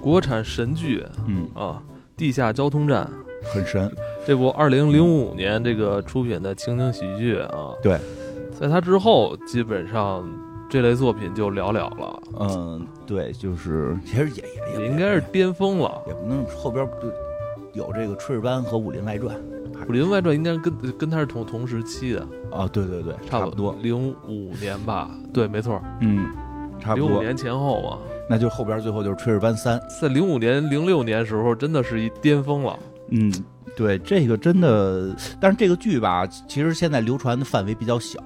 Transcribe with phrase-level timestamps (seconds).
[0.00, 1.82] 国产神剧嗯，啊，
[2.16, 3.08] 《地下交通站》
[3.52, 3.90] 很神。
[4.26, 7.98] 这部二零零五年这个出品的情景喜剧啊，对，
[8.58, 10.28] 在它之后基本上
[10.68, 14.44] 这类作品就寥寥了，嗯，对，就是其实也也
[14.76, 16.02] 也也应该是巅峰了。
[16.06, 17.08] 也不能后边就
[17.72, 19.34] 有这个《炊事班》和《武林外传》
[19.88, 25.10] 《武林外传》应该跟跟他是同同时期的，啊，对对对，差不多，零五年吧？
[25.32, 26.26] 对，没错，嗯，
[26.78, 27.08] 差不多。
[27.08, 27.98] 零五年前后嘛。
[28.28, 32.78] 那就后边最后就是《炊事班三》，在零五年、零六年时候，真的是一巅峰了。
[33.10, 33.32] 嗯，
[33.74, 38.20] 对，这个真的，但是这个剧吧，其实现在流传的范围比较小，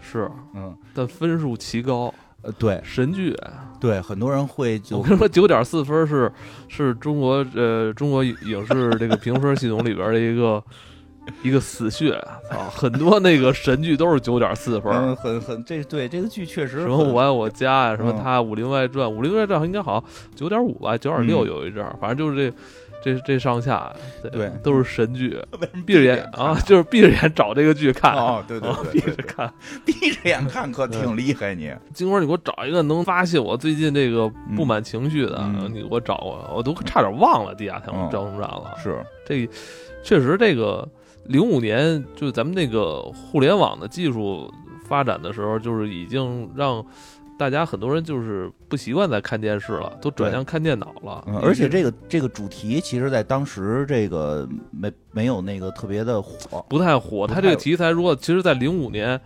[0.00, 3.36] 是，嗯，但分数奇高，呃，对神剧。
[3.78, 6.32] 对，很多人会就我跟你说，九点四分是
[6.68, 10.62] 是中国呃中国影视这个评分系统里边的一个
[11.42, 12.12] 一个死穴。
[12.50, 14.92] 啊，很多那个神剧都是九点四分。
[14.92, 22.56] 嗯，很很这对这个剧确实什么我爱我家呀， 什么嗯他《武林外传》，《武林外传》应该好像九点五吧，九点六嗯有一阵儿，反正就是这
[23.14, 23.92] 这这上下，
[24.32, 25.36] 对都是神剧。
[25.86, 29.52] 闭着眼啊，就是闭着眼找这个剧看，哦，对对啊对，闭着对，看。
[29.84, 38.72] 闭着眼看可挺厉害你，金花，你给我找一个能发泄我最近这个不满情绪的，嗯你给我找我，我都差点忘了地下交嗯交通站了。
[38.82, 39.48] 是，这
[40.04, 40.88] 确实，这个
[41.24, 44.52] 零五年就是咱们那个互联网的技术
[44.86, 46.84] 发展的时候，就是已经让
[47.38, 51.24] 大家很多人就是不习惯再看电视了，都转向看电脑了。
[51.26, 57.26] 嗯，而且这个这个主题，其实在当时这个没没有那个特别的火，不太火。
[57.26, 59.20] 它这个题材，如果其实在零五年。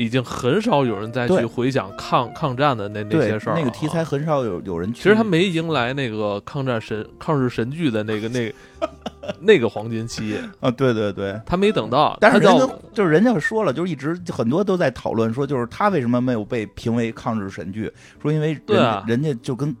[0.00, 3.54] 已经很少有人再去回想抗抗战的那那些事儿。
[3.54, 5.02] 那个题材很少有有人去。
[5.02, 8.50] 其实他没迎来那个抗战神抗日神剧的那个那
[9.38, 11.38] 那个黄金期，啊，对对对。
[11.44, 12.16] 他没等到。
[12.18, 17.92] 但是人家就是人家说了，就是一直很多都在讨论说，就是他为什么没有被评为抗日神剧？
[18.22, 19.76] 说因为人对啊人家就跟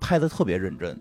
[0.00, 1.00] 拍的特别认真，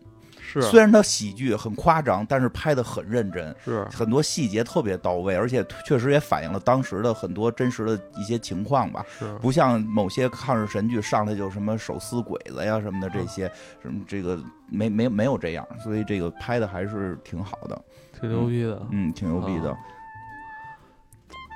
[0.54, 0.62] 是。
[0.64, 3.84] 虽然它喜剧很夸张，但是拍的很认真，是。
[3.86, 9.06] 很多细节特别到位，而且确实也反映了当时的很多真实的一些情况吧。
[9.18, 13.52] 是，不像某些抗日神剧上来就什么手撕鬼子呀什么的这些，
[13.82, 17.82] 什么这个没没没有这样，所以这个拍的还是挺好的，
[18.20, 18.82] 挺牛逼的。
[18.92, 19.76] 嗯，挺牛逼的。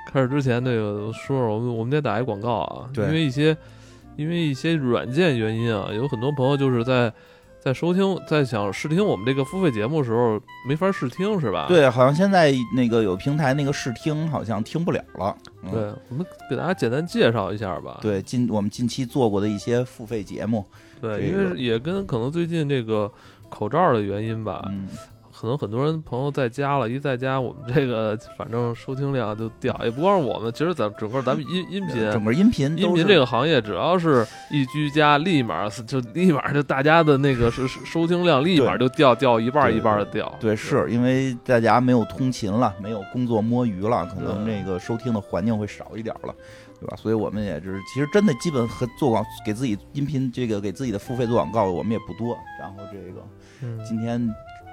[0.08, 3.06] 开始之前，那个说说我们我们得打一广告啊，对。
[3.06, 3.56] 因为一些
[4.16, 7.12] 因为一些软件原因啊，有很多朋友就是在
[7.66, 11.66] 在收听在想试听我们这个付费节目的时候没法试听是吧？
[11.66, 15.36] 对，好像现在那个有平台那个试听好像听不了了。
[15.64, 17.98] 嗯、对，我们给大家简单介绍一下吧。
[18.00, 20.64] 对，近我们近期做过的一些付费节目，
[21.00, 23.10] 对，这个因为也跟可能最近这个
[23.48, 24.86] 口罩的原因吧，嗯，
[25.38, 32.10] 可能很多人朋友在家了，一在家，我们这个反正收听量就掉，也不光是我们，其实咱整个咱们音音频。
[32.10, 40.34] 整个音频音频这个行业，只要是一居家，立马就立马就大家的那个是是收听量立马就掉掉一半一半的掉。
[40.40, 46.34] 对，是因为大家没有通勤了，没有工作摸鱼了，可能对这个收听的环境会少一点了，
[46.80, 46.96] 对吧？
[46.96, 52.38] 所以我们也是，其实真的基本和做广给自己音频这个给自己的付费做广告，我们也不多。
[52.58, 53.20] 然后这个
[53.62, 54.18] 嗯今天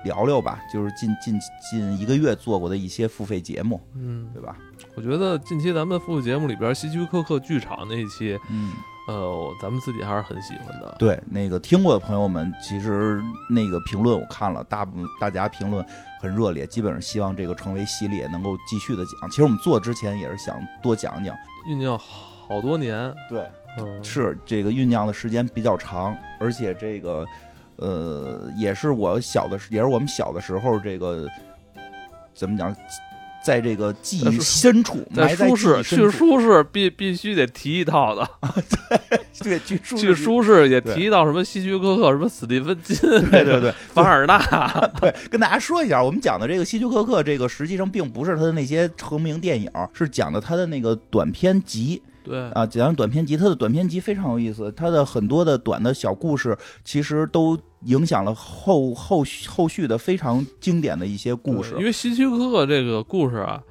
[0.04, 1.40] 聊聊吧，就是近近
[1.72, 4.58] 近一个月做过的一些付费节目，嗯，对吧？
[4.96, 8.72] 我觉得近期咱们的付费节目里边，希区柯克剧场那一期，嗯，
[9.08, 10.96] 呃，咱们自己还是很喜欢的。
[11.00, 15.84] 对，那个听过的朋友们，其实那个评论我看了，大部分大家评论
[16.22, 19.30] 很热烈，基本上希望这个成为系列，能够继续的讲。
[19.30, 21.36] 其实我们做之前也是想多讲讲，
[21.68, 23.50] 酝酿好多年，对，
[23.80, 27.26] 嗯，是这个酝酿的时间比较长，而且这个
[27.78, 31.28] 呃，也是我小的时，也是我们小的时候，这个
[32.34, 32.76] 怎么讲，
[33.44, 38.16] 在这个记忆深处，在舒适去舒适必必须得提一套。
[38.16, 38.26] 的，
[39.44, 42.96] 对，去舒去适，舒适也对提到什么希区柯克、什么史蒂芬金、
[43.30, 44.38] 对对对，凡尔纳，
[45.02, 53.36] 对，跟大家说一下，我们讲的这个希区柯克，这个实际上并不是他的那些成名电影，是讲的他的那个短篇集对，啊，讲的短篇集。
[53.36, 61.84] 他的短篇集非常有意思，他的很多的短的小故事，其实都影响了后后续后续的非常经典的一些故事因。
[61.84, 63.62] 为希区柯克这个故事啊，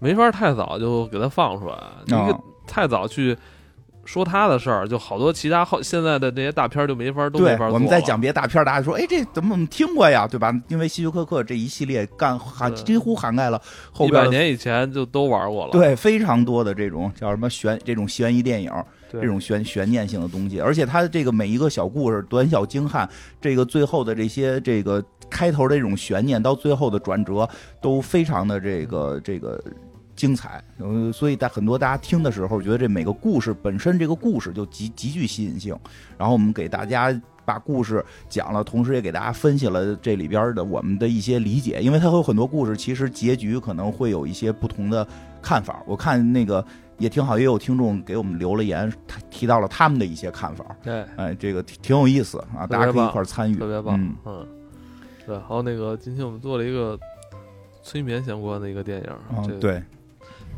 [0.00, 1.76] 没法太早就给他放出来，
[2.06, 3.36] 你、哦太早去
[4.04, 10.52] 说他的事儿，就好多其他后现在的那些大片儿就没法都没对法，做了我们在讲别的大片儿，大家说，哎，这怎么我们听过呀，对吧？
[10.68, 13.60] 因为希区柯克这一系列干涵几乎涵盖了
[13.92, 18.72] 后一百年以前就都玩过了，对非常多的这种叫什么悬这种悬疑电影，
[19.10, 23.08] 这种悬悬念性的东西，而且他的这个每一个小故事短小精悍，
[23.40, 27.48] 这个最后的这些这个开头的这种悬念到最后的转折
[27.80, 29.62] 都非常的这个这个
[30.22, 35.76] 精彩，呃，所以在很多大家听的时候，觉得这每个故事本身这个故事就极极具吸引性，
[36.16, 37.12] 然后我们给大家
[37.44, 45.04] 把故事讲了，同时也给大家分析了这里边的我们的一些理解，因为它有很多故事，其实结局可能会有一些不同的
[45.42, 45.82] 看法。
[45.88, 46.64] 我看那个
[46.98, 50.64] 也挺好，也有听众给我们留了言，他提到了他们的一些看法。
[50.84, 54.00] 对，哎，这个挺挺有意思啊，大家可以一块儿参与，特别棒。
[54.00, 54.46] 嗯嗯，
[55.26, 56.96] 对，还有那个今天我们做了一个
[57.82, 59.82] 催眠相关的一个电影，啊这个对，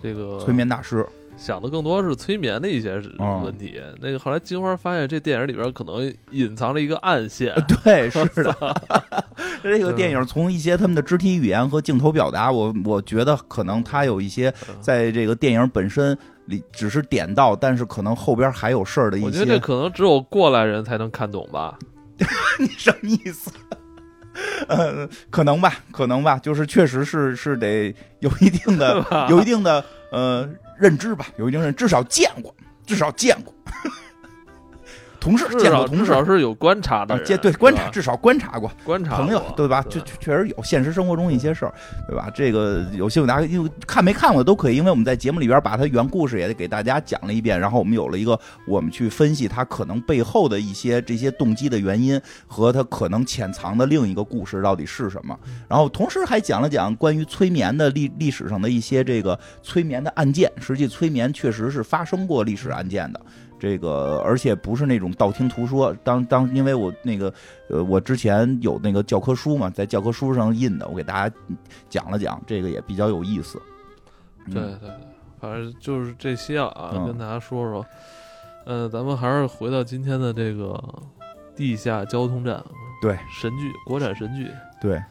[0.05, 3.81] 这个催眠大师，想的更多是催眠的一些哦问题。
[4.03, 8.83] 那个后来金花发现这电影里边可能隐藏了一个暗线，对， 是的。
[9.63, 16.15] 这个电影从一些他们的肢体语言和镜头表达，我我觉得可能他有一些嗯在这个电影本身
[16.45, 19.59] 里只是点到，但是可能后边还有事儿的一些我觉得这。
[19.59, 21.79] 可能只有过来人才能看懂吧。
[22.61, 23.51] 你什么意思？
[24.69, 30.49] 呃，可能吧，可能吧，就是确实是是得有一定的有一定的呃
[30.79, 32.55] 认知吧，有一定认，至少见过，
[32.87, 33.55] 至少见过。
[35.25, 38.71] 同事至少见过同事至少是有观察的啊，见对观察，至少观察过。
[38.85, 39.83] 观察朋友对吧？
[39.89, 41.73] 对就就确实有现实生活中一些事儿，
[42.07, 42.31] 对吧？
[42.35, 55.35] 这个有兴趣大家因为看没看过都可以，因为我们在节目里边把它原故事也给大家讲了一遍，然后我们有了一个我们去分析它可能背后的一些这些动机的原因和它可能潜藏的另一个故事到底是什么，
[55.67, 63.21] 然后同时还讲了讲关于催眠的历历史上的一些这个催眠的案件，实际催眠确实是发生过历史案件的。
[63.65, 65.91] 这个，而且不是那种道听途说。
[66.05, 67.33] 当当，因为我那个，
[67.71, 71.35] 呃，我之前有那个教科书嘛，在教科书上印的，我给大家
[71.89, 73.59] 讲了讲，这个也比较有意思。
[74.53, 74.91] 对嗯对对，
[75.41, 77.87] 反正就是这些啊，嗯跟大家说说。
[78.67, 80.83] 呃，咱们还是回到今天的这个
[81.55, 82.65] 地下交通站，
[83.03, 84.51] 对神剧，国产神剧，
[84.81, 85.03] 对，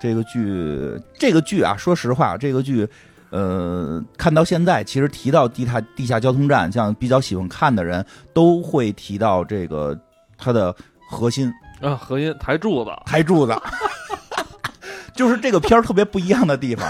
[0.00, 2.88] 这个剧，这个剧啊，说实话，这个剧，
[3.32, 9.98] 呃，看到现在，其实提到地下地下交通站，像比较喜欢看的人，都会提到这个
[10.36, 10.74] 它的
[11.08, 11.50] 核心
[11.80, 13.58] 啊，核心台柱子，台柱子，
[15.16, 16.86] 就是这个片儿特别不一样的地方，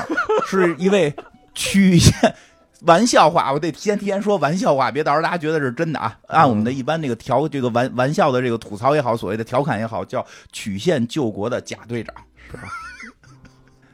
[0.47, 1.15] 是一位
[1.55, 2.13] 曲线。
[2.83, 6.19] 玩笑话，我得提前提前说玩笑话，别到时候大家觉得是真的啊。
[6.27, 12.13] 按我们的一般这个调这个玩玩笑的这个吐槽也好，所谓的调侃也好，叫曲线救国的贾队长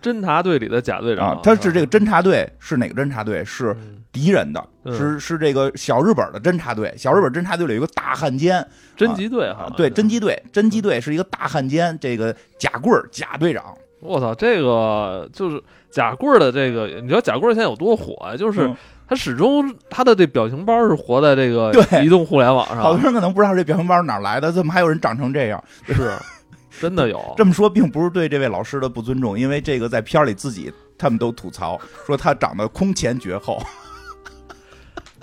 [0.02, 1.40] 侦察队里的贾队长啊。
[1.42, 3.44] 他是这个侦察队是哪个侦察队？
[3.44, 6.92] 是嗯敌人的，嗯是是这个小日本的侦察队。
[6.96, 8.66] 小日本侦察队里有一个大汉奸，
[8.96, 13.62] 侦缉队哈啊，，对，侦缉队，侦缉队是一个大汉奸，这个贾棍儿贾队长。
[14.00, 18.36] 我操，这个就是贾棍儿的这个，你知道贾棍儿现在有多火啊？
[18.36, 18.76] 就是嗯
[19.08, 21.72] 他始终他的这表情包是活在这个
[22.04, 25.62] 移动互联网上，好多人可能不知道这表情包哪儿来的，怎么还有人长成这样？
[25.86, 26.12] 是
[26.80, 27.22] 真的有。
[27.36, 33.62] 这么说并不是对这位老师的不尊重，因为这个在片儿里自己他们都吐槽 说他长得空前绝后。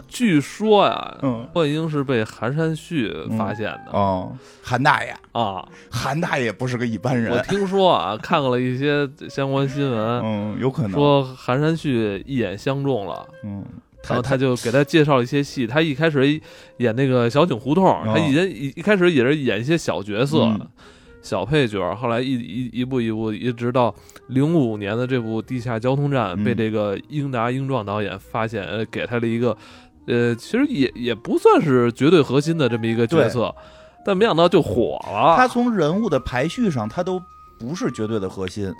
[0.07, 4.31] 据说呀，嗯幻英是被韩山旭发现的、哦，
[4.61, 5.67] 韩大爷，啊。
[5.89, 7.41] 韩大爷不是个一般人我。
[7.43, 10.91] 听说啊，看过了一些相关新闻，嗯，有可能。
[10.91, 13.27] 说韩山旭一眼相中了。
[13.43, 13.65] 嗯，
[14.07, 16.39] 然后他就给他介绍了一些戏，他一开始
[16.77, 20.67] 演那个小井胡同，他以前一一开始也是演一些小角色、嗯
[21.25, 23.93] 小配角，后来一一一步一步，一直到
[24.27, 29.57] 零五年的这部《地下交通站》嗯被这个英达英壮导演发现，呃，给他了一个，
[30.05, 33.53] 呃，其实也也不算是绝对核心的这么一个角色，
[34.05, 35.35] 但没想到就火了。
[35.35, 37.19] 他从人物的排序上，他都
[37.59, 38.71] 不是绝对的核心。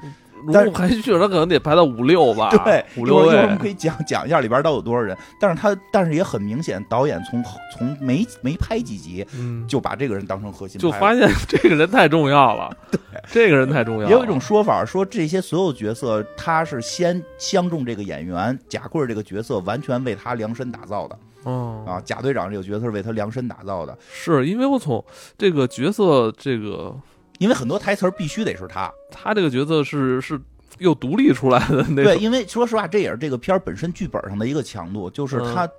[0.51, 3.57] 但是如果还去，他可能得排到五六吧， 对，五六一会儿一会儿我们。
[3.57, 5.17] 可以讲讲一下里边都有多少人。
[5.39, 7.43] 但是他，但是也很明显，导演从
[7.75, 12.99] 从没没拍几集嗯，就把这个人当成核心，就发现 这个人太重要了，对，
[13.31, 14.09] 这个人太重要了。
[14.09, 22.01] 也有一种说法说，这些所有角色他是先相中这个演员贾贵儿这个角色，完全为他量身打造的哦啊。
[22.03, 25.03] 贾队长这个角色是为他量身打造的，是因为我从
[25.37, 26.95] 这个角色，这个
[27.39, 28.91] 因为很多台词儿必须得是他。
[29.11, 30.39] 他这个角色是是
[30.79, 35.69] 又独立出来的那对，因为说实话，这也是这个片儿本身剧本上的一个强度，就是嗯他、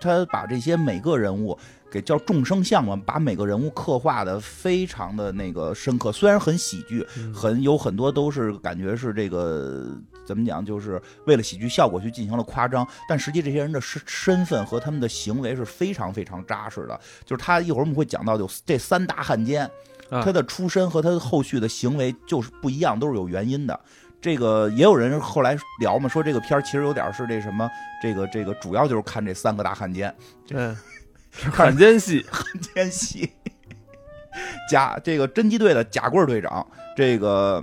[0.00, 1.56] 他把这些每个人物
[1.90, 16.98] 给叫众生相嘛，把每个人物刻画的非常的那个深刻，虽然很喜剧，嗯很有很多都是感觉是这个怎么讲，就是为了喜剧效果去进行了夸张，但实际这些人的身身份和他们的行为是非常非常扎实的。
[17.24, 19.70] 就是他一会儿我们会讲到，就这三大汉奸，啊
[20.10, 23.78] 他的出身和他后续的行为就是不一样，都是有原因的。
[24.20, 27.66] 这个也有人后来聊嘛，说这个片儿其实有点是这什么，
[28.02, 30.14] 这个这个主要就是看这三个大汉奸，
[30.46, 30.74] 对，
[31.50, 33.30] 汉奸戏，汉奸戏。
[34.68, 37.62] 贾这个侦缉队的贾贵队长，这个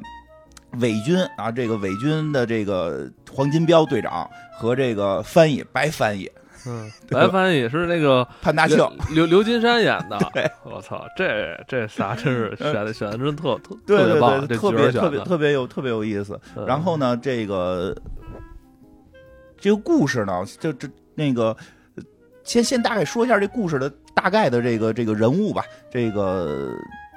[0.79, 6.29] 伪军啊，这个伪军的这个黄金彪队长和这个翻译白翻译，
[6.67, 15.19] 嗯， 白帆也是那个 潘大庆刘，刘刘金山演的 对，我操，这这仨真是选的选的真特特对对特别棒，对，特别特别。
[15.21, 16.39] 特别有特别有意思。
[16.55, 17.95] 嗯然后呢，这个
[19.57, 21.55] 这个故事呢，就这那个，
[21.95, 22.03] 呃
[22.43, 25.63] 先先大概说一下这故事的大概的这个这个人物吧。
[25.91, 26.74] 这个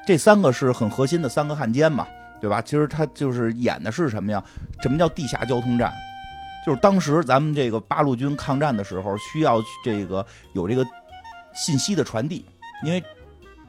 [0.07, 2.07] 这三个是很核心的三个汉奸嘛，
[2.41, 2.63] 对吧？
[2.63, 4.43] 其实他就是演的是什么呀？
[4.83, 5.93] 什么叫地下交通站？
[6.67, 10.87] 就是当时咱们这个八路军抗战的时候，需要这个有这个
[11.55, 12.45] 信息的传递，
[12.85, 13.03] 因为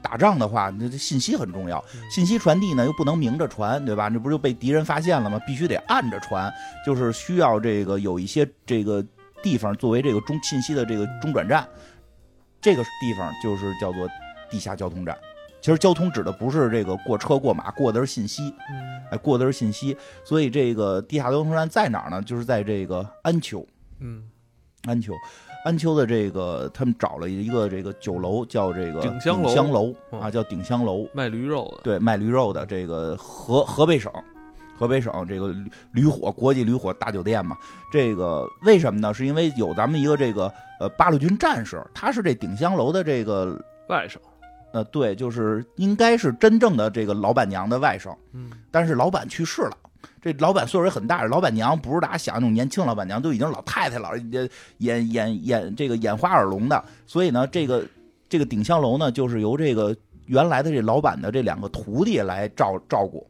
[0.02, 1.82] 打仗的话，那这信息很重要。
[2.10, 4.10] 信息传递呢又不能明着传，对吧？
[4.10, 5.40] 这不就被敌人发现了吗？
[5.46, 6.52] 必须得暗着传，
[6.84, 9.04] 就是需要这个有一些这个
[9.42, 11.66] 地方作为这个中信息的这个中转站，
[12.60, 14.08] 这个地方就是叫做
[14.50, 15.16] 地下交通站。
[15.62, 19.00] 其实交通指的不是这个过车过马，过的是信息，嗯。
[19.12, 19.96] 哎，过的是信息。
[20.24, 22.20] 所以这个地下交通站在哪儿呢？
[22.22, 23.64] 就是在这个安丘，
[24.00, 24.24] 嗯，
[24.86, 25.12] 安丘，
[25.64, 29.54] 安丘的这个他们找了一个这个酒楼，叫这个鼎香楼。
[29.54, 31.06] 香楼哦啊，叫鼎香楼。
[31.12, 34.10] 卖驴肉的，对，卖驴肉的这个河河北省，
[34.76, 37.56] 河北省这个驴驴火国际驴火大酒店嘛，
[37.92, 39.12] 这个为什么呢？
[39.14, 44.16] 是因为有咱们一个这个呃八路军战士，他是这鼎香楼的这个外甥，
[44.72, 49.76] 呃对，就是应该是真正的这个老板娘的外甥，嗯但是老板去世了。
[50.20, 54.48] 这老板岁数也很大，老板娘不是大家想那种年轻老板娘，都已经老太太了，演
[54.78, 56.84] 演演演这个眼花耳聋的。
[57.06, 57.84] 所以呢，这个
[58.28, 59.94] 这个鼎香楼呢，就是由这个
[60.26, 63.26] 原来的这老板的这两个徒弟来照照顾。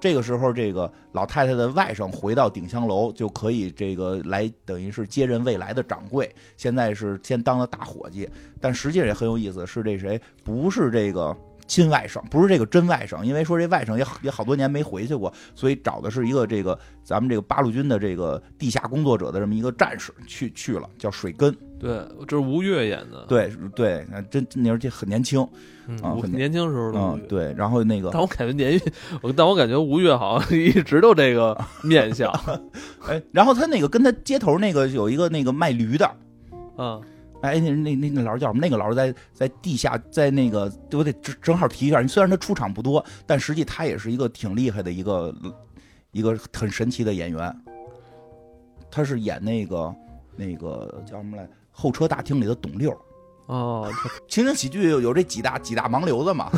[0.00, 6.32] 这个时候，这个老太太的外甥回到鼎香楼，就可以这个来等于是接任未来的掌柜。
[6.56, 8.28] 现在是先当了大伙计，
[8.60, 11.36] 但实际上也很有意思，是这谁不是这个
[11.68, 21.54] 亲外甥，不是这个真外甥，因为说这外甥也也好多年没回去过，所以找的是一个这个咱们这个八路军的这个地下工作者的这么一个战士去去了，叫水根。
[21.78, 25.46] 对，这是吴越演的，对对，真那而且很年轻，
[25.86, 28.80] 嗯，啊年轻时候的，嗯对，然后那个但我感觉年，
[29.22, 32.32] 我但我感觉吴越好像一直都这个面相，
[33.06, 36.10] 哎，然后他那个跟他接头那个有一个那个卖驴的。
[36.78, 37.00] 嗯
[37.42, 38.60] 哎，那那那那老师叫什么？
[38.60, 42.04] 那个老师在在地下，在那个我得正正好提一下。
[42.06, 45.34] 虽然他出场不多，但实际他也是一个挺厉害的一个
[46.10, 47.56] 一个很神奇的演员。
[48.90, 49.94] 他是演那个
[50.34, 51.48] 那个叫什么来？
[51.70, 52.96] 候车大厅里的董六。
[53.46, 53.90] 哦，
[54.26, 56.50] 情景喜剧有有这几大几大盲流子嘛？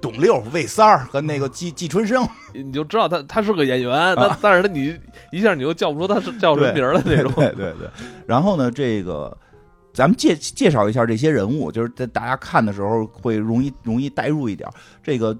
[0.00, 4.98] 董六、魏三儿和那个季季春生，你就知道他他是个演员，但但是他你
[5.32, 7.88] 一下你就叫不出他是叫什么名儿的那种，对对对。
[8.26, 9.36] 然后呢，这个
[9.92, 14.68] 咱们介介绍一下这些人物，就是在大家看的时候会容易容易代入一点。
[15.02, 15.36] 这个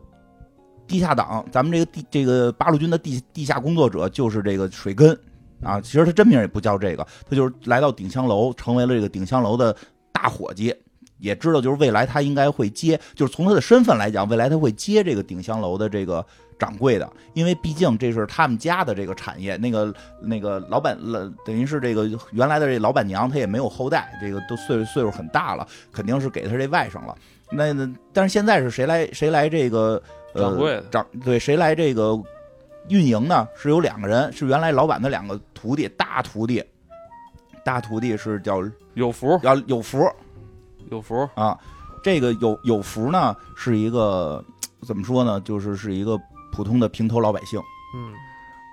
[0.87, 5.19] 地下党，咱们这个地这个八路军的地地下工作者就是这个水根
[5.63, 9.75] 啊，其实他真名也不叫这个，他就是来到顶香楼，成为了这个顶香楼的
[10.13, 10.75] 大伙计。
[11.19, 16.25] 也知道，就是未来他应该会接，就是从他的身份来讲，未来他会接这个鼎香楼的这个
[16.59, 19.57] 掌柜的，因为毕竟这是他们家的这个产业。
[19.57, 27.17] 那个那个老板，呃等于是这个原来的这老板娘，她也没有后代，这个都岁岁数很大了，肯定是给他这外甥了。
[27.51, 32.21] 那那但是现在是谁来谁来这个呃掌柜的掌对谁来这个
[32.89, 33.47] 运营呢？
[33.57, 36.63] 是有两个人，是原来老板的两个徒弟，大徒弟，
[37.65, 38.63] 大徒弟是叫
[38.95, 40.11] 有福叫有福，
[40.91, 41.59] 有福，啊，
[42.03, 44.45] 这个有有福呢，是一个
[44.87, 45.41] 怎么说呢？
[45.41, 46.19] 就是是一个
[46.53, 47.61] 普通的平头老百姓
[47.97, 48.15] 嗯，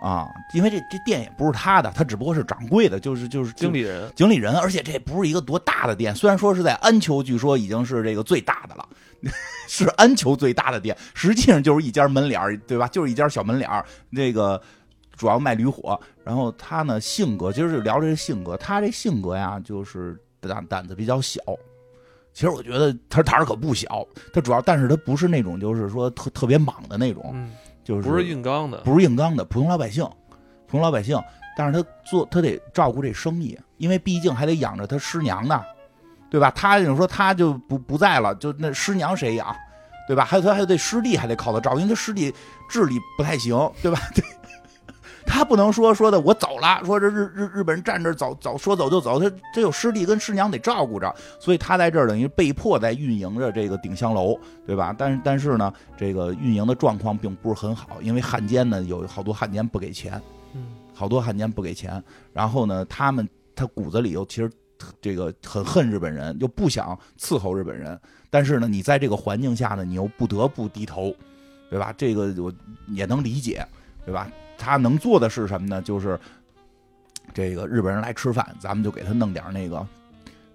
[0.01, 8.88] 啊，因为这这店也不是他的，他只不过是掌柜的，就是就是经理人，经理人，而且这不是一个多大的店，虽然说是在安丘，据说已经是这个最大的了，
[9.67, 12.88] 是安丘最大的店，实际上就是一家门脸儿，对吧？
[12.88, 14.62] 就是一家小门脸儿，这个
[15.15, 16.00] 主要卖驴火。
[16.24, 21.41] 然后他呢，性格，今儿就聊这个性格，他这性格呀，就是胆胆子比较小。
[22.34, 27.52] 其实我觉得他胆儿可不小，他主要，但是他不是那种就是说特特别莽的那种，嗯，
[27.84, 30.04] 就是不是硬刚的，不是硬刚的普通老百姓，
[30.66, 31.16] 普通老百姓，
[31.56, 35.62] 但是他做他得照顾这生意，因为毕竟还得养着他师娘呢，
[36.30, 36.52] 对吧？
[36.56, 39.56] 他就说他就不不在了，就那师娘谁养，
[40.08, 40.25] 对吧？
[40.25, 42.34] 还有他还有这师弟还得靠他照顾，因为他师弟
[42.68, 44.00] 智力不太行，对吧？
[44.16, 44.24] 对。
[45.34, 54.38] 他不能说说的我走了，说这日日日本人站这儿走走说走就走，他这有师弟跟师娘得照顾着，所以他在这儿等于被迫在运营着这个鼎香楼，
[54.68, 54.94] 对吧？
[54.96, 60.22] 但是但是呢，这个运营的状况并不是很好，因为汉奸呢有好多汉奸不给钱，
[60.54, 64.48] 嗯好多汉奸不给钱，然后呢，他们他骨子里又其实
[65.02, 68.00] 这个很恨日本人，又不想伺候日本人，
[68.30, 71.12] 但是呢，你在这个环境下呢，你又不得不低头，
[71.72, 71.92] 对吧？
[71.98, 72.54] 这个我
[72.90, 73.66] 也能理解，
[74.06, 74.30] 对吧？
[74.63, 75.82] 他能做的是什么呢？
[75.82, 76.17] 就是
[77.34, 79.86] 这个日本人来吃饭，咱们就给他弄点那个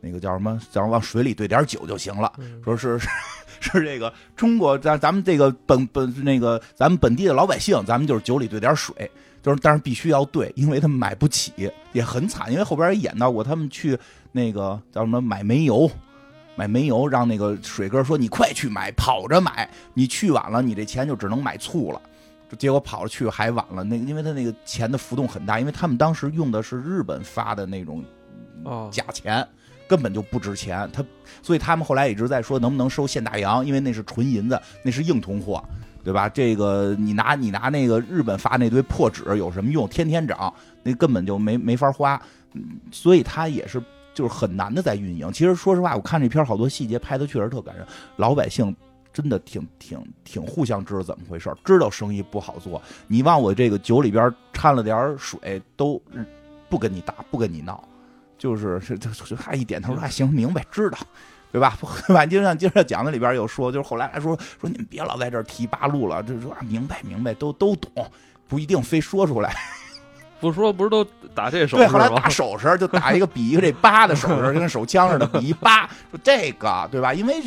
[0.01, 2.33] 那个叫什么，叫往水里兑点酒就行了。
[2.39, 3.09] 嗯说是是
[3.61, 9.11] 是这个中国咱咱们这个本本那个咱们本地的老百姓，咱们就是酒里兑点水，
[9.43, 11.53] 就是但是必须要兑，因为他们买不起，
[11.93, 12.51] 也很惨。
[12.53, 13.99] 因为后边也演到过，他们去
[14.31, 15.91] 那个叫什么买煤油，
[16.55, 22.01] 买煤油，让那个水哥说你快去买，跑着买，你去晚了，你这钱就只能买醋了。
[22.57, 28.03] 结果跑了去还晚了，那因为他那个钱的浮动很大，因为他们当时用的是日本发的那种
[28.65, 29.47] 哦，假钱，
[29.87, 30.89] 根本就不值钱。
[30.93, 31.05] 他
[31.43, 35.63] 所以他们后来一直在说能不能收现大洋，因为那是纯银子，那是硬通货，
[36.03, 36.29] 对吧？
[36.29, 39.87] 这个你拿你拿那个日本发那堆破纸有什么用？
[39.89, 40.53] 天天涨，
[40.83, 42.21] 那根本就没没法花。
[42.55, 43.81] 嗯所以他也是
[44.15, 45.31] 就是很难的在运营。
[45.33, 47.87] 其实说实话，我看这片好多细节拍的确实特感人，
[48.17, 48.75] 老百姓。
[49.19, 52.81] 真的挺挺挺互相知道怎么回事，知道生意不好做。
[53.09, 56.01] 你往我这个酒里边掺了点水，都
[56.69, 57.83] 不跟你打，不跟你闹。
[58.39, 60.99] 就是是这这他一点头说哎行明白知道，
[61.51, 61.77] 对吧？
[62.07, 62.25] 对吧？
[62.25, 67.91] 就像接着讲的里边有说，就是后来还说说你们别老在这提八路了，就说明白明白都都懂，
[68.47, 69.53] 不一定非说出来。
[70.39, 72.29] 不说不是都打这手对，后来打？
[72.29, 77.13] 手势就打一个比一个这八的手势，跟手枪似的比一八，说这个对吧？
[77.13, 77.43] 因为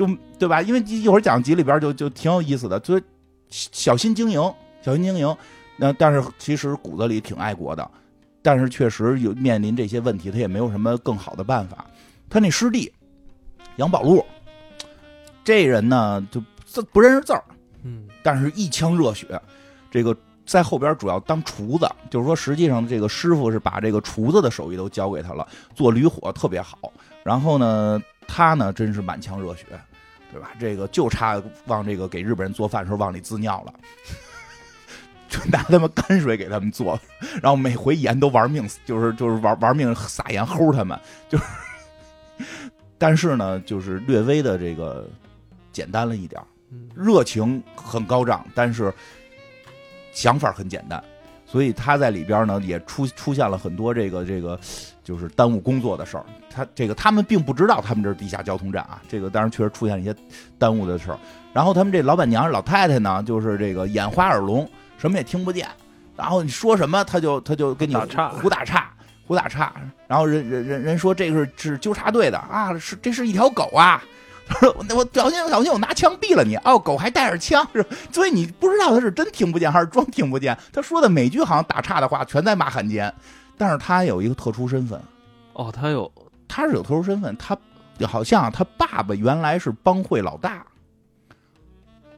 [0.00, 0.62] 就对吧？
[0.62, 3.02] 因为一会儿讲集里边就就挺有意思的，所以
[3.50, 4.40] 小心经营，
[4.80, 5.36] 小心经营。
[5.76, 7.90] 那但是其实骨子里挺爱国的，
[8.40, 11.84] 但是确实有面临这些问题，他也没有什么更好的办法。
[12.30, 12.90] 他那师弟
[13.76, 14.24] 杨宝路，
[15.44, 17.44] 这人呢就字不认识字儿，
[17.82, 19.38] 嗯，但是一腔热血，
[19.90, 20.16] 这个
[20.46, 26.90] 在后边主要当厨子，就是说实际上这个师傅是把这个厨子的手艺都教给他了，做驴火特别好。
[27.22, 29.66] 然后呢，他呢真是满腔热血，
[30.32, 30.50] 对吧？
[30.58, 33.74] 这个就差往这个给日本人做饭的时候往里滋尿了。
[35.28, 36.98] 就拿他们泔水给他们做，
[37.40, 41.44] 然后每回盐都玩命，就是就是玩玩命撒盐齁他们，就是，
[42.98, 45.08] 但是呢，就是略微的这个
[45.70, 46.42] 简单了一点
[46.96, 48.92] 热情很高涨，但是
[50.10, 51.00] 想法很简单，
[51.50, 54.58] 所以他在里边呢也出出现了很多这个这个
[55.02, 56.24] 就是耽误工作的事儿。
[56.48, 60.14] 他这个他们并不知道他们这是地下交通站啊，这个当然确实出现了一些
[60.58, 61.18] 耽误的事儿。
[61.52, 65.66] 然后他们这老板娘老太太呢，就是这个眼花耳聋，什么也听不见，
[66.16, 68.90] 然后你说什么他就他就跟你打岔胡打岔。
[69.26, 69.72] 胡打岔，
[70.08, 80.56] 然后人人人人说这个是是纠察队的啊，是这是一条狗啊，他说 我我小心小心我拿枪毙了你哦，狗还带着枪是，所以你不知道他是真听不见还是装听不见。
[80.72, 83.12] 他说的每句好像打岔的话全在骂汉奸，
[83.56, 85.00] 但是他有一个特殊身份，
[85.52, 86.10] 哦，他有
[86.48, 87.56] 他是有特殊身份，他
[88.06, 90.64] 好像他爸爸原来是帮会老大，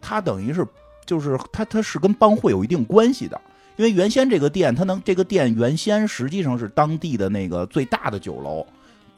[0.01, 0.67] 他等于是
[1.05, 3.41] 就是他他是跟帮会有一定关系的。
[3.77, 8.65] 因为原先这个店，它能这个店原先实际上是当地的那个最大的酒楼，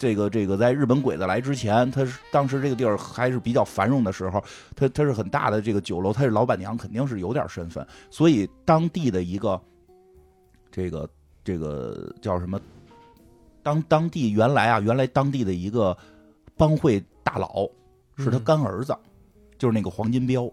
[0.05, 4.45] 这个这个在日本鬼子来之前，他是当时这个地儿还是比较繁荣的时候，
[4.77, 9.59] 他他是很大的这个酒楼，他是老板娘肯定是有点身份，所以当地的一个
[10.71, 11.09] 这个
[11.43, 12.61] 这个叫什么？
[13.63, 15.97] 当当地原来啊，原来当地的一个
[16.55, 17.67] 帮会大佬
[18.19, 18.95] 是他嗯干儿子，
[19.57, 20.53] 就是那个黄金彪。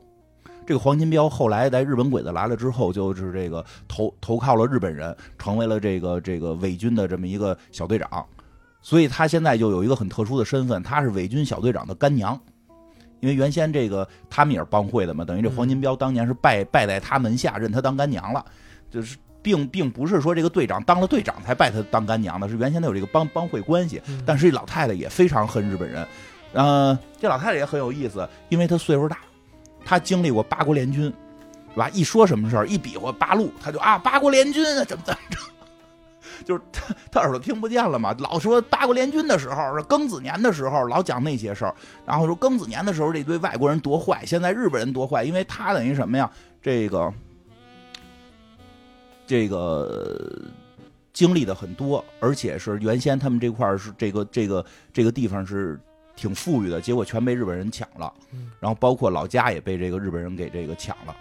[0.65, 8.25] 这个黄金彪后来在日本鬼子来了之后，就是这个投投靠了日本人，成为了这个这个伪军的这么一个小队长，
[8.81, 12.39] 所以他现在就有一个很特殊的身份，他是伪军小队长的干娘。
[13.19, 18.43] 因为原先这个他们也是帮会的嘛，等于这黄金彪当年是拜拜在他门下，认他当干娘了，
[18.89, 24.01] 就是并并不是说这个队长当了队长才拜他当干娘的，是原先他有这个帮帮会关系。
[24.07, 26.07] 嗯但是这老太太也非常恨日本人，
[26.53, 29.19] 呃，这老太太也很有意思，因为她岁数大，
[29.85, 31.13] 她经历过八国联军，
[31.75, 31.87] 对吧？
[31.89, 35.37] 一说什么事儿，一比划八路，她就啊八国联军啊怎么怎么着，
[36.45, 41.75] 就是他他耳朵听不见了嘛，老说八国联军的时候，是庚子年的时候，老讲那些事儿，
[42.05, 46.29] 然后说庚子年的时候这堆外国人多坏，现在日本人多坏，因为他等于什么呀？
[46.61, 47.13] 这个
[49.25, 50.41] 这个
[51.13, 55.79] 经历的很多，而且是原先他们这块儿是这个这个这个地方是
[56.15, 61.15] 挺富裕的，结果全被日本人抢了嗯，然后包括老家也被这个日本人给这个抢了，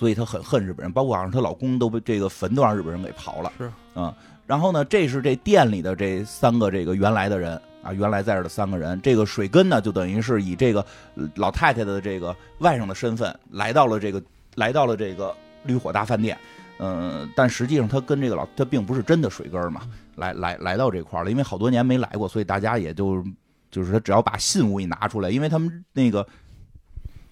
[0.00, 4.10] 所以她很恨日本人，包括好像她老公都被这个坟都让日本人给刨了，是嗯，
[4.46, 10.80] 然后呢，这是这店里的这三个这个原来的人啊，原来在这的三个人，这个水根呢就等于是以这个
[11.16, 14.22] 呃老太太的这个外甥的身份来到了这个
[14.54, 16.34] 来到了这个绿火大饭店。
[16.78, 19.82] 嗯，但实际上他跟这个老他并不是真的水根嘛，
[20.16, 23.22] 来来来到这块儿了，因为好多年没来过，所以大家也就
[23.70, 26.26] 就是他只要把信物一拿出来，因为他们那个，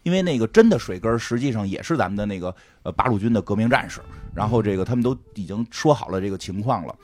[0.08, 4.00] 因因为那个真的水根儿实际上也是咱们的那个呃八路军的革命战士，
[4.34, 6.96] 然后这个他们都已经说好了这个情况了，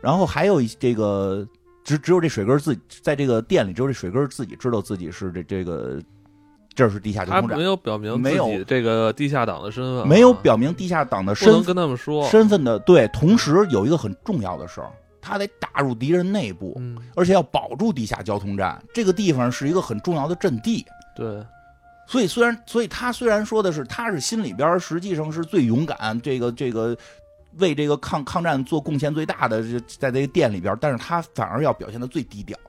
[0.00, 1.44] 然后还有一这个
[1.82, 6.00] 只只有这水根自己在这个店里，只有这水根自己知道自己是这这个
[6.72, 12.24] 这是地下交通站他没，有表明没有这个地下党的身份啊，没有表明地下党的身不能跟他们说。
[12.28, 14.88] 身份的对，同时有一个很重要的事儿，
[15.20, 20.86] 他得打入敌人内部，嗯，而且要保住地下交通站这个地方是一个很重要的阵地。
[21.14, 21.44] 对，
[22.06, 26.96] 所以虽然，所以他虽然说的是他是心里边实际上是最勇敢，这个这个
[27.58, 32.58] 为这个抗抗战做贡献最大的，这在这个店里边，但是他反而要表现的最低调。
[32.64, 32.68] 嗯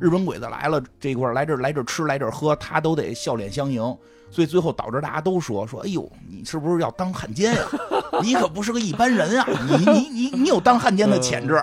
[0.00, 3.82] 日本鬼子来了这一块来这来这吃来这喝，他都得笑脸相迎。
[4.30, 7.60] 所以最后导致大家都说说，哎呦，你是不是要当汉奸呀、
[8.22, 9.46] 你可不是个一般人啊！
[9.68, 11.60] 你你你你有当汉奸的潜质。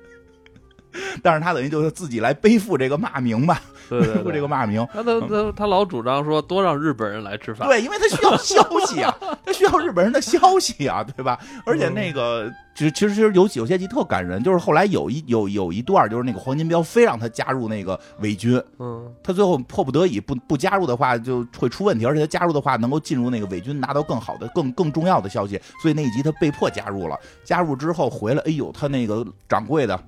[1.22, 3.62] 但是他等于就是自己来背负这个骂名吧，
[3.98, 4.86] 对对 背负这个骂名。
[4.92, 11.38] 他他他他老主张说多让日本人来吃饭，对，因为他需要消息啊， 他需要日本人的消息啊，对吧？
[11.66, 27.18] 而且那个，其实其实其实有有些集特感人，就是后来有一有有一段，就是那个黄金彪非让他加入那个伪军，嗯，他最后迫不得已不不加入的话就会出问题，而且他加入的话能够进入那个伪军，拿到更好的、更更重要的消息，所以那一集他被迫加入了。
[27.44, 29.98] 加入之后回来，哎呦，他那个掌柜的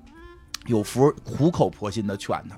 [0.67, 2.55] 有福苦口婆心的劝他。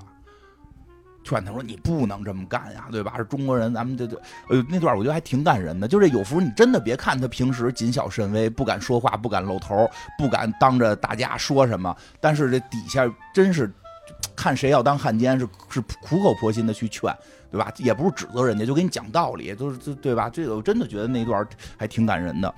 [1.25, 3.15] 劝他说：“你不能这么干呀，对吧？
[3.17, 4.15] 是中国人，咱们这这……
[4.47, 5.87] 呃，那段我觉得还挺感人的。
[5.87, 13.69] 就这有福，你真的别看他平时谨小慎微，不敢说话，不敢露头，不敢当着大家说什么，但是这底下真是
[14.35, 17.11] 看谁要当汉奸，是是苦口婆心的去劝，
[17.51, 17.73] 对吧？
[17.77, 20.29] 也不是指责人家，就给你讲道理，就是这对吧？
[20.29, 22.53] 这个我真的觉得那段还挺感人的。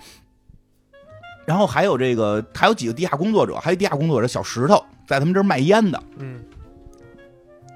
[1.45, 6.41] 然后还有这个，还有几个地下工作者，还有地下工作者小石头，在他们这儿卖烟的，嗯，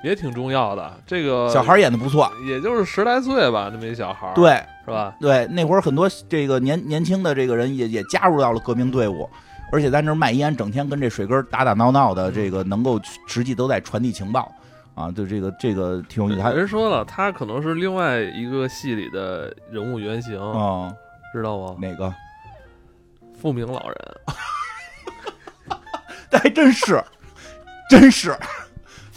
[0.04, 0.94] 也挺重要的。
[1.06, 4.62] 这个小孩儿演的不错，也就是十来岁吧，那么一小孩儿，对。
[4.84, 5.16] 是吧？
[5.22, 9.30] 对，那会儿很多这个年年轻的这个人也也加入到了革命队伍，
[9.72, 14.52] 而且在那儿卖烟，整天跟这水根打打闹闹的，这个能够实际都在传递情报
[14.96, 16.42] 啊，就这个这个挺有意思。
[16.42, 20.92] 还人说了，他可能是另外一个戏里的人物原型，哦，
[21.32, 21.76] 知道吗？
[21.80, 22.12] 哪个？
[23.40, 23.96] 富明老人，
[26.42, 27.02] 还真是，
[27.88, 28.36] 真是。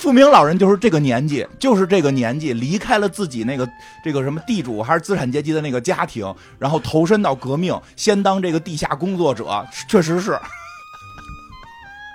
[0.04, 3.66] 富明老人就是这个年纪，就是这个年纪离开了自己那个
[4.04, 10.38] 这个什么地主还是资产阶级的那个家庭，然后投身到革命，先当这个地下工作者， 确实是，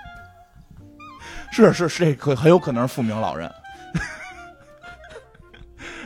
[1.52, 3.52] 是是是，这可很有可能是富明老人，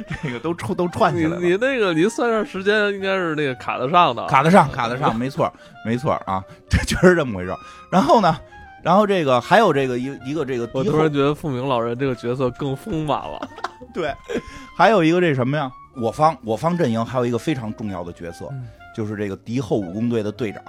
[0.24, 1.40] 这个都串都串起来了。
[1.42, 5.52] 你那个你算上时间，应该是那个卡得上的，卡得上，卡得上，没错，
[5.86, 7.54] 没错啊，这确实这么回事。
[7.92, 8.40] 然后呢，
[8.84, 13.50] 然后这个还有这个一一个这个我突然觉得富明老人这个角色更丰满了。
[13.94, 14.14] 对，
[14.76, 15.72] 还有一个这什么呀？
[15.96, 20.62] 我方我方阵营还有一个非常重要的角色，嗯就是这个敌后武工队的队长，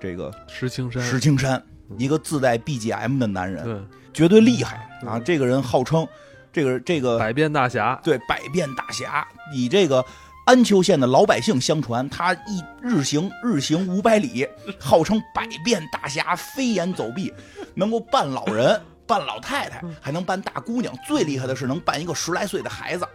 [0.00, 1.62] 这个石青山，石青山，
[1.96, 3.76] 一个自带 BGM 的男人，对，
[4.12, 5.18] 绝对厉害啊！
[5.18, 6.06] 嗯这个人号称
[6.52, 10.04] 这个这个百变大侠，对百变大侠，以这个
[10.48, 14.48] 安丘县的老百姓相传，他一日行日行五百里，
[14.80, 17.30] 号称百变大侠，飞檐走壁，
[17.74, 20.90] 能够扮老人、 扮老太太，还能扮大姑娘。
[21.06, 23.06] 最厉害的是能扮一个十来岁的孩子，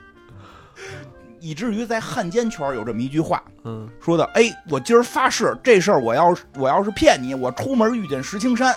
[1.40, 8.76] 以至于在汉奸圈有这么一句话，嗯，说的：“哎，我今儿发誓，这事儿我要是我要是骗你，我出门遇见石青山。”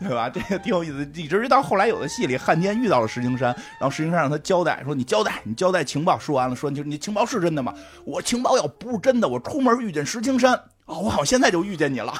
[0.00, 0.28] 对吧？
[0.28, 7.74] 这个挺有意思，以至于到后来有的戏里，汉奸遇到了石青山，然后石青山让他交代，说：“你交代，你交代情报。”说完了，说：“你你情报是真的吗？
[8.04, 10.54] 我情报要不是真的，我出门遇见石青山，
[10.86, 12.12] 哦，我好像现在就遇见你了。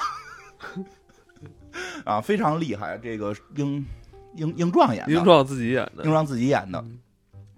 [2.05, 3.85] ”啊，非常厉害，这个英
[4.35, 6.99] 英英壮演的，英壮自己演的英，壮自己演的嗯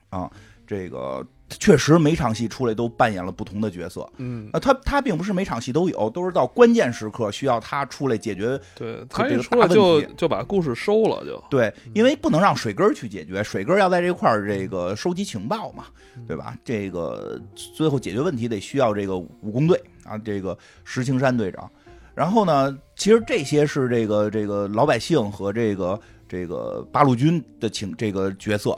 [0.09, 0.31] 啊，
[0.65, 4.07] 这个确实每场戏出来都扮演了不同的角色。
[4.17, 8.59] 嗯，啊，他他并不是每场戏都有，都是到关键时刻需要他出来解决。
[8.75, 15.85] 对他这个一出来大问题就就把故事收了，就对，因为不能让水根儿去解决，水根儿要在这块儿这个收集情报嘛，
[16.27, 16.57] 对吧？
[16.65, 17.39] 这个
[17.75, 21.69] 最后解决问题得需要这个武工队啊，这个石青山队长。
[22.13, 28.77] 然后呢，其实这些是这个这个老百姓和这个这个八路军的情这个角色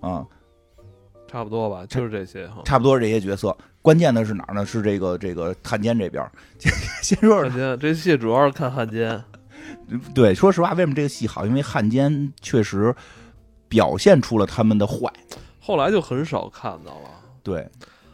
[0.00, 0.24] 啊，
[1.36, 2.62] 差不多吧，就是这些哈。
[2.64, 3.54] 差不多是这些角色。
[3.82, 4.64] 关键的是哪儿呢？
[4.64, 6.32] 是这个这个汉奸这边儿。
[7.02, 9.22] 先说说汉奸这戏主要是看汉奸，
[10.14, 11.44] 对，说实话，为什么这个戏好？
[11.44, 12.94] 因为汉奸确实
[13.68, 15.12] 表现出了他们的坏。
[15.60, 17.10] 后来就很少看到了。
[17.42, 17.68] 对，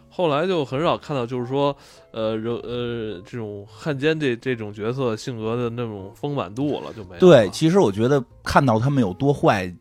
[0.08, 1.76] 后来就很少看到，就是说，
[2.10, 7.20] 呃，人呃，这种汉奸这这种角色性格的那种丰满度了，就没有了。
[7.20, 9.72] 对，其实我觉得看到他们有多坏，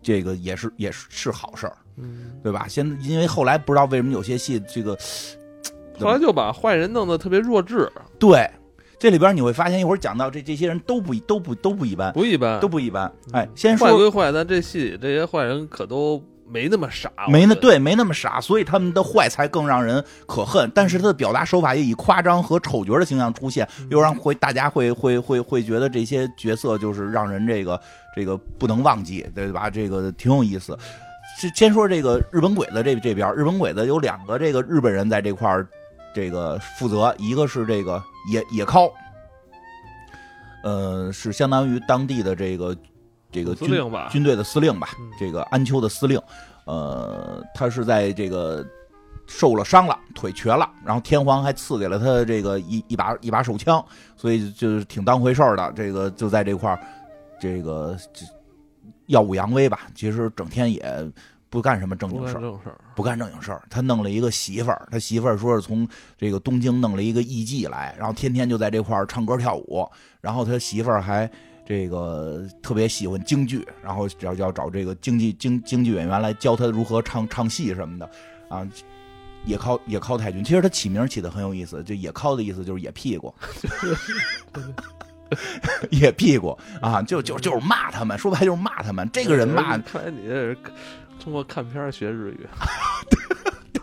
[0.00, 2.66] 这个也是也是是好事儿，嗯，对吧？
[2.68, 4.96] 先因为后来不知道为什么有些戏这个
[6.00, 8.48] 后来就把坏人弄得特别弱智，对。
[8.96, 13.12] 这里边你会发现，一会儿讲到这这些人都不都不都不一般，不一般，都不一般。
[13.26, 20.70] 嗯哎，先说坏归坏，但这戏里这些坏人可都没那么傻，没那对没那么傻，所以他们的坏才更让人可恨。
[20.74, 27.78] 但是他的表达手法也以夸张和丑角的形象出现，嗯又让会大家会会会会觉得这些角色就是让人这个
[28.16, 29.68] 这个不能忘记，对吧？
[29.68, 30.78] 这个挺有意思。
[31.36, 35.66] 先先说这个日本鬼子这这边，日本鬼子有两个这个日本人在这块儿
[36.14, 38.92] 这个负责，一个是这个野野尻，
[40.62, 42.76] 呃，是相当于当地的这个
[43.32, 46.20] 这个军司令吧，军队的司令吧嗯，这个安丘的司令，
[46.66, 48.64] 呃，他是在这个
[49.26, 53.84] 受了伤了，腿瘸了，然后天皇还赐给了他这个一一把一把手枪，
[54.16, 55.72] 所以就是挺当回事儿的。
[55.74, 56.78] 这个就在这块儿，
[57.40, 58.24] 这个这
[59.06, 59.80] 耀武扬威吧。
[59.94, 61.12] 其实整天也
[61.50, 63.62] 不干什么正经事儿，不干正经事儿。
[63.68, 65.88] 他弄了一个媳妇儿，他媳妇儿说是从
[66.18, 69.88] 这个东京弄了一个艺妓来，然后天天就在这块儿唱歌跳舞，
[70.20, 71.30] 然后他媳妇儿还。
[71.66, 78.10] 这个特别喜欢京剧，然后要要找这个京剧京京剧演员来教他如何唱唱戏什么的，
[78.50, 78.68] 啊，
[79.46, 83.34] 野尻野尻太君，其实他起名起的很有意思，就野尻的意思就是野屁股，
[85.90, 89.08] 野屁股啊，就就就是骂他们，说白就是骂他们。
[89.12, 90.56] 这个人骂，看来你这是
[91.18, 92.46] 通过看片儿学日语，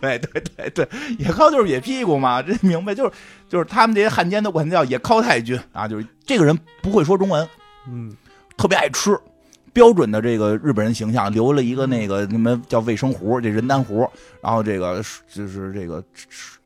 [0.00, 2.94] 对对对对，野尻就是野屁股嘛，这明白？
[2.94, 3.12] 就是
[3.48, 7.48] 就是他们这些汉奸都管他叫野尻太君啊，就是这个人不会说中文，
[7.88, 8.14] 嗯，
[8.56, 9.18] 特别爱吃，
[9.72, 14.08] 标准的这个日本人形象，留了一个那个什么叫卫生壶，这人丹壶，
[14.40, 15.02] 然后这个
[15.32, 16.02] 就是这个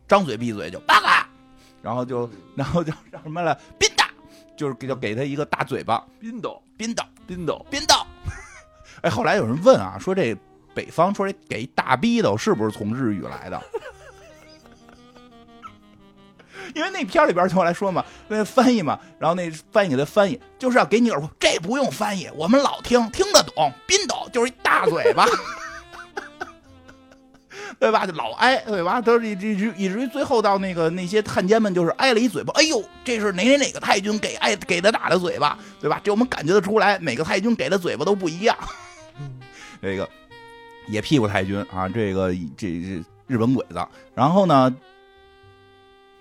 [0.09, 1.27] 张嘴闭嘴就八嘎，
[1.83, 4.06] 然后就然后就叫什么了，宾大，
[4.57, 7.95] 就是给就给他一个大嘴巴，冰斗，冰斗冰斗，冰斗。
[9.03, 10.37] 哎，后来有人问啊，说这
[10.75, 13.63] 北方说这给大逼斗是不是从日语来的？
[16.75, 23.73] 因为那片儿里边就后来说嘛，那翻译嘛，然后那翻译给他翻译，就是要给你耳朵，这不用翻译，我们老听听得懂。
[23.87, 25.25] 冰斗就是一大嘴巴，
[27.79, 28.07] 对吧？
[28.07, 29.01] 就老挨，对吧？
[29.01, 36.01] 都是以至以至于最后到那个那些汉奸们就是挨了一嘴巴，哎呦，这是哪哪哪个太君给挨给他打的嘴巴，对吧？
[36.03, 38.57] 这我们感觉得出来，每个太君给的嘴巴都不一样。
[39.83, 40.09] 这个
[40.89, 44.75] 野屁股太君啊，这个这这日本鬼子，然后呢，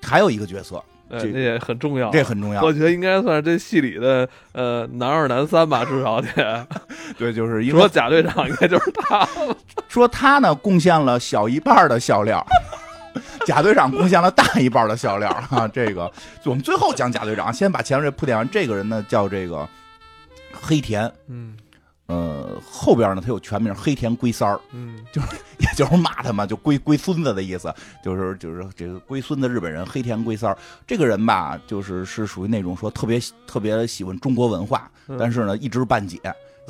[0.02, 6.68] 还有一个角色，这也很重要，这很重要我，觉得应该算是这戏里的呃男二男三吧，至少得
[7.18, 9.28] 对，就是因为除了贾队长，应该就是他。
[9.88, 12.46] 说他呢贡献了小一半的笑料。
[13.46, 15.68] 贾队长贡献了大一半的笑料啊！
[15.68, 16.12] 这个，
[16.44, 18.50] 我们最后讲贾队长，先把前面这铺垫完。
[18.50, 19.66] 这个人呢叫这个
[20.52, 21.56] 黑田，嗯
[22.08, 24.96] 呃，后边呢他有全名黑田龟三儿，嗯，
[25.58, 36.20] 也就是骂他嘛，就龟龟孙子的意思，就是就是这个龟孙子日本人黑田龟三儿这个人吧，就是是属于那种说特别特别喜欢中国文化，嗯但是呢一知半解，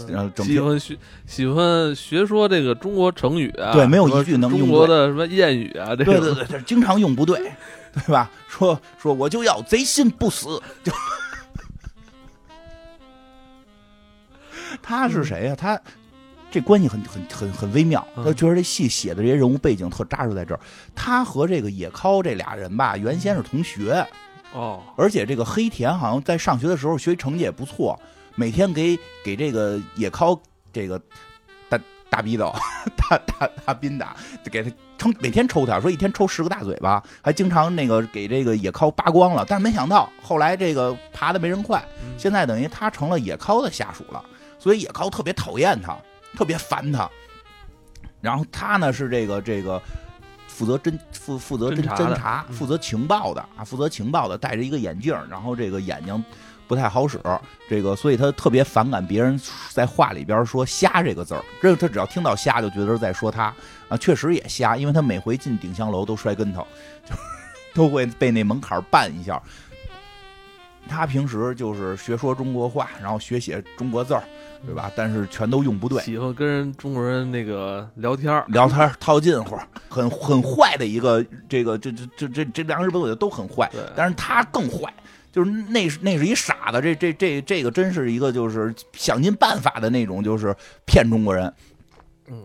[0.08, 7.40] 然后整天喜欢学喜欢学说这个中国成语啊，对没有一句能用中国的什么谚语啊，这个对对对，这经常用不对，
[7.94, 8.32] 对吧？
[8.48, 10.94] 说说我就要贼心不死，就
[14.82, 15.80] 他是谁呀、他
[16.52, 18.06] 这关系很很很很微妙。
[18.16, 20.60] 嗯他觉得这戏写的这些人物背景特扎实在这儿。
[20.94, 24.06] 他和这个野尻这俩人吧，原先是同学，
[24.54, 28.00] 哦，而且这个黑田好像在上学的时候学习成绩也不错，
[28.36, 30.40] 每天给给这个野尻
[30.72, 31.00] 这个
[31.68, 32.54] 大大逼斗，
[32.96, 34.16] 大大大宾打，
[34.50, 39.46] 给他抽每天抽他，说一天抽十个大嘴巴，还经常那个给这个野尻扒光了。
[39.48, 44.24] 但是没想到后来这个爬的没人快，嗯现在等于他成了野尻的下属了，
[44.58, 45.98] 所以野尻特别讨厌他，
[46.36, 47.10] 特别烦他。
[48.22, 49.82] 然后他呢是这个这个
[50.48, 56.24] 负责侦负负责侦侦查负责情报的啊，负责情报的，戴着一个眼镜，然后这个眼睛
[56.68, 57.20] 不太好使，
[57.70, 59.40] 这个所以他特别反感别人
[59.70, 63.54] 在话里边说“瞎”这个字儿，这他只要听到“瞎”就觉得是在说他
[63.90, 66.66] 啊，确实也瞎，因为他每回进鼎香楼都摔跟头，
[67.08, 67.16] 就
[67.76, 69.40] 都会被那门槛绊一下。
[70.88, 74.24] 他平时就是学说中国话，然后学写中国字儿，
[74.66, 74.92] 对吧？
[74.96, 79.58] 但是全都用不对，喜欢跟人中国人那个聊天儿聊天儿套近乎，
[79.90, 84.94] 很很坏的一个这个这这这这这两个日本鬼子都很坏，但是他更坏，
[85.32, 91.52] 就是那是那是一傻子，这这这这个真是一个就是想尽办法的那种，就是骗中国人，
[92.28, 92.44] 嗯，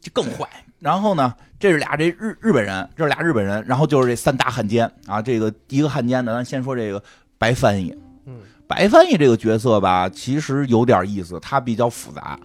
[0.00, 0.48] 就更坏。
[0.78, 5.20] 然后呢，这是俩这日日本人，这是俩日本人，然后就是这三大汉奸啊。
[5.20, 7.02] 这个一个汉奸呢，咱先说这个
[7.40, 12.38] 白翻译，嗯白翻译这个角色吧，其实有点意思，他比较复杂。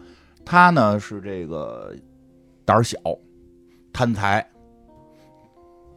[0.45, 1.93] 他呢是这个
[2.63, 2.97] 胆小、
[3.91, 4.47] 贪财，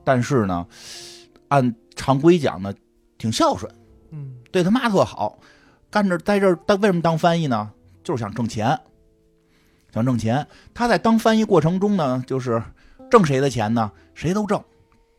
[0.02, 0.66] 但是呢，
[1.46, 2.74] 按常规讲呢，
[3.18, 3.72] 挺孝顺，
[4.10, 5.38] 嗯对他妈特好。
[5.90, 7.70] 干这在这儿，他为什么当翻译呢？
[8.02, 8.76] 就是想挣钱，
[9.94, 10.44] 想挣钱。
[10.74, 12.60] 他在当翻译过程中呢，就是
[13.08, 13.92] 挣谁的钱呢？
[14.12, 14.60] 谁都挣。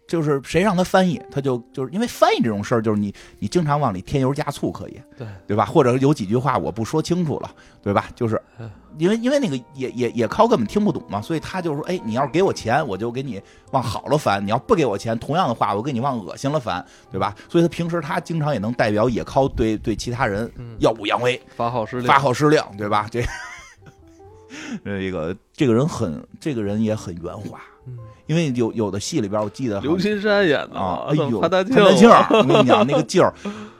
[0.09, 5.63] 就是谁让他翻译，他就就是因为翻译这种事儿，就是你你经常往里添油加醋可以，对对吧？
[5.65, 7.49] 或者有几句话我不说清楚了，
[7.83, 8.07] 对吧？
[8.15, 13.39] 就是嗯因为因为那个也也也靠根本听不懂嘛，所以他就说，哎，你要是给我钱，我就给你
[13.71, 17.35] 往好了翻；你要不给我钱，同样的话，我给你往恶心了翻，对吧？
[17.47, 23.07] 所以他平时他经常也能代表野靠对对其他人嗯，耀武扬威，发号施令，发号施令，对吧？
[23.11, 23.23] 这
[24.83, 27.78] 这个这个人很，这个人也很圆滑，嗯
[28.27, 33.33] 因为有有的戏里边，我记得刘青山演的啊，哎呦，潘大潘大庆庆儿，我跟你讲那个劲儿，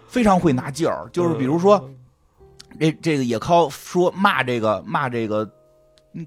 [0.07, 1.07] 非常会拿劲儿。
[1.13, 1.89] 就是比如说，
[2.79, 5.51] 这这个野尻说骂这个骂这个嗯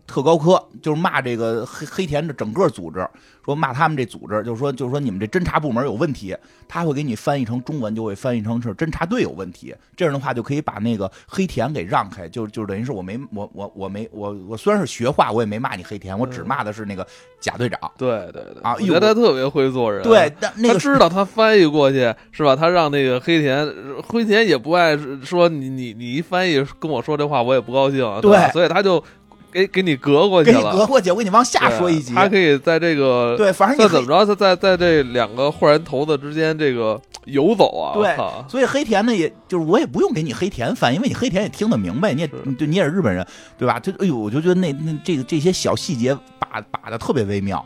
[0.06, 3.06] 特高科，就是骂这个黑黑田的整个组织，
[3.44, 6.36] 说骂他们这组织，就是说就是说你们这侦查部门有问题，
[6.68, 9.74] 他会给你翻译成中文，就会翻译成是侦查队有问题。
[9.96, 17.06] 这样的话就可以把那个黑田给让开，就就等于是我没我我我没我我虽然是学话，我也没骂你黑田，我只骂的是那个
[17.40, 17.78] 贾队长。
[17.98, 22.54] 对对对，啊我觉得他特别会做人，对，但那个他知道他翻译过去是吧？
[22.54, 23.68] 他让那个黑田，
[24.06, 29.02] 黑田也不爱说你你你一翻译跟我说这话，我也不高兴，对吧所以他就
[29.52, 30.72] 给给你隔过去给你了。
[30.72, 32.14] 隔过去，我给你往下说一集。
[32.14, 37.94] 他可以在这个对，反正你怎么着，他在在这两个坏人头子之间这个游走啊！
[37.94, 38.16] 对
[38.48, 43.24] 所以黑田呢，也就是我也不用给你黑田翻，因为你黑田也听得明白，你也对你也是日本人，
[43.58, 43.78] 对吧？
[43.78, 47.64] 就哎呦，我就觉得那那这个这些小细节把把的特别微妙，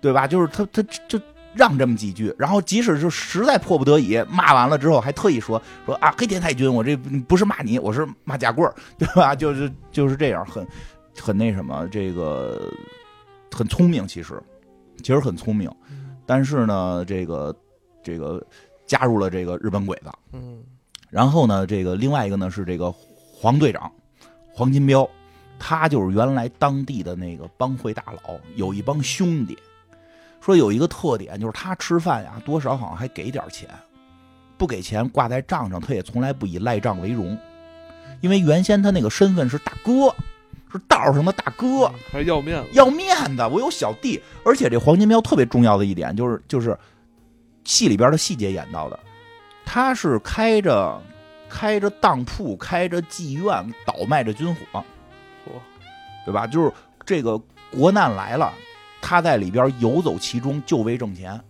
[0.00, 0.26] 对吧？
[0.26, 1.18] 就是他他就
[1.54, 6.96] 让这么几句，然后即使是实在迫不得已骂完了之后，还特意说说啊，黑田太君，我这
[7.28, 9.34] 不是骂你，我是骂贾贵儿，对吧？
[9.34, 10.66] 就是就是这样，很
[11.20, 12.72] 很那什么，这个
[13.50, 14.42] 很聪明，其实
[14.98, 15.70] 其实很聪明，
[16.26, 17.54] 但是呢，这个
[18.02, 18.44] 这个
[18.86, 20.10] 加入了这个日本鬼子。
[20.32, 20.62] 嗯
[21.10, 23.92] 然后呢，这个另外一个呢是这个黄队长，
[24.52, 25.08] 黄金彪，
[25.60, 29.56] 他就是原来当地的那个帮会大佬，有一帮兄弟。
[30.40, 33.68] 说有一个特点，就是他吃饭呀，多少好像还给点钱，
[34.58, 37.38] 不给钱挂在账上，他也从来不以赖账为荣，
[38.20, 40.14] 因为原先他那个身份是大哥，
[40.74, 46.76] 是道上的大哥，还是要面子，要面子，我有小弟，而且这黄金彪特别重要的一点就是就是
[47.62, 48.98] 戏里边的细节演到的，
[49.64, 51.00] 他是开着
[51.48, 54.84] 开着当铺，开着妓院，倒卖着军火，
[55.46, 55.52] 嚯
[56.26, 56.44] 对吧？
[56.44, 56.72] 就是
[57.06, 58.52] 这个国难来了，
[59.00, 61.40] 他在里边游走其中，就为挣钱。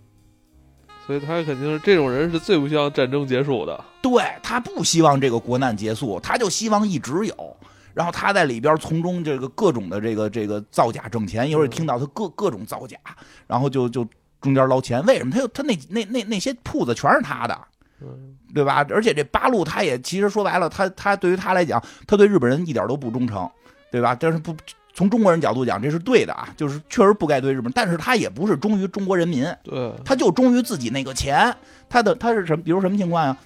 [1.07, 3.85] 所以他肯定是这种人是最不希望战争结束的。
[4.03, 7.57] 对他不希望这个国难结束，他就希望一直有。
[7.95, 12.99] 然后他在里边从中这个各种的这个这个造假挣钱，一会儿听到他各各种造假，
[13.47, 14.07] 然后就就
[14.41, 15.05] 中间捞钱。
[15.07, 17.59] 为什么他有他那那那那些铺子全是他的，
[18.03, 18.87] 嗯对吧？
[18.91, 23.49] 而且这八路他也其实说白了，他他对于他来讲，他对日本人一点都不忠诚，
[23.91, 24.15] 对吧？
[24.15, 24.55] 但是不
[24.93, 31.53] 从中国人角度讲，这是对的啊，就是确实不该对日本，但是他也不是忠于中国人民，对，他就忠于自己那个钱。
[31.89, 32.63] 他的他是什么？
[32.63, 33.37] 比如什么情况呀？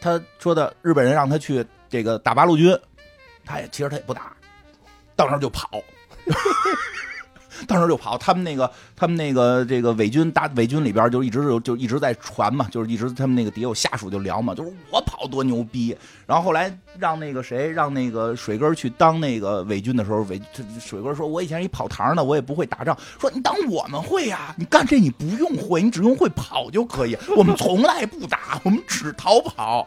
[0.00, 2.74] 他说的日本人让他去这个打八路军，
[3.44, 4.32] 他也其实他也不打，
[5.16, 5.68] 到那儿就跑，
[7.66, 8.16] 到那儿就跑。
[8.18, 15.96] 他们那个他们那个这个伪军大伪军里边就一直就就一直在传嘛，就是一直他们那个底下有下属就聊嘛，就是我跑多牛逼。
[16.26, 20.40] 然后后来让那个谁让那个水根儿去当那个伪军的时候，伪
[20.80, 27.16] 水根儿说：“我以前一跑堂的，我也不会打仗。”说你当我们会呀、你干这你不用会，你只用会跑就可以。
[27.36, 29.86] 我们从来不打，我们只逃跑。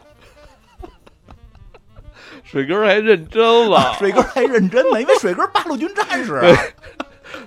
[2.46, 6.58] 水哥还认真了，水哥还认真呢，因为水哥八路军战士啊。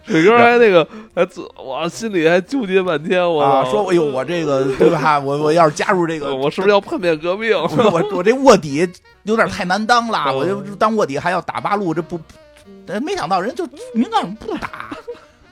[0.05, 5.19] 水哥还那个还自我，心里还纠结半天，我啊，说哎呦，我这个对吧？
[5.19, 7.53] 我我要是加入这个， 我是不是要叛变革命？
[7.57, 8.87] 我我我这卧底
[9.23, 12.21] 有点太难当了，嗯我就当卧底还要打八路，这不，
[12.87, 14.97] 呃没想到人就明告诉不打，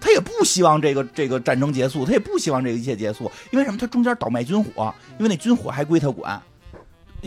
[0.01, 3.79] 他也不希望这个这个战争结束，他也不希望这个一切结束，因为什么？
[3.79, 6.41] 他中间倒卖军火，因为那军火还归他管。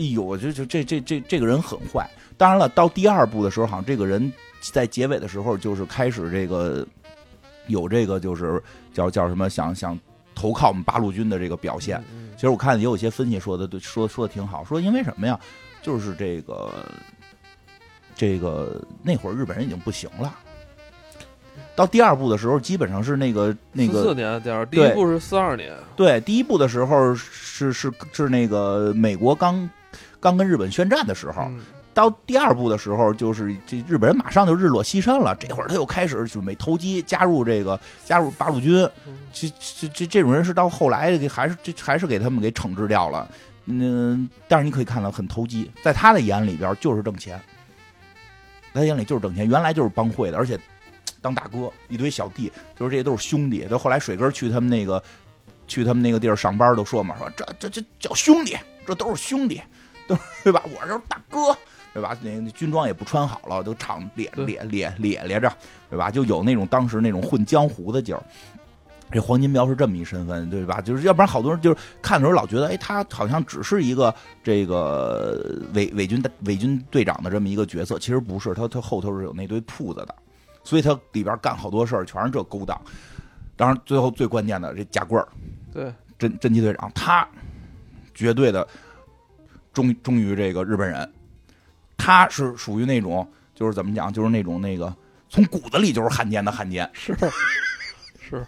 [0.00, 2.08] 哎呦，我就就这这这这个人很坏。
[2.38, 4.32] 当然了，到第二部的时候，好像这个人
[4.72, 6.86] 在结尾的时候就是开始这个
[7.66, 8.62] 有这个就是
[8.94, 9.98] 叫叫什么想想
[10.34, 12.02] 投靠我们八路军的这个表现。
[12.12, 15.38] 嗯其实我看也有些分析说的对，说说的挺好，说因为什么呀？
[15.82, 16.72] 就是这个
[18.14, 20.34] 这个那会儿日本人已经不行了，
[21.76, 29.68] 到第二部的时候，基本上是那个那四四年的电影，第一部是四二年，对第一部的时候是是是那个美国刚
[30.20, 31.60] 刚跟日本宣战的时候，嗯
[31.92, 38.88] 到第二部的时候，就是这日本人马上就日落西山了，这会儿他又开始准备投机，加入这个加入八路军。
[39.32, 43.28] 这这这这种人是到后来给还是这还是给他们给惩治掉了。
[43.66, 47.38] 嗯，但是你可以看到很投机，在他的眼里边就是挣钱，
[48.72, 50.58] 在他眼里就是挣钱，原来就是帮会的，而且
[51.20, 53.66] 当大哥，一堆小弟，就是这些都是兄弟。
[53.68, 55.02] 到后来水哥去他们那个
[55.66, 58.56] 去他们那个地儿上班，都说嘛，说这这这叫兄弟，
[58.86, 59.60] 这都是兄弟，
[60.10, 60.62] 都 对吧？
[60.64, 61.56] 我就是大哥，
[61.94, 62.16] 对吧？
[62.20, 65.52] 那那军装也不穿好了，都敞咧咧咧咧咧着，
[65.88, 66.10] 对吧？
[66.10, 68.22] 就有那种当时那种混江湖的劲儿。
[69.12, 70.80] 这黄金彪是这么一身份，对吧？
[70.80, 80.14] 就是要不然好多人就是看的时候老觉得，哎，他好像只是一个这个伪伪军伪军队长的这么一个角色，其实不是，他他后头是有那堆铺子的，
[80.62, 82.80] 所以他里边干好多事儿全是这勾当。
[83.56, 85.26] 当然，最后最关键的这贾贵儿，
[85.72, 87.26] 对，侦侦缉队长，他
[88.14, 88.66] 绝对的
[89.72, 91.10] 忠忠于这个日本人，
[91.96, 94.94] 他是属于那种就是怎么讲，就是那种那个
[95.28, 97.16] 从骨子里就是汉奸的汉奸，是
[98.20, 98.46] 是。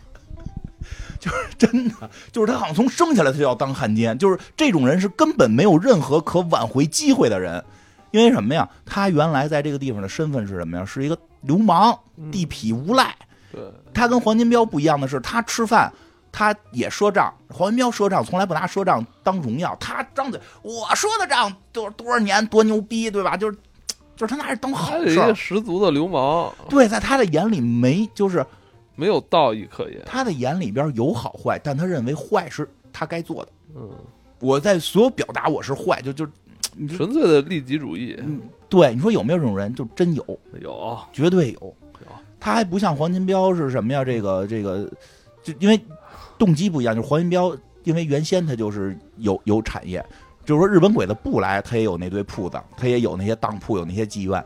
[1.21, 7.65] 就是真的，就是他好像从生下来他就要当汉奸，就是这种人是根本没有任何可挽回机会的人，
[8.11, 8.69] 因为什么呀？
[8.85, 10.85] 他原来在这个地方的身份是什么呀？
[10.85, 11.97] 是一个流氓、
[12.33, 13.15] 地痞无赖。
[13.53, 13.63] 对，
[13.95, 15.93] 他跟黄金彪不一样的是，他吃饭
[16.33, 23.37] 他也赊账，黄文彪赊账从来不拿赊账当荣耀，他张嘴我说的账多多少年多牛逼，对吧？
[23.37, 23.57] 就是
[24.17, 26.53] 就是他拿着当好事，十足的流氓。
[26.69, 28.45] 对，在他的眼里没就是。
[28.95, 33.51] 没有道义可言，他的眼里边有好坏，但他认为坏是他该做的。
[33.75, 33.89] 嗯，
[34.39, 36.27] 我在所有表达我是坏，就就
[36.95, 38.15] 纯粹的利己主义。
[38.21, 39.75] 嗯，对，你说有没有这种人？
[39.75, 41.75] 就真有，有，绝对有。
[42.39, 44.05] 他还不像黄金彪是什么呀？
[44.05, 44.87] 这个这个，
[45.43, 45.81] 就因为
[46.43, 46.95] 动机不一样。
[46.97, 50.05] 就是黄云彪，因为原先他就是有有产业，
[50.45, 54.45] 就是说日本鬼子不来，他也有那堆铺子，他也有那些当铺，有那些妓院。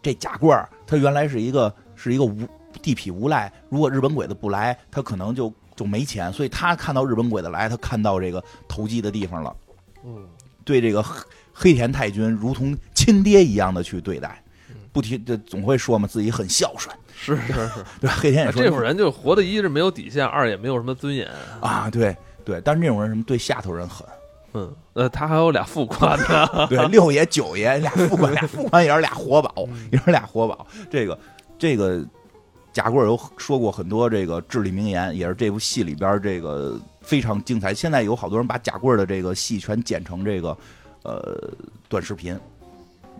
[0.00, 2.48] 这贾贵儿，他原来是一个是一个无。
[2.80, 6.32] 地痞无赖，如果日本鬼子不来，他可能就就没钱。
[6.32, 9.54] 所以他看到日本鬼子来，他看到这个投机的地方了。
[10.02, 10.26] 嗯，
[10.64, 11.04] 对这个
[11.52, 14.42] 黑田太君如同亲爹一样的去对待，
[14.90, 16.96] 不提这总会说嘛，自己很孝顺。
[17.24, 17.70] 是是是，
[18.00, 21.28] 对黑天也说，这种人就活的一是没有底线，二也没有什么尊严
[21.60, 21.88] 啊。
[21.90, 24.06] 对对，但是这种人什么对下头人狠。
[24.54, 26.66] 嗯，呃，他还有俩副官呢。
[26.68, 30.66] 对，六爷九爷俩副官，俩副官也是俩活宝，也是俩活宝。
[30.90, 31.18] 这个
[31.58, 32.04] 这个。
[32.74, 37.74] 贾贵有说过很多这个至理名言，也是这部戏里边这个非常精彩。
[37.74, 40.56] 现在有好多人把贾贵的这个戏全剪成这个
[41.02, 41.38] 呃
[41.86, 42.34] 短视频，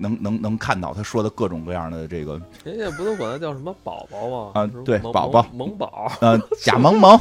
[0.02, 2.40] 能能能看到他说的各种各样的这个。
[2.64, 4.50] 人家不都管他叫什么宝宝吗？
[4.54, 7.18] 啊，对，宝宝萌宝，呃，贾萌萌，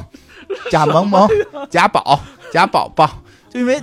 [0.71, 1.29] 贾萌萌，
[1.69, 2.19] 贾宝，
[2.51, 3.09] 贾宝宝，
[3.49, 3.82] 就因为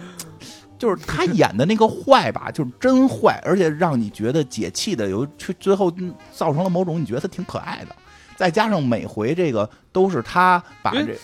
[0.76, 5.26] 就是他演的那个坏吧，就是真坏，而且让你觉得解气的，有
[5.58, 5.90] 最后
[6.32, 7.94] 造成了某种你觉得他挺可爱的。
[8.36, 11.16] 再加上每回这个都是他把这，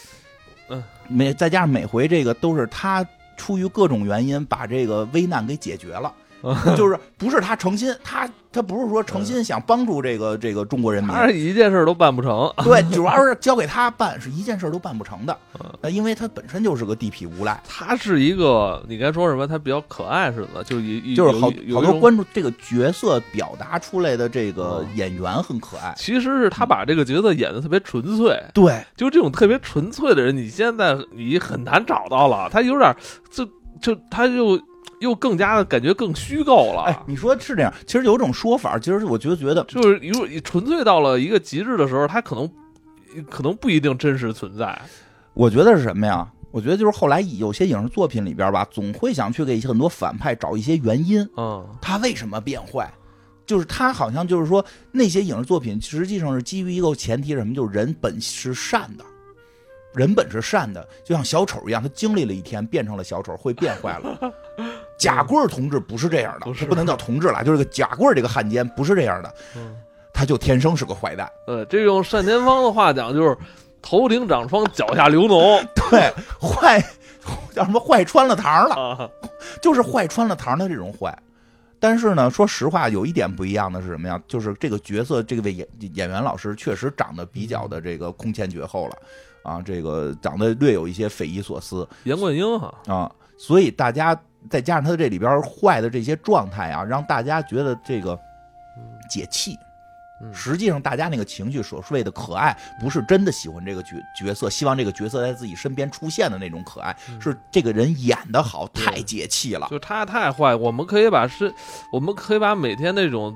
[0.69, 3.07] 嗯，每再加上每回这个都是他
[3.37, 6.13] 出于各种原因把这个危难给解决了，
[6.77, 8.29] 就是不是他诚心他。
[8.55, 12.49] 他不是说诚心想帮助这个这个中国人民，他是一件事都办不成。
[12.63, 15.37] 对，主要是交给他办，是一件事都办不成的。
[15.83, 17.61] 那因为他本身就是个地痞无赖。
[17.67, 19.45] 他是一个，你该说什么？
[19.45, 25.93] 他比较可爱似的，就一就是好好多关注这个角色表达出来的这个演员很可爱。
[25.97, 28.41] 其实是他把这个角色演的特别纯粹。
[28.55, 32.49] 对，就这种特别纯粹的人，你现在你很难找到了。
[32.53, 32.95] 他有点，
[33.33, 33.45] 就
[33.81, 34.57] 就他就。
[35.05, 36.83] 又更加的感觉更虚构了。
[36.89, 37.73] 哎，你说是这样？
[37.87, 42.51] 其实有种说法，其实我觉得觉得，就是如果纯粹到了一个极致的时候，它可能
[43.31, 44.81] 可能不一定真实存在。
[45.35, 46.29] 我觉得是什么呀？
[46.51, 51.29] 我觉得就是后来有些影视作品里边吧，总会想去给很多反派找一些原因。
[51.37, 52.93] 嗯，他为什么变坏？
[53.45, 57.55] 就是他好像就是说那些影视作品实际上是基于一个前提，什么？
[57.55, 59.05] 就是人本是善的。
[59.95, 64.33] 人本是善的，就像小丑一样，他经历了一天变成了小丑，会变坏了。
[64.99, 69.35] 贾贵同志不是这样的，不是不能叫同志了，就是个贾贵这个汉奸不是这样的，
[70.13, 71.31] 他就天生是个坏蛋。
[71.47, 73.37] 呃，这用单田芳的话讲，就是
[73.83, 75.67] 头顶长疮，脚下流脓。
[75.91, 76.81] 对，坏
[77.53, 77.81] 叫什么？
[77.81, 79.11] 坏穿了膛了，
[79.61, 81.17] 就是坏穿了膛的这种坏。
[81.81, 84.19] 但是呢，说实话，有一点不一样的是什么呀？
[84.27, 88.97] 就是这个角色，这位演演员老师确实长得比较的这个空前绝后了。
[89.43, 94.19] 啊，这个长得略有一些匪夷所思，严冠英哈啊，所以大家
[94.51, 98.19] 再加上他这里边坏的这些状态啊，让大家觉得这个
[99.09, 99.59] 解气，
[100.21, 100.33] 嗯。
[100.33, 107.21] 实际上，大家那个情绪所谓的可爱，不是真的喜欢这个角角色，希望这个角色在自己身边出现的那种可爱，嗯。
[107.21, 109.67] 是这个人演的好，太解气了。
[109.71, 111.53] 就他太坏，我们可以把是，
[111.93, 113.35] 我们可以把每天那种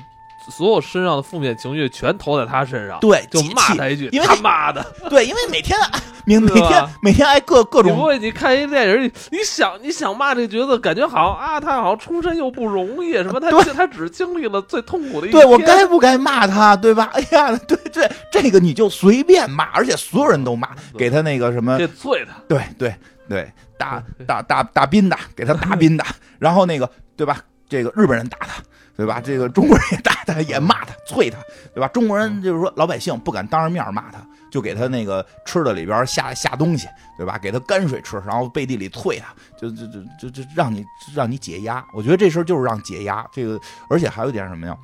[0.49, 4.85] 所有身上的负面情绪全投在他身上，对，就骂他一句，因为他妈的！
[5.11, 17.09] 对，因为每天哎 每每天每天挨各各种你不会，你看一电影，你你想你想骂这个角色，感觉好像啊，他好像出身又不容易，什么他对他只经历了最痛苦的一对我该不该骂他，对吧？
[17.15, 20.69] 哎呀，对这这个你就随便骂，而且所有人都骂，
[20.99, 22.95] 给他那个什么，得啐他，对对
[23.27, 26.05] 对，大对大大大宾的，给他打宾的，
[26.39, 27.39] 然后那个对吧？
[27.71, 28.63] 这个日本人打他，
[28.99, 29.21] 对吧？
[29.21, 31.39] 这个中国人也打他，也骂他，啐他，
[31.73, 31.87] 对吧？
[31.87, 34.19] 中国人就是说老百姓不敢当着面骂他，
[34.51, 37.39] 就给他那个吃的里边下下东西，对吧？
[37.39, 40.85] 给他泔水吃，然后背地里啐他，就就就就就让你
[41.15, 41.87] 让你解压。
[41.95, 43.25] 我觉得这事儿就是让解压。
[43.33, 44.77] 这个，而且还有一点什么呀？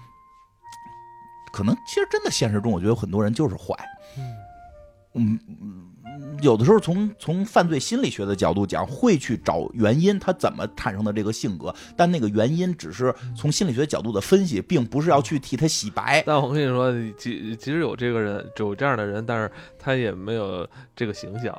[1.53, 3.75] 可能其实真的现实中，我觉得有很多人就是坏。
[5.15, 5.84] 嗯，嗯
[6.41, 16.23] 有的时候从从犯罪心理学的角度讲，会去找原因，他怎么产生的这个性格，但那个原因只是从心理学角度的分析，并不是要去替他洗白。
[16.27, 21.57] 但我跟你说，你即即使有这个人，有这样的人，但是他也没有这个形象。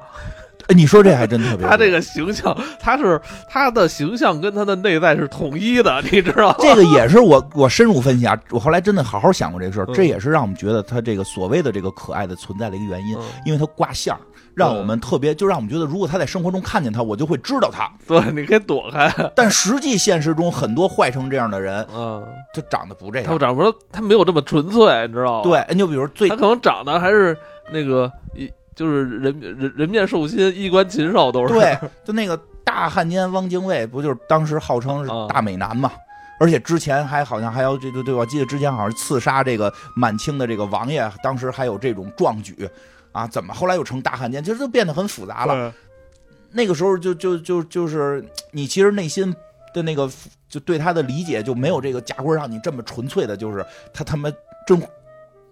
[0.68, 6.56] 哎你说这还真特别， 他这个形象，他是他的形象跟他的内在是统一的， 你知道吗？
[6.60, 14.20] 这个也是我我深入分析啊，我后来真的好好想过这个事儿，嗯这也是让我们觉得他这个所谓的这个可爱的存在的一个原因，嗯因为他挂相，
[14.56, 17.92] 让我们特别就让我们觉得，如果他在生活中看见他，我就会知道他。
[18.08, 19.14] 对，你可以躲开。
[19.36, 23.40] 但实际现实中，很多坏成这样的人，嗯，他长得不这样他样。
[23.40, 25.44] 长不出，他没有这么纯粹，你知道吗？
[25.44, 27.38] 对，你就比如最他可能长得还是
[27.72, 31.54] 那个一，就是人人人面兽心，衣冠禽兽都是。
[31.54, 35.92] 对， 就那个大汉奸汪精卫，不就是当时号称是啊大美男嘛？
[36.38, 42.70] 而且之前还好像还要这对对，我记得之前好像刺杀这个满清的这个王爷，当时还有这种壮举
[43.16, 44.44] 啊，怎么后来又成大汉奸？
[44.44, 45.74] 其实就变得很复杂了。
[46.52, 49.34] 那个时候就就就就是你其实内心
[49.74, 50.12] 的那个
[50.50, 54.30] 就对他的理解就没有这个贾棍让你这么纯粹的，就是他他妈
[54.68, 54.82] 真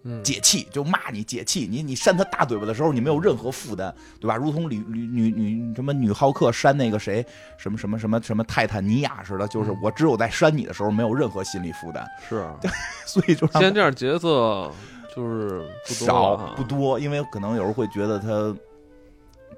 [0.06, 4.36] 嗯，解气，就骂你解气，你你扇他大嘴巴的时候，你没有任何负担，对吧？
[4.36, 7.26] 如同女女女女什么女浩克扇那个谁
[7.58, 12.46] 什么什么什么什么泰坦尼亚似的，就是嗯我只有在扇你的时候没有任何心理负担，是。
[13.08, 14.70] 所以就让现在这样角色
[15.16, 18.56] 就是不多少不多，因为可能有时候会觉得他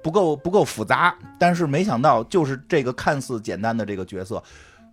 [0.02, 4.42] 不够不够复杂，但是没想到就是这个看似简单的这个角色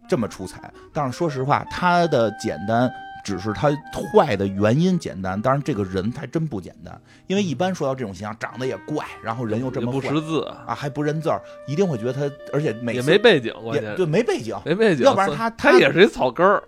[0.07, 0.71] 这么出彩。
[0.93, 2.89] 但是说实话，他的简单
[3.23, 3.69] 只是他
[4.11, 6.99] 坏的原因简单，当然这个人还真不简单。
[7.27, 16.61] 因为一般说到这种形象，长得也怪，然后人又这么不识字，啊，还不认字儿，一定会觉得他，而且每也没背景，也对没背景，没背景，要不然他他他也是一草根儿，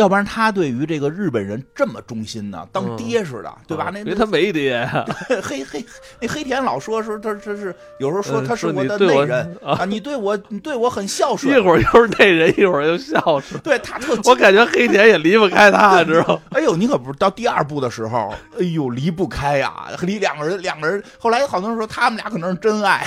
[0.00, 3.90] 要不然他对于这个日本人这么忠心呢，当嗯爹似的，对吧？
[3.92, 5.04] 那因为他没爹呀，
[5.42, 5.84] 黑黑
[6.20, 13.60] 那黑田老说说他这是有时候说嗯他是我的内人啊啊，你对我你对我很孝顺一，会儿又是内人，一会儿又孝顺。
[13.62, 16.42] 对他特我感觉黑田也离不开他，知道吗？
[16.52, 23.06] 哎呦，你可不是到第二部的时候，哎呦离不开呀，离两个人两个人，后来好多人说他们俩可能是真爱，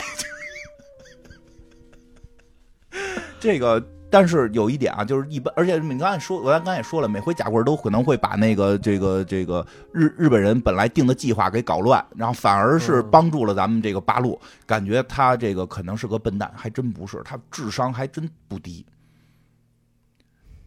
[3.39, 3.83] 这个。
[4.13, 18.85] 但是有一点啊，就是一般，而且你刚才说，我刚才也说了，每回贾贵都可能会把那个这个这个日日本人本来定的计划给搞乱，然后反而是嗯帮助了咱们这个八路，感觉他这个可能是个笨蛋，还真不是，他智商还真不低。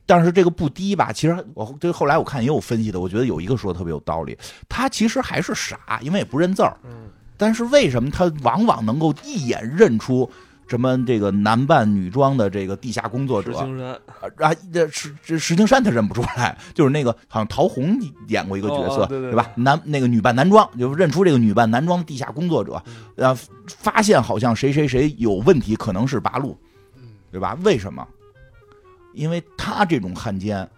[0.04, 4.36] 但是这个不低吧，其实我这后来我看也有分析的，我觉得有一个说的特别有道理，
[4.68, 6.76] 他其实还是傻，因为也不认字儿。
[6.82, 10.28] 嗯，但是为什么他往往能够一眼认出
[10.66, 13.88] 什么这个男扮女装的这个地下工作者石青山
[14.40, 14.54] 啊？
[14.72, 17.96] 这石这石青山他认不出来，就是那个好像陶虹
[18.28, 19.50] 演过一个角色，哦哦对对吧？
[19.54, 23.38] 男那个女扮男装，就认出这个女扮男装地下工作者，嗯呃，
[23.68, 26.58] 发现好像谁谁谁有问题，可能是八路，
[26.96, 27.56] 嗯对吧？
[27.62, 28.06] 为什么？
[29.14, 30.68] 因为他这种汉奸，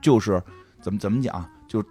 [0.00, 0.42] 就是
[0.80, 1.84] 怎么怎么讲，就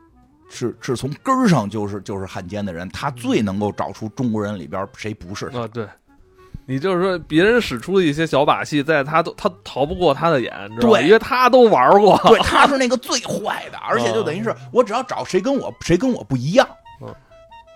[0.49, 5.61] 是是从根儿上就是就是汉奸的人，他最能够找出中国人里边谁不是他。
[5.61, 5.87] 啊，对。
[6.65, 10.97] 你就是说，别人使出的一些小把戏，在他都他逃不过他的眼，知道吧？
[10.99, 12.17] 对因为他都玩过。
[12.27, 16.67] 对，他是那个最坏的，而且就等于是我只要找谁跟我谁跟我不一样
[17.01, 17.13] 嗯，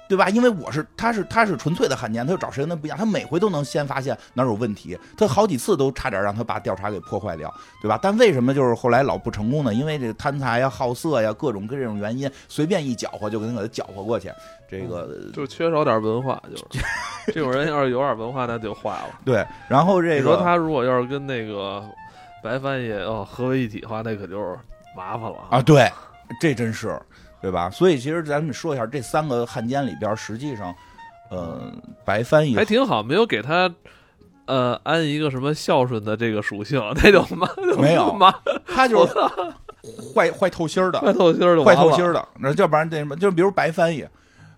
[0.07, 0.29] 对吧？
[0.29, 7.99] 因为我是他是他是纯粹的汉奸，他就找谁跟他不一样，他每回都能先发现哪儿有问题，他好几次都差点让他把调查给破坏掉，对吧？
[8.01, 9.73] 但为什么就是后来老不成功呢？
[9.73, 14.31] 因为这个贪财呀、好色呀，各种各种原因，随便一搅和就给他给他搅和过去，
[14.69, 16.83] 这个就缺少点文化，就是
[17.33, 19.19] 这种人要是有点文化，那就坏了。
[19.23, 19.45] 对。
[19.69, 21.83] 然后这你说个他如果要是跟那个
[22.43, 24.57] 白帆也哦合为一体的话，那可就是
[24.95, 25.61] 麻烦了啊，。
[25.61, 25.89] 对，
[26.41, 26.99] 这真是
[27.41, 27.69] 对吧？
[27.69, 30.73] 所以其实咱们说一下这三个汉奸里边，实际上，
[31.29, 31.71] 呃，
[32.03, 33.73] 白翻译还挺好，没有给他
[34.45, 37.47] 呃安一个什么孝顺的这个属性，那就妈
[37.77, 38.33] 没有妈
[38.65, 39.13] 他就是
[40.13, 42.27] 坏坏透心儿的，坏透心儿的，坏透心儿的。
[42.39, 44.05] 那要不然那什么，就比如白翻译，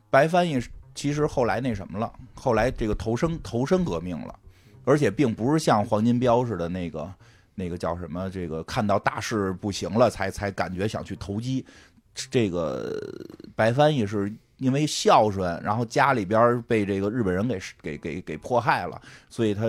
[0.10, 0.60] 白翻译
[0.96, 4.38] 其实后来那什么了，后来这个投身投身革命了，
[4.84, 7.14] 而且并不是像黄金彪似的那个
[7.56, 11.66] 那个叫什么，这个看到大势不行了才才感觉想去投机。
[12.14, 13.02] 这个
[13.56, 19.64] 白翻译是因为孝顺，然后家里边被这个日本人给给给给迫害了，所以他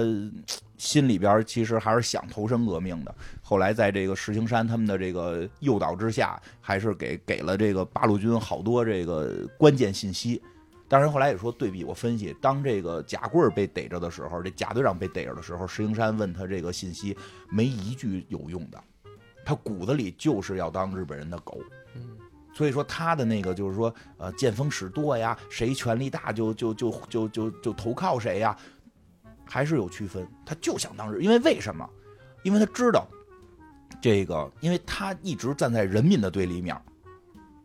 [0.81, 3.15] 心里边其实还是想投身革命的。
[3.43, 10.41] 后来在这个石青山他们的这个诱导之下，还是给给了这个八路军好多这个关键信息。
[10.89, 17.15] 当然后来也说对比，我分析，当这个贾贵被逮着的时候，这贾队长被逮着的时候，石青山问他这个信息，
[17.51, 18.83] 没一句有用的，
[19.45, 21.61] 他骨子里就是要当日本人的狗。
[22.53, 28.57] 所以说他的那个就是说，呃，见风使舵呀，谁权力大就就就就就就投靠谁呀，
[29.51, 30.27] 还是有区分。
[30.47, 31.87] 他就想当日，因为为什么？
[32.45, 33.07] 因为他知道
[34.01, 36.75] 这个，因为他一直站在人民的对立面。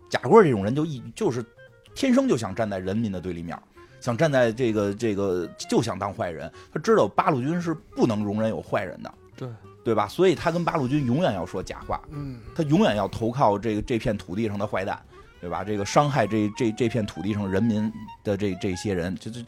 [0.09, 1.45] 贾贵这种人就一就是
[1.93, 3.57] 天生就想站在人民的对立面，
[4.01, 6.51] 想站在这个这个就想当坏人。
[6.73, 9.13] 他知道八路军是不能容忍有坏人的。
[9.37, 9.47] 对。
[9.85, 10.07] 对吧？
[10.07, 14.99] 所以他跟八路军永远要说假话，嗯，他永远要投靠这个这片土地上的坏蛋，
[15.39, 15.63] 对吧？
[15.63, 19.41] 这个伤害这这这片土地上人民的这这些人，就就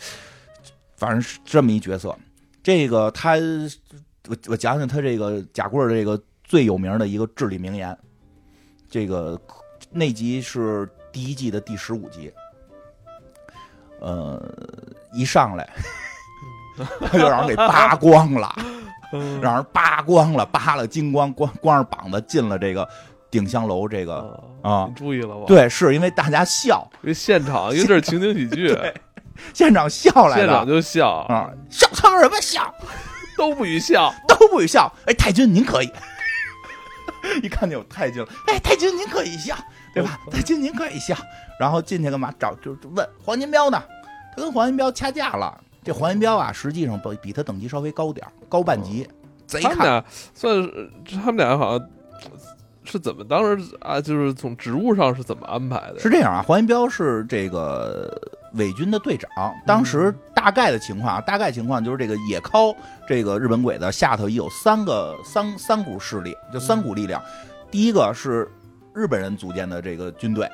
[0.95, 2.15] 反正是这么一角色。
[2.68, 3.38] 这个他，
[4.28, 7.97] 我我讲讲他这个贾贵这个最有名的一个至理名言。
[8.89, 9.39] 这个
[9.89, 12.30] 那集是第一季的第十五集，
[14.01, 14.53] 呃，
[15.13, 15.65] 一上来
[16.99, 18.53] 他 就让人给扒光了。
[19.41, 22.86] 让人扒光了，扒了精光，光光着膀子进了这个
[23.32, 23.88] 鼎香楼。
[23.88, 25.45] 这个啊，注意了吧？
[25.47, 28.78] 对，是因为大家笑，因为现场，因为这是情景喜剧，
[29.53, 32.73] 现场笑来了，现场就笑啊，笑唱什么笑？
[33.38, 34.91] 都不许笑，都不许笑。
[35.05, 35.91] 哎，太君您可以，
[37.43, 38.27] 一看就有太君了。
[38.47, 39.55] 哎，太君您可以笑，
[39.93, 40.19] 对吧？
[40.31, 41.15] 太君您可以笑。
[41.59, 42.33] 然后进去干嘛？
[42.39, 43.81] 找就问黄金彪呢？
[44.35, 45.59] 他跟黄金彪掐架了。
[45.83, 49.07] 这黄金彪啊，实际上比比他等级稍微高点高半级。
[49.47, 50.91] 贼他们俩算是
[51.23, 51.89] 他们俩好像
[52.83, 54.01] 是怎么当时啊？
[54.01, 55.99] 就是从职务上是怎么安排的？
[55.99, 58.13] 是这样啊，黄金彪是这个
[58.54, 59.30] 伪军的队长。
[59.66, 62.76] 当时大概的情况，大概情况就是这个野尻
[63.08, 67.22] 这个日本鬼子下头有三个三三股势力，就三股力量。
[67.70, 68.50] 第一个是
[68.93, 70.50] 日本人组建的这个军队，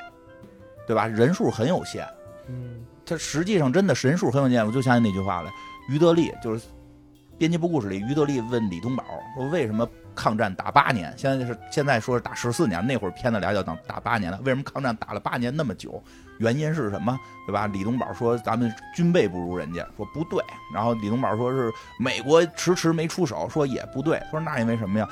[0.88, 1.08] 对吧？
[1.08, 2.08] 人数很有限。
[2.48, 2.86] 嗯。
[3.06, 5.52] 他实际上真的人数很有限，我就想起那句话了。
[5.90, 6.66] 于德利就是
[7.38, 9.04] 编辑部故事里，于德利问李东宝
[9.36, 9.86] 说：“为什么
[10.16, 11.14] 抗战打八年？
[11.18, 14.40] 现在是现在说是打十四年，那会儿片子俩要打打八年了。
[14.44, 16.04] 为什么抗战打了八年那么久？
[16.40, 17.18] 原因是什么？
[17.46, 20.44] 对吧？”李东宝说：“咱们军备不如人家。”说不对。
[20.74, 24.22] 然后李东宝说是美国迟迟没出手，说也不对。
[24.32, 25.08] 说那因为什么呀？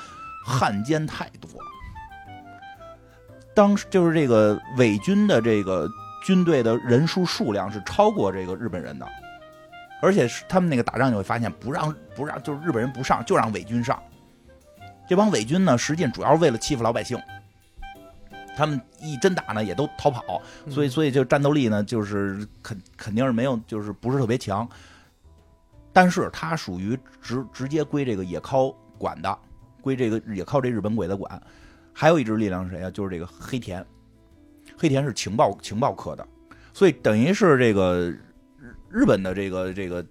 [0.45, 1.49] 汉奸太多。
[3.54, 5.89] 当时就是这个伪军的这个。
[6.24, 9.08] 军队的人数数量是超过这个日本人的，
[10.04, 13.99] 而且是他们那个打仗你会发现不让不让就是日本人不上就让伪军上，
[15.12, 17.20] 这帮伪军呢实际上主要是为了欺负老百姓，
[18.55, 24.66] 他们一真打呢也都逃跑，所以所以就战斗力呢就是肯肯定是没有就是不是特别强，
[25.91, 29.38] 但是他属于直直接归这个野尻管的，
[29.82, 31.43] 归这个野尻这日本鬼子管，
[31.91, 32.89] 还有一支力量是谁啊？
[32.89, 33.86] 就是这个黑田。
[34.78, 36.26] 黑田是情报情报科的，
[36.72, 38.09] 所以等于是这个
[38.57, 40.05] 日日本的这个这个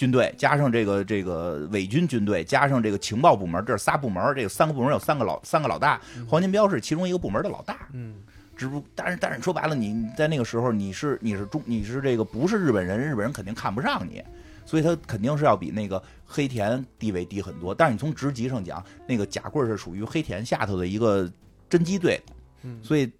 [0.00, 4.34] 军队，加上这个这个伪军军队，加上这个情报部门，这是仨部门。
[4.34, 7.86] 这个三个部门有三个老三个老大，黄金彪是其中一个部门的老大。
[7.92, 8.14] 嗯，
[8.56, 14.24] 只不但是但是说白了，你在那个时候你是你是中你是这个不是日本人，日本人肯定看不上你，
[14.64, 17.74] 所以他肯定是要比那个黑田地位低很多。
[17.74, 21.30] 但是你从职级上讲，那个贾贵是属于黑田下头的一个
[21.68, 22.18] 侦缉队，
[22.62, 23.10] 嗯，所以。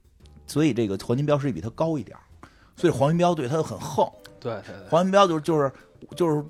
[0.47, 2.18] 所以这个黄金彪是比他高一点
[2.74, 4.05] 所以黄金彪对他很横。
[4.41, 5.72] 对黄金彪就是就是
[6.16, 6.45] 就是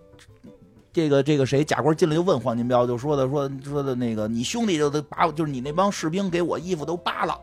[0.92, 7.38] 这个这个谁贾官进来就问黄金彪，就说的说说的那个你兄弟就得把我就是你那帮士兵给我衣服都扒了，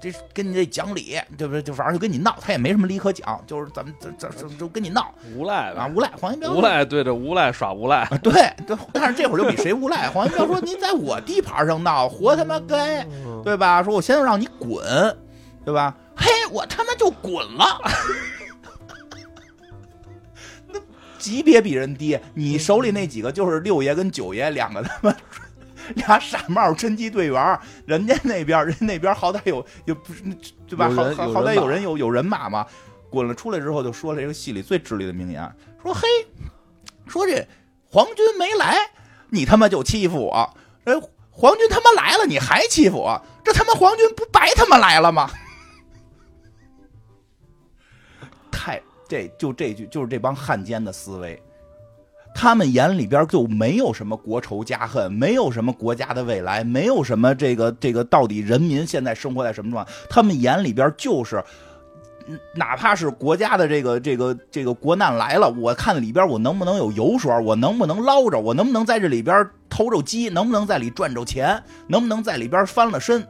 [0.00, 1.62] 这跟你这讲理对不对？
[1.62, 8.32] 就反正就跟你闹，他也没什么理可讲，就是咱们这这就跟你闹 无赖啊无赖黄金彪无赖对着无赖耍无赖对
[8.66, 10.08] 对，但是这会儿就比谁无赖？
[10.10, 13.06] 黄金彪说您在我地盘上闹，活他妈该
[13.42, 13.82] 对吧？
[13.82, 15.16] 说我现在让你滚。
[15.64, 15.92] 对吧？
[16.14, 17.80] 嘿，我他妈就滚了！
[21.26, 25.12] 那级别比人低，你手里那几个就是六爷跟九爷两个他妈
[25.96, 30.22] 俩傻帽侦缉队员，人家那边人家那边好歹有有不是
[30.68, 30.88] 对吧？
[30.88, 32.64] 好好好歹有人有有人马嘛。
[33.10, 35.52] 滚了出来之后，就说了一个戏里最智力的名言：
[35.82, 36.06] 说嘿，
[37.06, 37.44] 说这
[37.88, 38.76] 皇军没来，
[39.30, 40.54] 你他妈就欺负我；
[40.84, 40.94] 哎，
[41.30, 45.30] 皇军他妈来了，你还欺负我，这他妈皇军不白他妈来了吗？
[48.50, 51.40] 太这就这句就是这帮汉奸的思维，
[52.34, 61.42] 他们眼里边就没有什么国仇家恨，没有什么国家的未来，没有什么这个这个到底人民现在生活在什么状态，他们眼里边就是。
[62.56, 73.24] 哪怕是国家的这个这个这个国难来了，我看里边我能不能有油水，我能不能捞着，我能不能在这里边偷着鸡，能不能在里赚着钱，能不能在里边翻了身？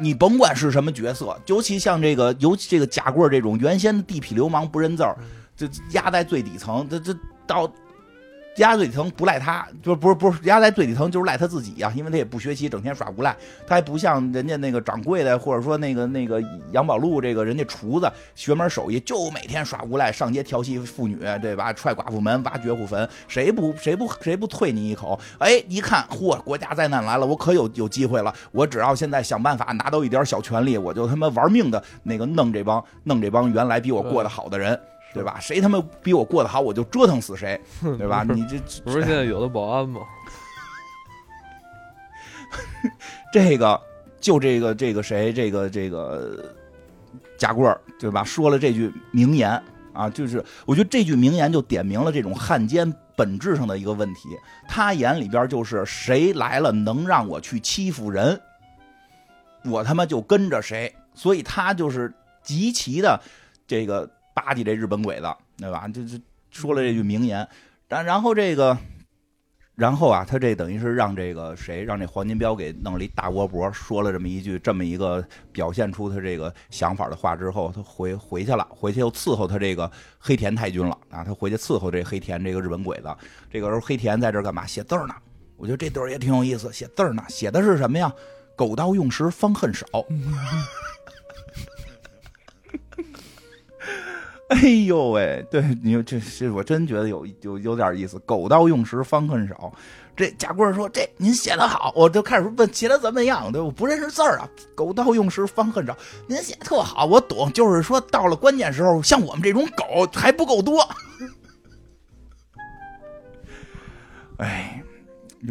[0.00, 5.16] 你甭管是什么角色，尤其像这个，尤其这个贾贵这种原先的地痞流氓不认字儿，
[5.56, 7.14] 这压在最底层，这这
[7.46, 7.70] 到。
[8.56, 13.36] 压最底层不赖他，就不是不是压在最底层就是赖他自己呀，因为他也不学习，整天耍无赖。
[13.66, 16.42] 他还不像人家那个掌柜的，或者说那个那个
[16.72, 21.72] 杨宝路这个人家厨子学门手艺，就每天耍无赖，上街调戏妇女，对吧？
[21.72, 25.18] 踹寡妇门，挖绝户坟，谁不谁不谁不啐你一口？
[25.38, 28.32] 哎，一看，嚯，国家灾难来了，我可有有机会了！
[28.52, 34.78] 我只要现在想办法拿到一点小权利，我就他妈玩命的那个弄这帮弄这帮原来比我过得好的人。
[35.16, 35.38] 对吧？
[35.40, 37.58] 谁他妈比我过得好，我就折腾死谁，
[37.98, 38.22] 对吧？
[38.22, 40.02] 你这不是现在有的保安吗？
[43.32, 43.80] 这个
[44.20, 46.54] 就这个这个谁，这个这个
[47.38, 48.22] 贾贵儿，对吧？
[48.22, 49.50] 说了这句名言
[49.92, 54.28] 啊，就是我觉得这句名言就点明了这种汉奸本质上的一个问题。
[54.68, 58.38] 他眼里边就是谁来了能让我去欺负人，
[59.64, 60.94] 我他妈就跟着谁。
[61.14, 62.12] 所以他就是
[62.42, 63.18] 极其的
[63.66, 64.08] 这个。
[64.36, 65.88] 巴结这日本鬼子，对吧？
[65.88, 66.18] 就就
[66.50, 67.48] 说了这句名言，
[67.88, 68.76] 然然后这个，
[69.74, 81.24] 然后啊，他这等于是让这个谁，让这黄金彪给弄了一大窝脖，说了这么一句，这么一个表现出他这个想法的话之后，他回回去了，回去又伺候他这个黑田太君了啊！
[81.24, 83.16] 他回去伺候这黑田这个日本鬼子。
[83.50, 84.66] 这个时候，黑田在这干嘛？
[84.66, 85.14] 写字呢？
[85.56, 88.12] 我觉得这段也挺有意思，写字呢，写的是什么呀？
[88.54, 89.86] 狗刀用时方恨少。
[94.54, 98.16] 哎呦喂，对你这是我真觉得有有有点意思。
[98.20, 99.72] 狗到用时方恨少，
[100.14, 103.50] 这贾贵说：“这您写的好。”我就开始问写的怎么样？
[103.50, 104.48] 对，我不认识字儿啊。
[104.76, 105.96] 狗到用时方恨少，
[106.28, 107.52] 您写的特好，我懂。
[107.52, 110.88] 就是说到了关键时候，像我们这种狗还不够多。
[114.36, 114.80] 哎，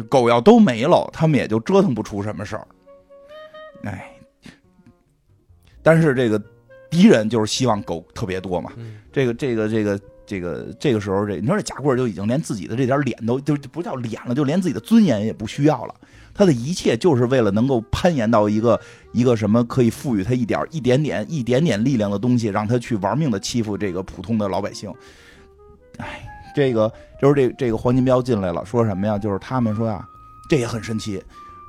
[0.08, 2.66] 狗要都没了，他们也就折腾不出什么事儿。
[3.84, 4.10] 哎，
[5.82, 6.40] 但是这个。
[6.90, 8.72] 敌人就是希望狗特别多嘛，
[9.12, 15.94] 这个这个这个这个这个时候，这你说这贾贵就已经连自己的这点脸都就不叫脸了，就连自己的尊严也不需要了。
[16.34, 18.78] 他的一切就是为了能够攀岩到一个
[19.12, 24.92] 一个什么可以赋予他一点一点点一点点力量的东西，让他去玩命的欺负这个普通的老百姓。
[25.96, 29.18] 哎，这个就是这这个黄金彪进来了，说什么呀？
[29.18, 30.06] 就是他们说呀，
[30.50, 31.22] 这也很神奇，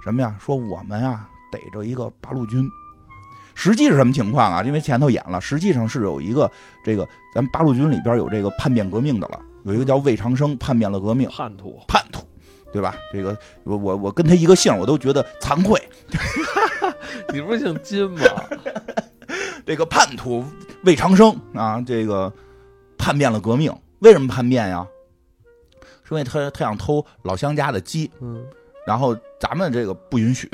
[0.03, 0.36] 什么呀？
[0.38, 2.70] 说我们啊逮着一个八路军。
[3.60, 4.62] 实际是什么情况啊？
[4.62, 6.49] 因为前头演了，实际上是有一个
[6.84, 7.03] 这个
[7.34, 12.22] 咱们八路军里边有这个叛变革命的了，有一个叫魏长生叛变了革命，叛徒，叛徒，
[12.72, 12.95] 对吧？
[13.12, 15.82] 这个我我我跟他一个姓，我都觉得惭愧。
[17.34, 18.20] 你不是姓金吗？
[19.66, 20.45] 这个叛徒
[20.84, 22.32] 魏长生啊，这个
[22.95, 24.88] 叛变了革命，为什么叛变呀？
[26.03, 28.45] 是因为他他想偷老乡家的鸡，嗯，
[28.86, 30.47] 然后咱们这个不允许。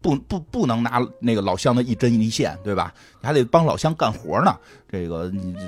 [0.00, 2.92] 不不不能拿那个老乡的一针一线，对吧？
[3.20, 4.56] 你还得帮老乡干活呢。
[4.88, 5.60] 这个你这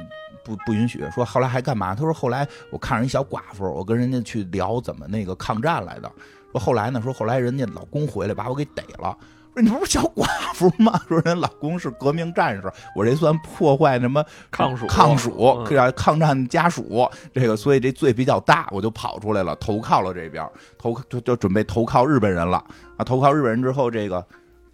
[0.44, 1.04] 不不允许。
[1.14, 1.94] 说后来还干嘛？
[1.94, 6.10] 他说后来我看上一小寡妇，我跟人家去聊怎么那个抗战来的。
[6.52, 7.00] 说后来呢？
[7.02, 9.16] 说后来人家老公回来把我给逮了。
[9.54, 10.98] 说你不是小寡妇吗？
[11.08, 15.62] 说人老公是革命战士，我这算破坏什么抗属抗属，
[15.94, 17.08] 抗战家属。
[17.34, 20.48] 这个所以这罪比较大，我就跑出来了，投靠了这边，
[20.78, 22.64] 投就就准备投靠日本人了
[22.96, 23.04] 啊！
[23.04, 24.24] 投靠日本人之后，这个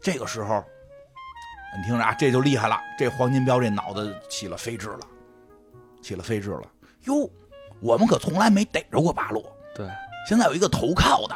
[0.01, 0.63] 这个时候，
[1.77, 5.01] 你听着啊，这就厉害了，这黄金彪这脑子起了飞智了，
[6.01, 6.63] 起了飞智了。
[7.05, 7.29] 哟，
[7.81, 9.89] 我们可从来没逮着过八路，对，
[10.29, 11.35] 现在有一个投靠的。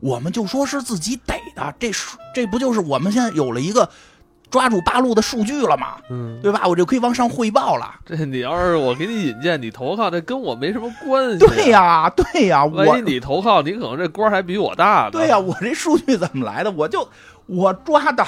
[0.00, 1.90] 我们就说是自己逮的，这
[2.34, 3.88] 这不就是我们现在有了一个
[4.50, 5.96] 抓住八路的数据了吗？
[6.08, 6.62] 嗯，对吧？
[6.66, 7.94] 我就可以往上汇报了。
[8.06, 11.38] 这你要是我给你引荐，你投靠，这跟我没什么关系。
[11.38, 15.10] 对呀，对呀，万一你投靠，你可能这官还比我大呢。
[15.10, 16.70] 对呀，我这数据怎么来的？
[16.70, 17.06] 我就
[17.46, 18.24] 我抓的，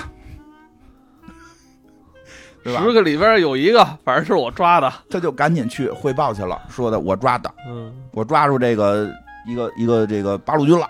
[2.67, 4.93] 十个里边有一个，反正是我抓的。
[5.09, 9.11] 他就赶紧去汇报去了，说的我抓的，嗯，我抓住这个
[9.47, 10.87] 一个一个这个八路军了。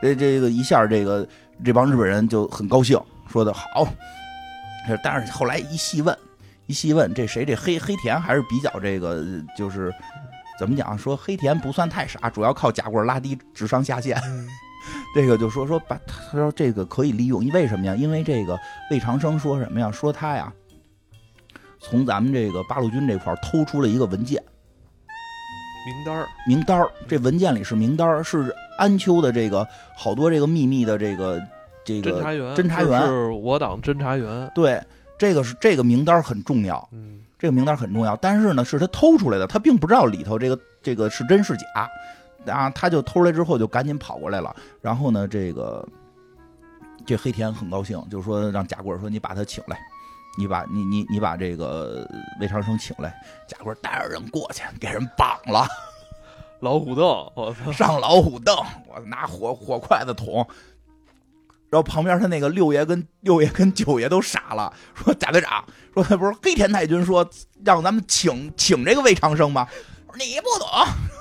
[0.00, 1.26] 这这个一下，这个
[1.64, 3.86] 这帮日本人就很高兴，说的好。
[5.02, 6.16] 但是后来一细问，
[6.66, 9.24] 一细问，这谁这黑黑田还是比较这个，
[9.56, 9.92] 就是
[10.58, 10.96] 怎么讲？
[10.98, 14.20] 说黑田不算太傻，主要靠假棍拉低智商下限。
[15.14, 17.94] 这个就说说把他说这个可以利用，因为什么呀？
[17.94, 18.58] 因为这个
[18.90, 19.90] 魏长生说什么呀？
[19.92, 20.52] 说他呀，
[21.78, 24.42] 从咱们这个八路军这块偷出了一个文件。
[25.86, 31.40] 名单名单这文件里是名单是安丘的这个好多这个秘密的这个
[31.84, 34.50] 这个侦查员，侦查员是我党侦查员。
[34.54, 34.82] 对，
[35.18, 38.16] 这个是这个名单很重要，嗯，这个名单很重要。
[38.16, 41.90] 但是呢，是他偷出来的，他并不知道里头这个这个是真是假
[42.52, 44.56] 啊，他就偷出来之后就赶紧跑过来了。
[44.80, 45.86] 然后呢，这个
[47.04, 49.78] 这黑田很高兴，就说让贾贵说你把他请来。
[50.38, 52.08] 你把你你你把这个
[52.40, 53.12] 魏长生请来，
[53.48, 55.66] 贾贵带着人过去，给人绑了，
[56.60, 57.04] 老虎凳，
[57.34, 58.54] 我操，上老虎凳，
[58.86, 60.46] 我拿火火筷子捅，
[61.70, 67.28] 然后旁边他那个六爷跟六爷跟九爷都傻了，说贾队长，说他不是黑田太君说
[67.64, 69.66] 让咱们请请这个魏长生吗？
[70.16, 70.68] 你不懂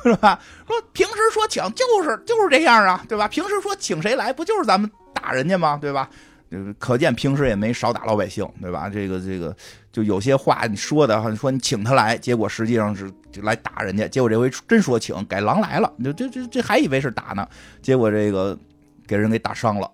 [0.04, 0.40] 是吧？
[0.68, 3.28] 说平时说请就是就是这样啊，对吧？
[3.28, 5.78] 平时说请谁来，不就是咱们打人家吗？
[5.80, 6.10] 对吧？
[6.50, 8.90] 就是可见平时也没少打老百姓，对吧？
[8.90, 9.56] 这个这个，
[9.92, 13.12] 就有些话你说的，你说你请他来，结果实际上是
[13.44, 14.08] 来打人家。
[14.08, 17.48] 结果这回真说请，改狼来了，就这这这还以为是打呢，
[17.84, 18.58] 结果这个
[19.06, 19.90] 给人给打伤了。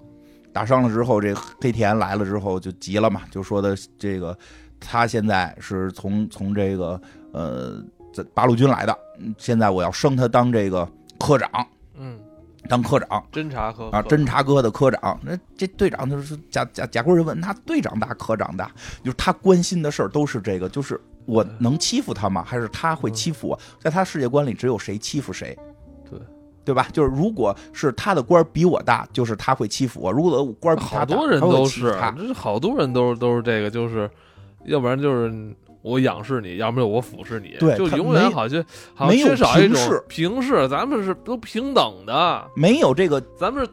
[0.53, 4.38] 打伤了之后，这黑田来了之后就急了嘛，就说的这个
[4.80, 7.01] 他现在是从从这个
[7.34, 7.84] 呃
[8.34, 8.97] 八路军来的，
[9.38, 10.89] 现在我要升他当这个
[11.20, 11.49] 科长。
[12.66, 12.68] 嗯。
[12.68, 15.20] 当科长，侦察科啊，侦察科的科长。
[15.24, 18.70] 那这队长就是贾贾贾贵人问，他队长大科长大，
[19.03, 22.43] 就是他关心的事儿都是这个，就是我能欺负他吗？
[22.43, 23.59] 还是他会欺负我？
[23.80, 25.57] 在他世界观里，只有谁欺负谁，
[26.09, 26.20] 对
[26.66, 26.88] 对吧？
[26.91, 34.09] 就是如果是他的官比我大，就是他会欺负我；如果官比他大，好多人都是，这是好多人都是都是这个，就是
[34.66, 35.55] 要不然就是。
[35.86, 38.66] 我仰视你，要不然我俯视你，对，就永远好像
[38.96, 43.72] 好像缺少一种平视，咱们是都平等的，没有这个，咱们是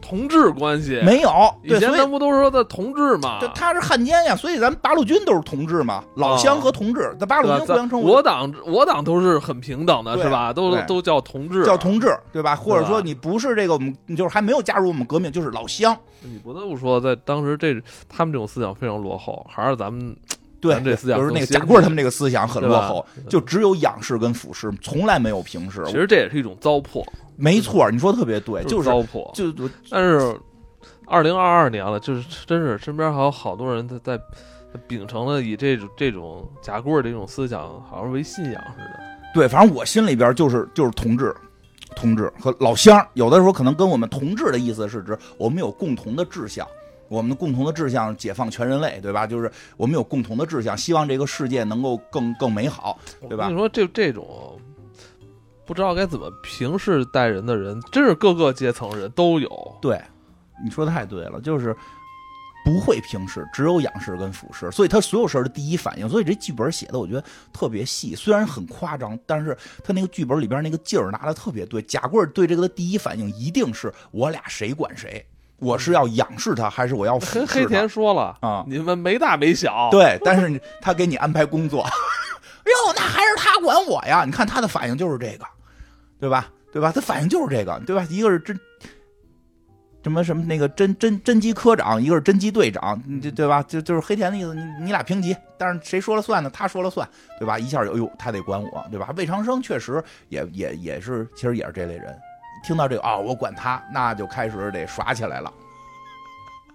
[0.00, 1.30] 同志关系，没有。
[1.62, 3.40] 以前咱不都说的同志吗？
[3.54, 8.08] 他是汉奸呀，所以咱们八路军都是同志嘛，老乡和同志，在八路军互相称呼。
[8.08, 10.54] 我党我党都是很平等的，是吧？
[10.54, 12.56] 都都叫同志，叫同志，对吧？
[12.56, 15.94] 或者说你不是这个，我们就是还没有加入我们革命，就是老乡。
[16.22, 17.74] 你不得不说，在当时这
[18.08, 20.16] 他们这种思想非常落后，还是咱们。
[20.60, 25.82] 对，就是那个贾贵他们这个思想很落后，就只有仰视跟俯视，从来没有平视。
[25.86, 27.02] 其实这也是一种糟粕，
[27.36, 29.32] 没错，你说特别对，就是糟粕。
[29.32, 29.50] 就
[29.90, 30.38] 但是，
[31.06, 34.22] 二零二二年了，就是真是身边还有好多人在在
[34.86, 39.00] 秉承了以这种这种贾贵这种思想，好像为信仰似的。
[39.32, 41.34] 对，反正我心里边就是就是同志，
[41.96, 46.66] 同志和老乡，有的时候可能跟我们同志的意思是指我们有共同的志向。
[47.10, 49.26] 我们的共同的志向，解放全人类，对吧？
[49.26, 52.96] 就是我们有共同的志向，希望这个世界能够更更美好，
[53.28, 53.48] 对吧？
[53.48, 54.56] 你说这这种
[55.66, 59.76] 不知道该怎么平视待人的人，真是各个阶层人都有。
[59.82, 60.00] 对，
[60.64, 61.76] 你说的太对了，就是
[62.64, 71.82] 不会平视，只有仰视跟俯视，所以他所有事儿的第一反应，所以这剧本写的我觉得特别细，虽然很夸张，但是他那个剧本里边那个劲儿拿的特别对。
[71.82, 75.26] 贾贵对这个的第一反应一定是我俩谁管谁。
[75.60, 77.54] 我是要仰视他，还是我要 俯视他？
[77.54, 79.88] 黑田说了啊，你们没大没小。
[79.90, 81.84] 对，但是他给你安排工作，
[82.64, 84.24] 哟，那还是他管我呀？
[84.24, 85.44] 你看他的反应就是这个，
[86.18, 86.48] 对吧？
[86.72, 86.90] 对吧？
[86.92, 88.06] 他反应就是这个，对吧？
[88.08, 88.58] 一个是真
[90.02, 93.62] 什么什么那个侦侦侦缉科长，一个是侦缉队长，对对吧？
[93.64, 96.48] 就就是黑田的意思，你你俩平级，但是谁说了算呢？
[96.48, 97.06] 他说了算，
[97.38, 97.58] 对吧？
[97.58, 99.12] 一下就哟，他得管我，对吧？
[99.14, 102.18] 魏长生确实也也也是，其实也是这类人。
[102.62, 105.52] 听到这个啊，我管他，那就开始得耍起来了。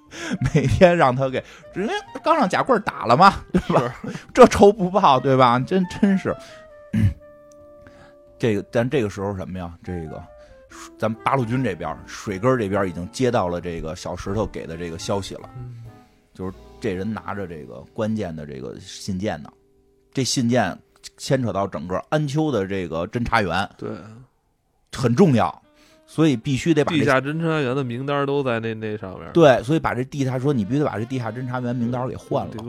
[0.54, 1.44] 每天让他给，
[1.76, 3.96] 因为刚让贾贵打了嘛， 对吧？
[4.34, 5.60] 这仇不报，对吧？
[5.60, 6.34] 真真是。
[8.40, 9.74] 这个，但这个时候什么呀？
[9.84, 10.24] 这个，
[10.98, 15.50] 咱八路军这边，水根这边已经接到了这个小石头给的这个消息了，
[16.34, 19.52] 就是这人拿着这个关键的这个信件呢。
[20.14, 20.78] 这信件
[21.18, 23.90] 牵扯到整个安丘的这个侦查员，对，
[24.96, 25.62] 很重要。
[26.06, 29.30] 所以必须得把地下侦查员的名单都在那那上面。
[29.34, 32.54] 对，所以把这地下说你必须得把这地下侦查员名单给换了。
[32.54, 32.64] 得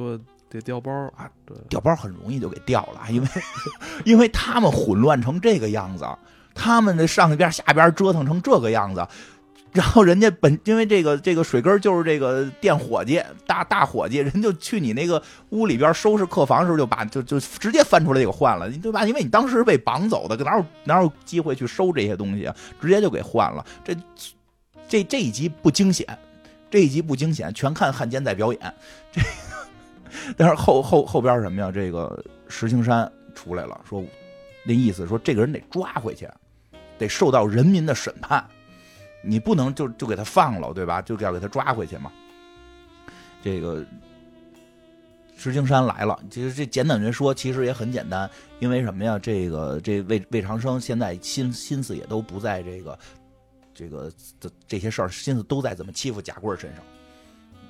[0.48, 1.28] 给得调包啊！
[1.44, 3.28] 对，调包很容易就给调了， 因为
[4.06, 6.06] 因为他们混乱成这个样子，
[6.54, 9.06] 他们的上边下边折腾成这个样子。
[9.76, 19.04] 然后人家本因为这个这个水根就是这个店伙计大大伙计，人就去你那个屋里边收拾客房的时候，就把就就直接翻出来给换了，对吧？
[19.04, 22.56] 因为你当时是被绑走的，哪有哪有机会去收这些东西啊？
[22.80, 23.62] 直接就给换了。
[23.84, 23.94] 这
[24.88, 26.06] 这这一集不惊险，
[26.70, 28.74] 这一集不惊险，全看汉奸在表演。
[29.12, 29.26] 这个，
[30.38, 31.70] 但是后后后边什么呀？
[31.70, 34.02] 这个石青山出来了，说
[34.64, 36.26] 那意思说这个人得抓回去，
[36.96, 38.42] 得受到人民的审判，
[39.26, 41.02] 你不能就就给他放了，对吧？
[41.02, 42.12] 就要给他抓回去嘛。
[43.42, 43.84] 这个
[45.36, 48.28] 石青山来了，其实这简短的说，其实也很简单，
[48.60, 49.18] 因为什么呀？
[49.18, 52.98] 这个这魏魏长生现在心心思也都不在这个
[53.74, 54.10] 这个
[54.40, 56.82] 这这些事儿，心思都在怎么欺负贾贵身上。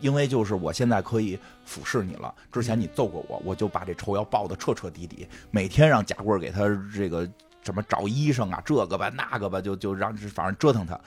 [0.01, 7.27] 因为就是我现在可以俯视你了，之前你揍过我，我就把这仇要报的彻彻底底，每天让贾贵给他这个
[7.67, 10.99] 什么找医生啊，这个吧那个吧，就就让反正折腾他，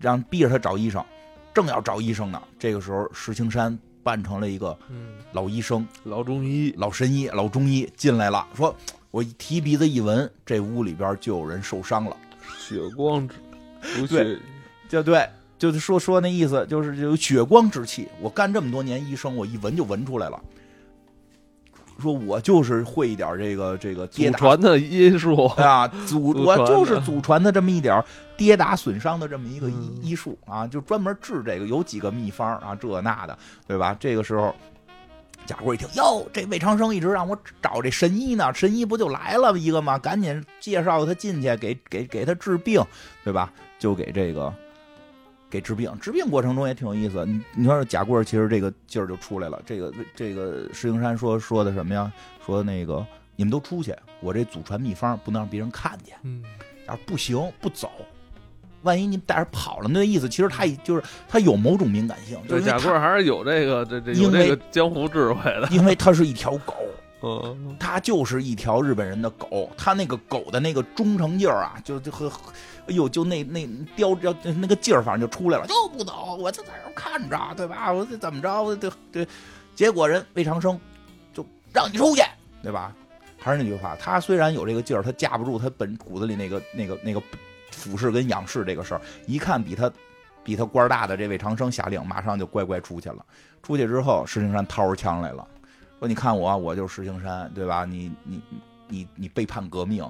[0.00, 1.04] 让逼着他找医生，
[1.52, 4.74] 正要找医生呢，这个时候石青山扮成了一个
[5.32, 8.74] 老医生、老中医、老神医、老中医进来了，说
[9.10, 12.16] 我一提鼻子一闻，这屋里边就有人受伤了，
[12.58, 13.34] 血光之，
[14.00, 14.38] 不对，
[14.88, 15.28] 就对。
[15.56, 18.08] 就是说说那意思，就是有血光之气。
[18.20, 20.38] 我干这么多年医生，我一闻就闻出来了。
[22.00, 28.02] 说我就是会一点这个这个祖传的医术啊，祖我就是祖传的这么一点
[28.36, 33.96] 跌打损伤的这么一个医医术啊，就专门治这个，有几个秘方啊，这那的，对吧？
[33.98, 34.54] 这个时候，
[35.46, 39.98] 贾贵一听，哟，这魏长生一直让我找这神医呢，神医不就来了一个吗？
[39.98, 42.82] 赶紧介绍他进去，给给给他治病，
[43.22, 43.52] 对吧？
[43.78, 44.52] 就给这个。
[45.50, 47.24] 给治病，治病过程中也挺有意思。
[47.26, 49.62] 你你说贾贵其实这个劲儿就出来了。
[49.64, 52.12] 这个这个石英山说说的什么呀？
[52.44, 56.16] 说那个你们都出去，我这祖传秘方不能让别人看见。
[56.22, 56.42] 嗯，
[56.88, 57.90] 要是不行不走，
[58.82, 62.38] 万一你带着跑了，那意思其实他就是他有某种敏感性。
[62.48, 66.74] 对，贾贵还是有这个这这有这个江湖智慧的，因为他是一条狗。
[67.24, 72.30] 嗯，他就是一条日本人的狗，他那个狗的那个忠诚劲儿啊，就就和。
[72.86, 73.66] 哎呦，就那那
[73.96, 77.90] 叼着那个劲儿，反正就出来了，就不走，我就在这看着，对吧？
[77.90, 78.76] 我这怎么着？
[78.76, 79.26] 对对，
[79.74, 80.78] 结果人魏长生
[81.32, 82.22] 就让你出去，
[82.62, 82.94] 对吧？
[83.38, 87.22] 还是那句话，他虽然有这个劲儿，他架不住他本骨子里那个那个那个
[87.70, 89.00] 俯视跟仰视这个事儿。
[89.26, 89.90] 一看比他
[90.42, 93.24] 比他官大的这魏长生下令，马上就乖乖出去了。
[93.62, 95.48] 出去之后，石青山掏出枪来了，
[95.98, 97.84] 说：“你看我，我就是石青山，对吧？
[97.84, 98.40] 你你
[98.88, 100.04] 你你背叛革命。”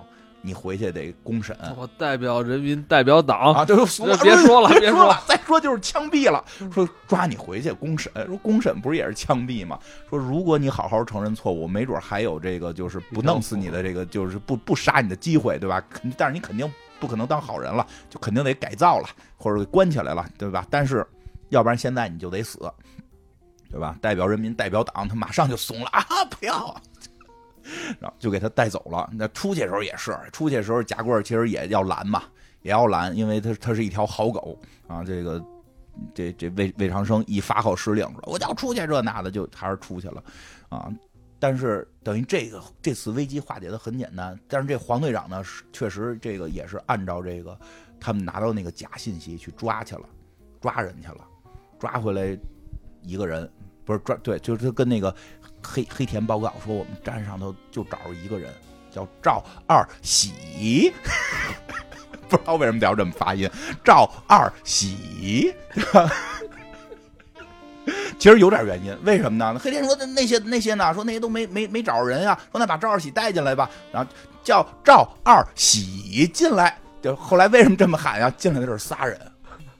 [0.46, 3.64] 你回去得公审，我代表人民代表党啊！
[3.64, 3.76] 就
[4.22, 6.44] 别说了，别说了，再说就是枪毙了。
[6.70, 9.78] 说抓你回去公审，说公审不是也是枪毙吗？
[10.10, 15.82] 说如果你好好承认错误，没准还有这个就是不弄死你的这个就是不不杀你的机会，对吧？
[15.88, 16.70] 肯但是你肯定
[17.00, 19.08] 不可能当好人了，就肯定得改造了，
[19.38, 20.66] 或者给关起来了，对吧？
[20.68, 21.06] 但是
[21.48, 22.70] 要不然现在你就得死，
[23.74, 23.98] 对吧？
[24.00, 26.04] 代表人民代表党，他马上就怂了啊！
[26.30, 26.80] 不要。
[27.98, 29.10] 然后就给他带走了。
[29.12, 32.22] 那出去的时候也是，出去的时候贾贵其实也要拦嘛，
[32.62, 34.56] 也要拦，因为他他是一条好狗
[34.86, 35.02] 啊。
[35.02, 35.44] 这个
[36.14, 40.22] 这这魏魏长生一发号施令说我就要出去，这那的就还是出去了
[40.68, 40.88] 啊。
[41.40, 44.38] 但是等于这个这次危机化解的很简单。
[44.46, 47.58] 但是这黄队长呢，确实这个也是按照这个
[47.98, 50.08] 他们拿到那个假信息去抓去了，
[50.60, 51.26] 抓人去了，
[51.76, 52.38] 抓回来
[53.02, 53.50] 一个人，
[53.84, 55.14] 不是专对，就是他跟那个。
[55.66, 58.52] 黑黑田报告说，我们站上头就找着一个人，
[58.90, 60.92] 叫赵二喜，
[62.28, 63.48] 不知道为什么得要这么发音，
[63.82, 65.54] 赵二喜，
[68.18, 69.58] 其实有点原因，为什么呢？
[69.58, 74.10] 黑田说的那些那些呢，说那些都没没没找着人啊，说那把赵二喜带进来吧，然后
[74.42, 78.30] 叫赵二喜进来，就后来为什么这么喊呀？
[78.36, 79.18] 进来的是仨人。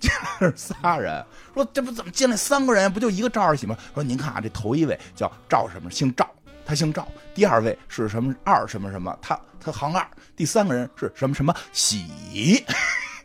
[0.41, 2.93] 是仨人说：“这不怎么进来三个人？
[2.93, 6.29] 不就一个赵二喜吗？”说：“您看啊，这头一位叫赵什么，姓赵，
[6.65, 7.07] 他姓赵。
[7.35, 10.07] 第二位是什么二什么什么，他他行二。
[10.37, 12.65] 第三个人是什么什么喜。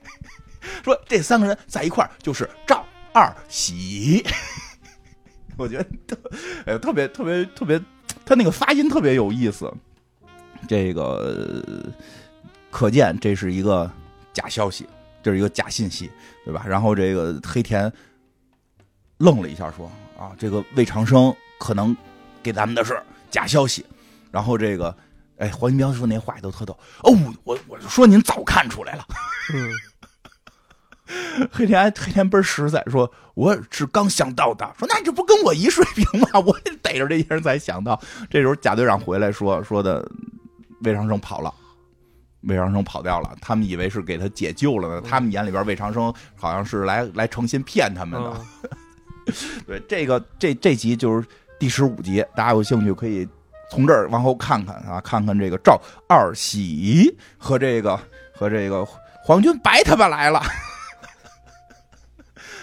[0.84, 4.26] 说这三个人在一块儿就是赵二喜。
[5.58, 6.18] 我觉得特
[6.66, 7.82] 哎特别特别特别，
[8.26, 9.72] 他那个发音特别有意思。
[10.68, 11.74] 这个
[12.70, 13.92] 可见这是一个
[14.34, 14.88] 假消息。”
[15.22, 16.10] 这是一个假信息，
[16.46, 16.64] 对吧？
[16.68, 17.92] 然后这个黑田
[19.18, 21.96] 愣了一下，说：“啊，这个魏长生可能
[22.42, 23.86] 给咱们的是假消息。”
[24.32, 24.96] 然后这个，
[25.38, 26.78] 哎，黄金彪说那话也都特逗。
[27.04, 27.12] 哦，
[27.44, 29.06] 我我就说您早看出来了。
[31.52, 34.72] 黑田黑田倍儿实在，说我是刚想到的。
[34.78, 36.40] 说那这不跟我一水平吗？
[36.40, 38.00] 我也逮着这些人才想到。
[38.30, 40.08] 这时候贾队长回来说说的
[40.82, 41.54] 魏长生跑了。
[42.42, 45.02] 魏长生跑掉了，他们以为是给他解救了呢。
[45.02, 48.42] 他们眼里边，魏长生好像是来来诚心骗他们的。
[49.68, 51.28] 对，这个这这集就是
[51.60, 53.28] 第十五集，大家有兴趣可以
[53.70, 58.00] 从这儿往后看看啊，看看这个赵二喜和这个
[58.34, 58.86] 和这个
[59.24, 60.42] 皇军白他妈来了。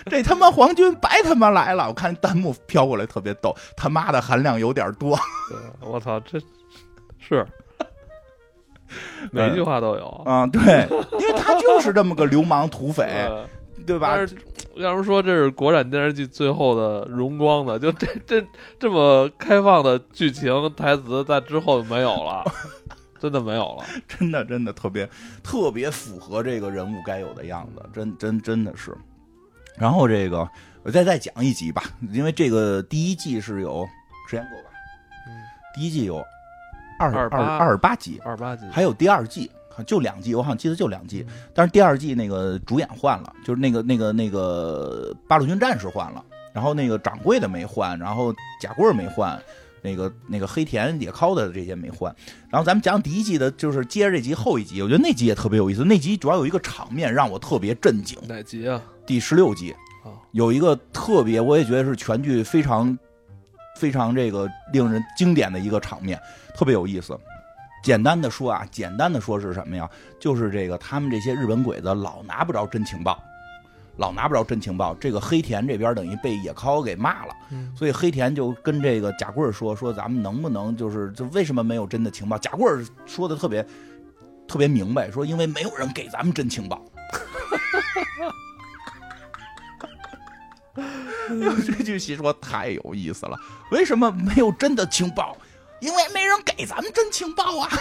[0.09, 1.89] 这他妈皇军白他妈来了！
[1.89, 5.18] 我看弹幕飘过来特别逗，他妈的含量有点多。
[5.49, 6.41] 对我操，这
[7.18, 7.45] 是
[9.32, 10.07] 每句话都有。
[10.24, 10.86] 啊，对，
[11.18, 13.49] 因为他就是这么个流氓土匪， 呃
[13.86, 14.16] 对吧？
[14.16, 14.36] 但是
[14.74, 18.44] 要是说这是国产电视剧最后的荣光呢，就这这
[18.80, 22.42] 这么开放的剧情台词，在之后没有了，
[23.20, 23.84] 真的没有了。
[24.09, 25.09] 真的真的特别
[25.42, 28.92] 特别符合这个人物该有的样子，真真真的是。
[29.76, 30.49] 然后这个
[30.82, 33.86] 我再再讲一集吧，因为这个第一季是有
[34.28, 34.70] 时间够吧？
[35.28, 35.30] 嗯，
[35.76, 36.24] 第一季有
[36.99, 39.51] 二十28二二十八集，二十八集还有第二季，
[39.86, 41.24] 就两季，我好像记得就两季。
[41.28, 46.22] 嗯但是第二季那个主演换了，就是那个那个那个八路军战士换了，
[46.53, 49.40] 然后那个掌柜的没换，然后贾贵儿没换，
[49.82, 52.14] 那个那个黑田野尻的这些没换。
[52.51, 55.84] 然后咱们讲第一季的，就是接着这集后一集，我觉得那集也特别有意思。
[55.84, 58.80] 那集主要有一个场面让我特别震惊，哪集啊？
[59.07, 59.72] 第十六集
[60.05, 62.97] 啊有一个特别，我也觉得是全剧非常
[63.78, 66.20] 非常这个令人经典的一个场面，
[66.57, 67.18] 特别有意思。
[67.82, 69.88] 简单的说啊，简单的说是什么呀？
[70.18, 73.22] 就是这个他们这些日本鬼子老拿不着真情报，
[73.98, 74.92] 老拿不着真情报。
[74.94, 82.36] 这个黑田这边等于被野尻给骂了，嗯所以黑田就跟这个贾贵说说咱们能不能就是就为什么没有真的情报？
[82.38, 82.68] 贾贵
[83.04, 83.64] 说的特别
[84.48, 86.84] 特别明白，说因为没有人给咱们真情报。
[91.64, 93.38] 这句戏说太有意思了，
[93.70, 95.36] 为什么没有真的情报？
[95.81, 97.68] 因为没人给咱们真情报啊！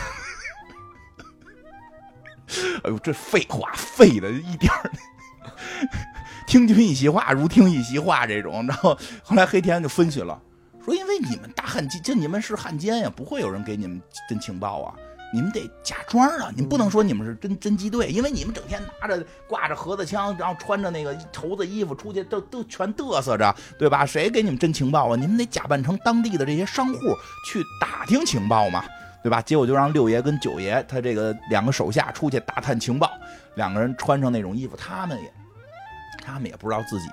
[2.84, 4.92] 哎呦，这废话废的一点儿，
[6.46, 8.66] 听君一席话，如听一席话这种。
[8.68, 10.40] 然后后来黑田就分析了，
[10.84, 14.94] 说因为你们大汉奸，就你们是汉奸呀，不会有人给你们真情报啊。
[15.34, 16.50] 你们得假装啊！
[16.56, 24.06] 你们不能说你们是真侦缉队，因为你们整天拿着挂着盒子枪，然后穿着那个绸子衣服出去，都都全嘚瑟着，对吧？
[24.06, 25.16] 谁给你们真情报啊？
[25.16, 27.00] 你们得假扮成当地的这些商户
[27.46, 28.86] 去打听情报嘛，
[29.24, 29.42] 对吧？
[29.42, 33.12] 结果就让六爷跟九爷他这个两个手下出去打探情报，
[33.56, 35.34] 两个人穿上那种衣服，他们也
[36.24, 37.10] 他们也不知道自己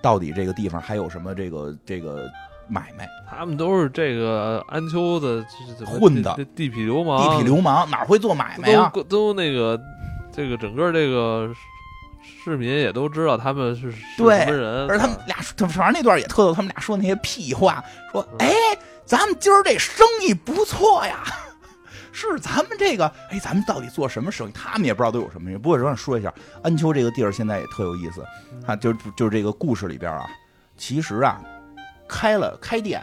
[0.00, 2.30] 到底这个地方还有什么这个这个
[2.68, 3.08] 买卖。
[3.28, 5.44] 他们都是这个安丘的
[5.84, 8.90] 混的地痞流氓，地痞流氓哪会做买卖呀？
[8.94, 9.78] 都都那个
[10.32, 11.52] 这个整个这个
[12.44, 18.54] 市民也都知道他们是什么人，而他们俩，他反正那段也特逗，他们俩说那些屁话，说哎，
[19.04, 21.24] 咱们今儿这生意不错呀，
[22.12, 24.52] 是咱们这个，哎，咱们到底做什么生意？
[24.52, 25.56] 他们也不知道都有什么生意。
[25.56, 28.24] 不过我想说一下，安丘这个地儿现在也特有意思，
[28.64, 30.24] 啊，就就是这个故事里边啊，
[30.76, 31.40] 其实啊，
[32.08, 33.02] 开了开店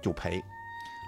[0.00, 0.42] 就赔。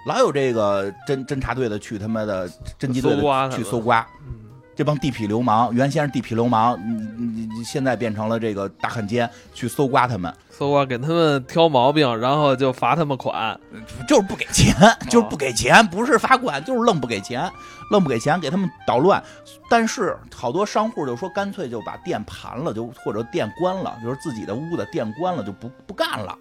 [0.07, 2.49] 老有这个侦侦察队的去他妈的
[2.79, 3.15] 侦缉队
[3.55, 4.39] 去搜刮，嗯
[4.73, 13.59] 这帮地痞流氓，原先是地痞流氓，你你你现在变成了这个大汉奸，去搜刮他们，搜刮给他们挑毛病，然后就罚他们款。
[14.07, 14.73] 就是不给钱，
[15.07, 17.51] 就是不给钱，不是罚款，就是愣不给钱，
[17.91, 19.21] 愣不给钱，给他们捣乱。
[19.69, 26.35] 但是好多商户就说，干脆就把店盘了，就或者店关了，就是自己的屋子店关了，就不不干了，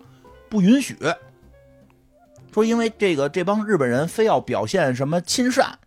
[0.51, 0.97] 不允许。
[2.53, 5.79] 说因为这个这帮日本人非要表现什么亲善，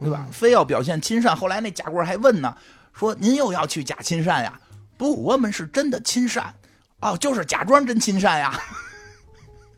[0.00, 0.26] 对吧？
[0.32, 1.36] 非要表现亲善。
[1.36, 2.56] 后来那贾贵还问呢，
[2.92, 4.60] 说您又要去假亲善呀？
[4.98, 6.52] 不，我们是真的亲善。
[7.00, 8.58] 哦，就是假装真亲善呀，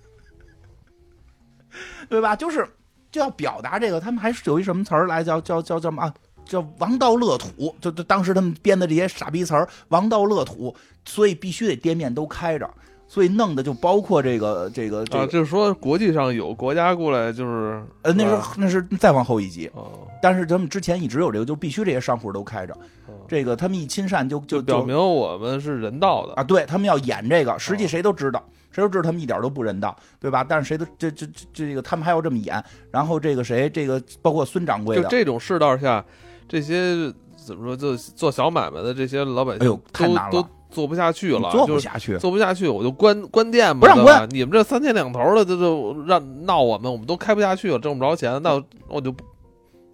[2.09, 2.35] 对吧？
[2.35, 2.67] 就是
[3.11, 6.15] 就要表达这个，他们还是有一什么词儿来叫叫叫叫什么啊？
[6.47, 10.75] 叫王道乐土，就就当时他们编的这些傻逼词儿，王道乐土，
[11.07, 12.69] 所以必须得店面都开着，
[13.07, 22.75] 所以弄的就包括这个这个这啊，就是说国际上有国家过来，就是呃，那吧是那是再往后一级，哦，但是他们之前一直有这个，就必须这些商户都开着，
[23.07, 28.43] 哦这个他们一亲善就就就表明我们是人道的啊，对他们要演这个，实际哦谁都知道，
[28.73, 30.45] 谁都知道他们一点都不人道，对吧？
[30.49, 36.05] 但是谁都这这这这个他们还要这么演，然后这个谁，这个包括孙掌柜的，就这种世道下，
[36.49, 42.17] 这些怎么说，就做小买卖的这些老百姓，哎呦太难了做不下去了，做不下去。
[42.19, 49.25] 做不下去，我就关关店吧，不让关你们这三天两头的，这就让闹我们，我们都开不下去了，挣不着钱，那我就不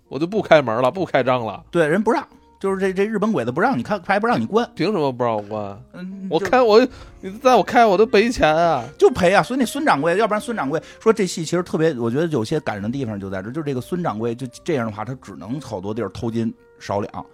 [0.08, 2.26] 我就不开门了，不开张了，对，人不让，
[2.60, 5.82] 就是这这日本鬼子不让你开，还不让你关，凭什么不让我关？
[5.94, 6.80] 嗯，我开我，
[7.20, 8.84] 你在我开我都赔钱啊！
[8.98, 9.42] 就赔啊。
[9.42, 17.26] 所以那孙掌柜，要不然孙掌柜说这戏其实特别，我觉得有些感人的地方就在这，就是这个孙掌柜就这样的话，他只能好多地儿偷斤少两，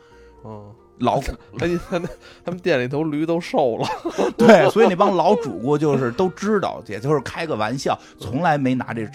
[0.44, 0.65] 嗯，
[1.01, 1.33] 老他
[1.89, 2.09] 他那
[2.45, 3.89] 他们店里头驴都瘦了，
[4.37, 9.09] 对，所以那帮老主顾就是都知道，也就是开个玩笑，从来没拿这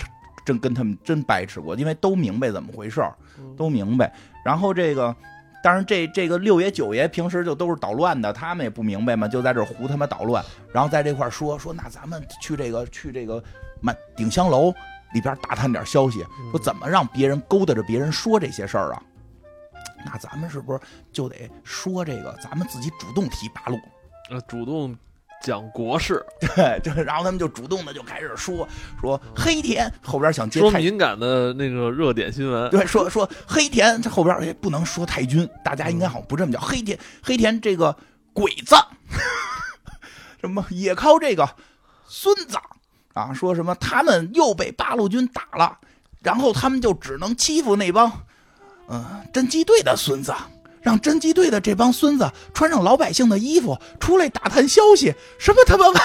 [0.45, 3.13] 真跟他们真掰扯过，因为都明白怎么回事儿，
[3.57, 4.13] 都明白。
[4.45, 5.15] 然后这个
[5.63, 10.43] 当然这这个六爷九爷平时就都是捣乱的，他们也不明白嘛，就在这胡他妈捣乱，
[10.73, 13.41] 然后在这块说说，那咱们去这个去这个
[13.79, 14.73] 满鼎香楼
[15.13, 19.01] 里边打探点消息，说怎么让别人勾搭着别人说这些事儿啊？
[20.05, 20.79] 那咱们是不是
[21.11, 22.35] 就得说这个？
[22.41, 23.79] 咱们自己主动提八路，
[24.29, 24.95] 呃，主动
[25.41, 28.67] 讲国事，对，就然后他们就主动的就开始说
[29.01, 37.95] 说黑田后边想接太说敏感的那个热点新闻，对，说说黑田这后边哎不能说太君，大家应该好像不这么叫黑田黑田这个
[38.31, 38.75] 鬼子，
[40.39, 41.49] 什么也靠这个
[42.07, 42.57] 孙子
[43.13, 45.77] 啊，说什么他们又被八路军打了，
[46.21, 48.09] 然后他们就只能欺负那帮
[48.93, 50.33] 嗯、侦缉队的孙子。
[50.81, 55.97] 让侦缉队的这帮孙子穿上老百姓的衣服出来打探消息，什么他妈玩意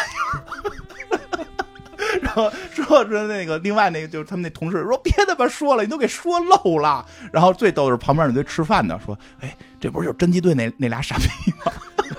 [1.17, 2.21] 儿！
[2.23, 7.05] 然后说说那个，另外那个就是他们那同事说别他妈说了，你都给说漏了。
[7.33, 11.25] 然后最逗的是旁边那堆吃饭的说，哎，这不是就侦缉队那那俩傻逼
[11.67, 11.73] 吗？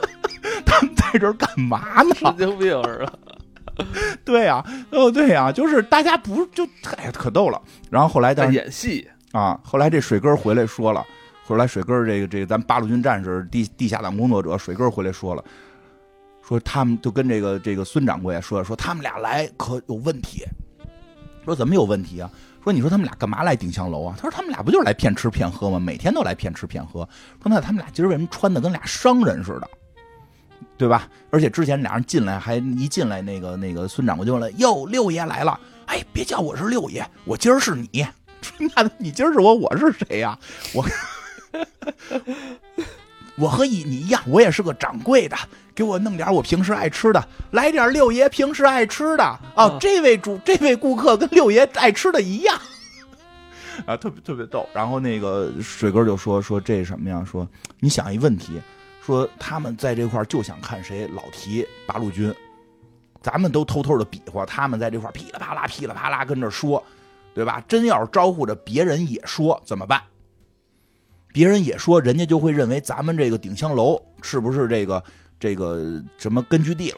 [0.65, 2.13] 他们在这干嘛呢？
[2.13, 3.19] 神经病似的。
[4.25, 6.65] 对呀、哦对呀、就是大家不就
[6.97, 7.61] 哎呀可逗了。
[7.89, 11.05] 然后后来在但是演戏，啊，后来这水哥回来说了，
[11.45, 15.43] 后来水哥这个这个咱八路军战士地地下党工作者水哥回来说了，
[16.41, 20.43] 说他们就跟这个这个孙掌柜说说他们俩来可有问题，
[21.45, 22.29] 说怎么有问题啊？
[22.63, 24.15] 说你说他们俩干嘛来鼎香楼啊？
[24.17, 25.79] 他说他们俩不就是来骗吃骗喝吗？
[25.79, 27.07] 每天都来骗吃骗喝。
[27.41, 29.69] 说那他们俩今儿为什么穿的跟俩商人似的？
[30.77, 31.07] 对吧？
[31.29, 35.59] 而且之前俩人进来还一进来，那个那个孙掌柜就问了：“哟，六爷来了！
[35.85, 38.05] 哎，别叫我是六爷，我今儿是你。
[38.75, 40.37] 那你今儿是我，我是谁呀、
[40.73, 40.85] 我
[43.35, 45.37] 我和你你一样，我也是个掌柜的，
[45.73, 49.39] 给我弄点我平时爱吃的，来点六爷平时爱吃的啊。
[49.57, 52.59] 嗯这位主这位顾客跟六爷爱吃的一样。”
[53.87, 54.67] 啊，特别特别逗。
[54.73, 57.23] 然后那个水哥就说说这什么呀？
[57.23, 57.47] 说
[57.79, 58.61] 你想一问题，
[59.05, 62.35] 说他们在这块儿就想看谁老提八路军，
[63.21, 66.83] 咱们都偷偷的比划，他们在这块噼里啪啦噼里啪啦跟这说，
[67.33, 67.63] 对吧？
[67.67, 70.01] 真要是招呼着别人也说怎么办？
[71.31, 75.03] 别人也说，人家就会认为咱们这个顶香楼是不是这个
[75.39, 76.97] 这个什么根据地了，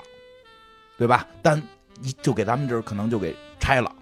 [0.97, 1.27] 对吧？
[1.41, 1.61] 但
[2.01, 3.93] 一就给咱们这儿可能就给拆了。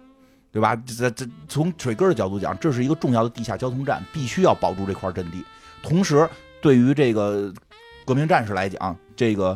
[0.51, 0.75] 对吧？
[0.77, 5.45] 这这从水哥的角度讲，这是一个重要的地下交通站，必须要保住这块阵地。
[5.83, 6.27] 同时，
[6.59, 7.53] 对于这个
[8.03, 9.55] 革命战士来讲，这个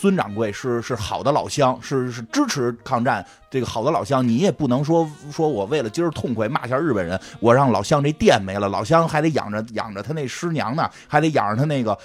[0.00, 11.96] 孙掌柜是是好的老乡，是是支持抗战这个好的老乡，你也不能说说我为了今儿痛快骂下日本人，我让老乡这店没了，老乡还得养着养着他那师娘呢，还得养着他那个。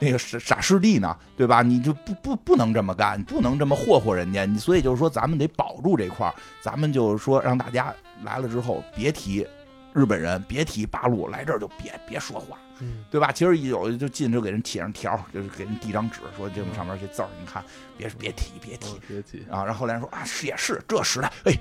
[0.00, 1.60] 那个傻傻师弟呢，对吧？
[1.60, 4.44] 你就不不不能这么干，不能这么霍霍人家。
[4.44, 6.32] 你所以就是说，咱们得保住这块儿，
[6.62, 7.92] 咱们就是说让大家
[8.22, 9.44] 来了之后别提
[9.92, 13.32] 日本人，别提八路，来这儿就别别说话，嗯，对吧？
[13.32, 17.62] 其实一有就进就给人贴上条儿，就是给人递张纸，说这上面这字儿，你看
[17.96, 19.64] 别别提别提哦别提，啊。
[19.64, 21.52] 然后后来人说啊，是也是这时代，哎，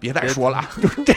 [0.00, 1.14] 别再说了，就是这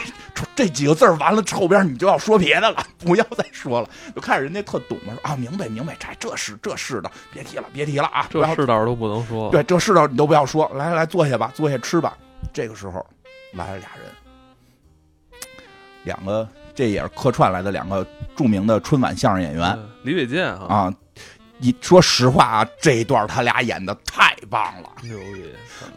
[0.56, 3.90] 这几个字儿完了后边你就要说别的了， 不要再说了。
[4.16, 8.28] 就看着人家特懂嘛，说啊，明白明白，这这是这是的，别提了别提了啊。
[8.30, 9.50] 这然后世道都不能说。
[9.52, 12.18] 对，这世道你都不要说，来来来，坐下吧，坐下吃吧。
[12.54, 13.06] 这个时候
[13.54, 15.42] 来了俩人，
[16.04, 16.48] 两个
[16.78, 18.06] 这也是客串来的两个
[18.36, 20.94] 著名的春晚相声演员嗯李伟健哈，啊。
[21.58, 25.44] 你说实话啊，这一段他俩演的太棒了，牛逼，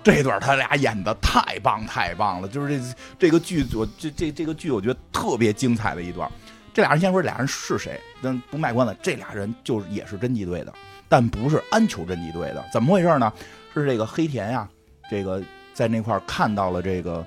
[0.02, 6.26] 这段他俩演的太棒太棒了，就是这这个剧，组这这这个剧我觉得特别精彩的一段。
[6.72, 10.72] 这俩人先说俩人是谁，但不卖关子，这俩人就是也是侦缉队的，
[11.10, 12.64] 但不是安丘侦缉队的。
[12.72, 13.30] 怎么回事呢？
[13.74, 14.66] 是这个黑田呀，
[15.10, 15.42] 这个
[15.74, 17.22] 在那块儿看到了这个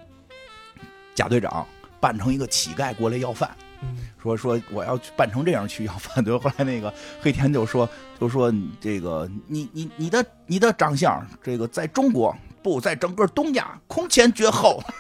[1.13, 1.63] 贾队长
[2.03, 3.49] 扮成一个乞丐过来要饭，
[3.81, 6.21] 嗯说说我要去扮成这样去要饭。
[6.25, 7.89] 对，后来那个黑田就说
[8.19, 14.83] 就说这个你你你的你的长相，这个在中国不在整个东亚空前绝后。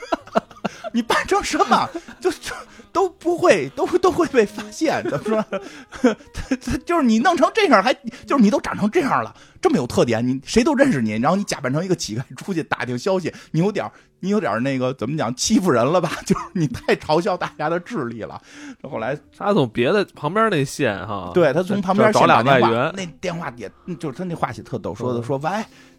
[0.93, 1.89] 你扮成什么，
[2.21, 2.55] 就就
[2.91, 5.03] 都不会，都都会被发现。
[5.09, 5.45] 怎么说？
[6.31, 7.93] 他他就是你弄成这样，还
[8.25, 11.13] 就是你都长成这样了，这么有特点，你谁都认识你。
[11.13, 16.11] 然后你假扮成一个乞丐出去打听消息，你有点你有点那个怎么讲欺负人了吧？
[16.27, 18.41] 就是你太嘲笑大家的智力了。
[18.81, 25.49] 这后来他从别的旁边那线哈，对他从旁边找俩电话外援，那电话也就是他那话写特逗，说的嗯说喂，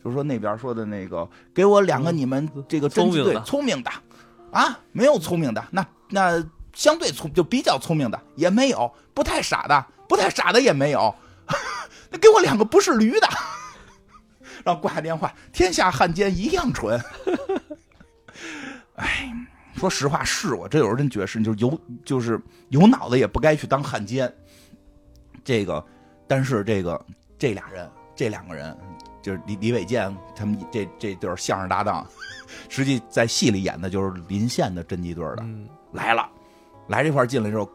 [0.05, 3.91] 就是说那边说的那个，给我两个你们这个侦缉队聪明的
[4.53, 11.15] 啊，没有聪明的，那那相对聪就比较聪明的也没有，不太傻的，不太傻的也没有，
[11.47, 11.55] 那
[12.19, 13.28] 给我两个不是驴的，
[14.65, 17.01] 然后挂电话，天下汉奸一样蠢。
[18.97, 19.32] 哎，
[19.74, 24.32] 说实话，是我这有时候真觉得是，就是有就是有脑子也不该去当汉奸。
[25.45, 25.85] 这个，
[26.27, 27.05] 但是这个
[27.39, 28.77] 这俩人，这两个人
[29.20, 32.07] 就是李李伟健他们这这对儿相声搭档，
[32.69, 35.39] 实际在戏里演的就是临县的侦缉队的。
[35.43, 36.28] 嗯来了，
[36.89, 37.70] 来这块进来之后，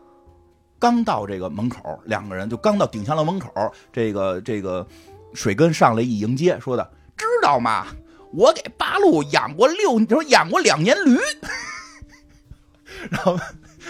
[0.80, 3.52] 刚到这个门口，两个人就刚到顶香楼门口，
[3.92, 4.88] 这个这个
[5.34, 7.88] 水根上来一迎接，说的知道吗？
[8.32, 11.20] 我给八路养过六，说养过两年驴，
[13.10, 13.38] 然后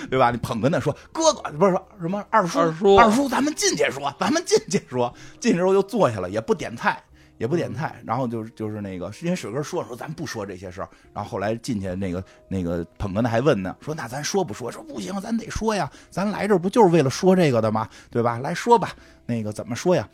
[0.10, 0.32] 对吧？
[0.32, 7.04] 你捧哏的说哥哥不是说什么二叔二叔二叔，咱们进去说，咱们进去说，进去之后又坐下了，也不点菜。
[7.40, 14.72] 也不点菜，然后就是就是那个，因为水哥说说咱不说这些事儿，然后后来进去那个那个捧哏的还问呢，说那咱说不说？
[14.72, 17.90] 说不行，咱得说呀，咱来这儿不就是为了说这个的吗？
[18.12, 18.38] 对吧？
[18.38, 18.92] 来说吧，
[19.26, 20.08] 那个怎么说呀？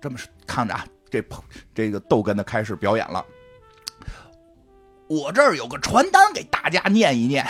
[0.00, 3.24] 这么看着啊，这捧这个逗哏的开始表演了。
[5.08, 7.46] 我这儿有个传单给大家念一念。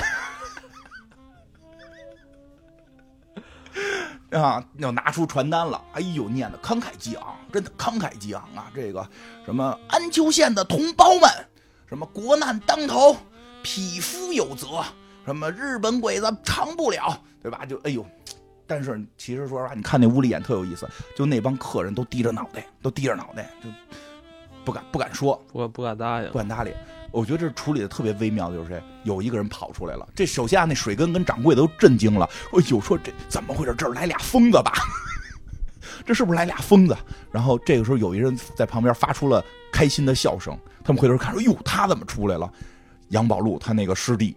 [4.30, 8.70] 啊，要拿出传单了，哎呦，念的慷慨激昂，真的慷慨激昂啊！
[8.74, 9.08] 这个
[9.44, 11.30] 什么安丘县的同胞们，
[11.88, 13.16] 什么国难当头，
[13.62, 14.84] 匹夫有责，
[15.24, 17.64] 什么日本鬼子长不了，对吧？
[17.64, 18.04] 就哎呦，
[18.66, 20.86] 但是其实说实话，你看那屋里演特有意思，
[21.16, 23.70] 就那帮客人都低着脑袋，都低着脑袋，就
[24.62, 26.36] 不敢不敢说，不敢不敢答应不。
[26.36, 26.74] 敢搭理。
[27.10, 30.06] 我觉得这处理的特别微妙的就是谁，有一个人跑出来了。
[30.14, 32.28] 这手下那水根跟掌柜都震惊了。
[32.52, 33.74] 哎呦，说这怎么回事？
[33.76, 34.72] 这儿来俩疯子吧？
[36.04, 36.96] 这是不是来俩疯子？
[37.30, 40.56] 然后这个时候有一人在旁边发出了开心的笑声。
[40.84, 42.50] 他们回头看说：“哟，他怎么出来了？”
[43.08, 44.36] 杨宝路他那个师弟。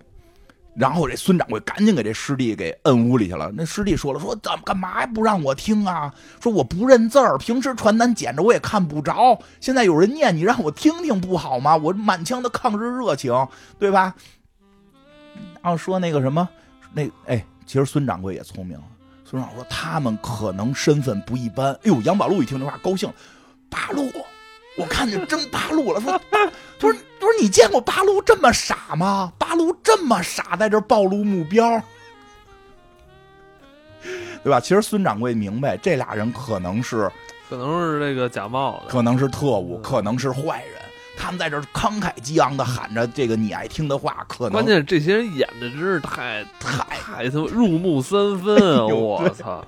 [0.74, 3.52] 然后这孙掌柜赶紧给这师弟给摁屋里去了。
[3.54, 6.14] 那师弟说了：“说怎么干嘛不让我听啊？
[6.42, 9.38] 说我不认字儿，平时传单捡着我也看不着。
[9.60, 11.76] 现在有人念，你让我听听不好吗？
[11.76, 13.34] 我满腔的抗日热情，
[13.78, 14.16] 对吧？”
[15.62, 16.48] 然后说那个什么，
[16.94, 18.80] 那哎，其实孙掌柜也聪明。
[19.26, 21.74] 孙掌柜说他们可能身份不一般。
[21.74, 23.12] 哎呦，杨宝路一听这话高兴，
[23.70, 24.10] 八路。
[24.78, 26.38] 我看见真八路了，说，他
[26.80, 29.32] 说，他说你见过八路这么傻吗？
[29.38, 31.82] 八路这么傻，在这暴露目标，
[34.44, 34.60] 对吧？
[34.60, 37.12] 其实孙掌柜明白，这俩人可能是
[37.50, 40.82] 可能是这个假冒的，可能是特务，嗯可能是坏人。
[41.18, 48.58] 他们在这慷慨激昂的喊着这个你爱听的话，可能关键是这些人演的真是太太太他妈入木三分
[48.90, 49.64] 我操，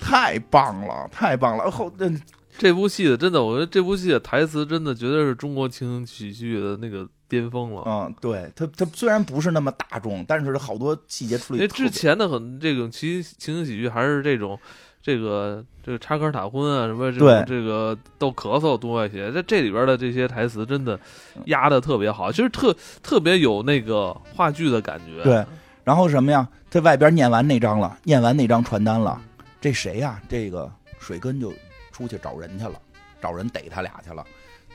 [0.00, 1.68] 太棒了，太棒了。
[1.70, 2.20] 后嗯
[2.58, 7.82] 这部戏的真的，我觉得这部戏的台词真的绝对是中国情景喜剧的那个巅峰了。
[7.86, 14.58] 嗯，对它它虽然不是那么大众，但是好多细节处理因为之前的很这种情情景喜剧还是这种。
[15.02, 20.98] 这个这个插科打诨啊，什么这对种这个逗咳嗽多一些，在这里边的这些台词真的
[21.44, 22.74] 压的特别好，其实特
[23.04, 25.22] 特别有那个话剧的感觉。
[25.22, 25.46] 对
[25.84, 29.20] 然后什么呀，在外边念完那张了，念完那张传单了，
[29.60, 30.20] 这谁呀？
[30.28, 30.68] 这个
[30.98, 31.54] 水根就
[31.96, 32.78] 出去找人去了，
[33.22, 34.22] 找人逮他俩去了，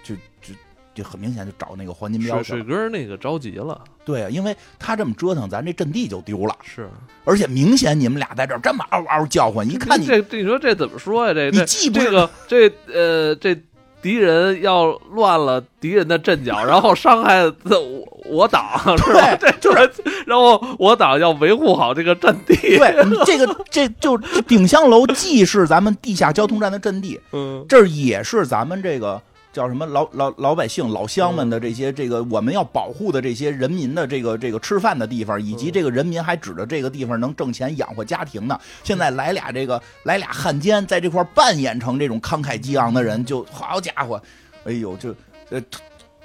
[0.03, 0.55] 就就
[0.95, 2.75] 就很明显就找那个黄金标水水去了。
[2.75, 6.89] 哥那个着急了，对啊，因为他这么折腾，咱这阵地就丢了，是
[7.23, 11.33] 而且明显你们俩在这儿这么嗷嗷叫唤，一看你这这你说这怎么说呀？
[11.33, 13.55] 这你这既不这个这呃这
[14.01, 19.35] 敌人要乱了敌人的阵脚， 然后伤害我我党是吧？
[19.39, 19.91] 这 就是，
[20.25, 22.55] 然后我党要维护好这个阵地。
[22.55, 22.95] 对
[23.25, 29.21] 这个这就这鼎香楼既是咱们地下交通站的阵地， 嗯，这儿也是咱们这个
[29.53, 38.57] 叫什么老老老百姓老乡们的这些这个我们要保护的这些人民的这个这个吃饭的地方，以及这个人民还指着这个地方能挣钱养活家庭呢。
[38.83, 44.21] 现在来俩这个来俩汉奸在这块扮演成这种慷慨激昂的人，就好家伙，
[44.63, 45.13] 哎呦，就
[45.49, 45.61] 呃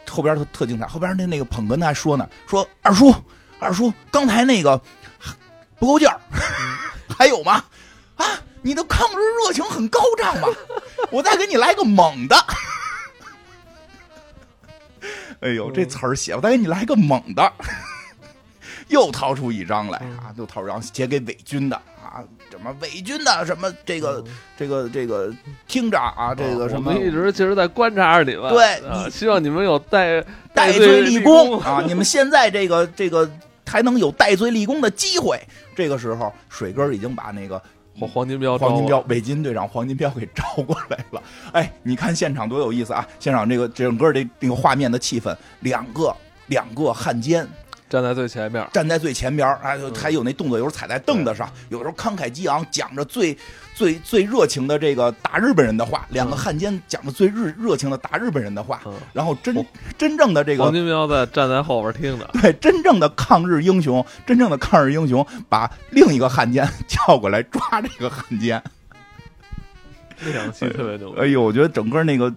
[0.09, 3.13] 后边特特精彩，后边那那个捧哏的还说呢，说二叔
[3.59, 4.81] 二叔刚才那个
[5.81, 6.21] 不够劲儿，
[7.19, 7.65] 还有吗？
[8.15, 8.25] 啊，
[8.63, 10.49] 你的抗日热情很高涨嘛，
[11.11, 12.37] 我再给你来个猛的。
[15.41, 17.53] 哎呦，这词儿写，我再给你来个猛的。
[18.89, 24.23] 又掏出一张来啊，又掏出一张写给伪军的啊，什么伪军的什么这个
[24.57, 25.35] 这个这个
[25.67, 31.83] 厅长啊，这个什么哦我们一直其实在观察着你们，对你啊希望你们有戴戴罪罪立功啊！
[31.85, 33.29] 你们现在这个这个
[33.67, 35.37] 还能有戴罪立功的机会。
[35.75, 37.61] 这个时候，水哥已经把那个
[37.99, 41.23] 黄黄金彪，黄金彪，伪金队长黄金彪给招过来了。
[41.53, 43.07] 哎，你看现场多有意思啊！
[43.19, 46.15] 现场这个整个这这个画面的气氛，两个
[46.49, 47.47] 两个汉奸
[47.89, 53.37] 站在最前面，站在最前边儿，哎，还有那动作，有时候踩在凳子上，有时候慷慨激昂，讲着最
[53.77, 56.07] 最最热情的这个打日本人的话。
[56.09, 59.65] 两个汉奸讲的最日热情的打日本人的话，嗯，然后真黄
[59.99, 68.63] 真正的这个黄金彪在站在后边听着，对，真正的抗日英雄，真正的抗日英雄，把另一个汉奸 叫过来抓这个汉奸。
[70.21, 72.33] 那场戏特别牛，哎呦，我觉得整个那个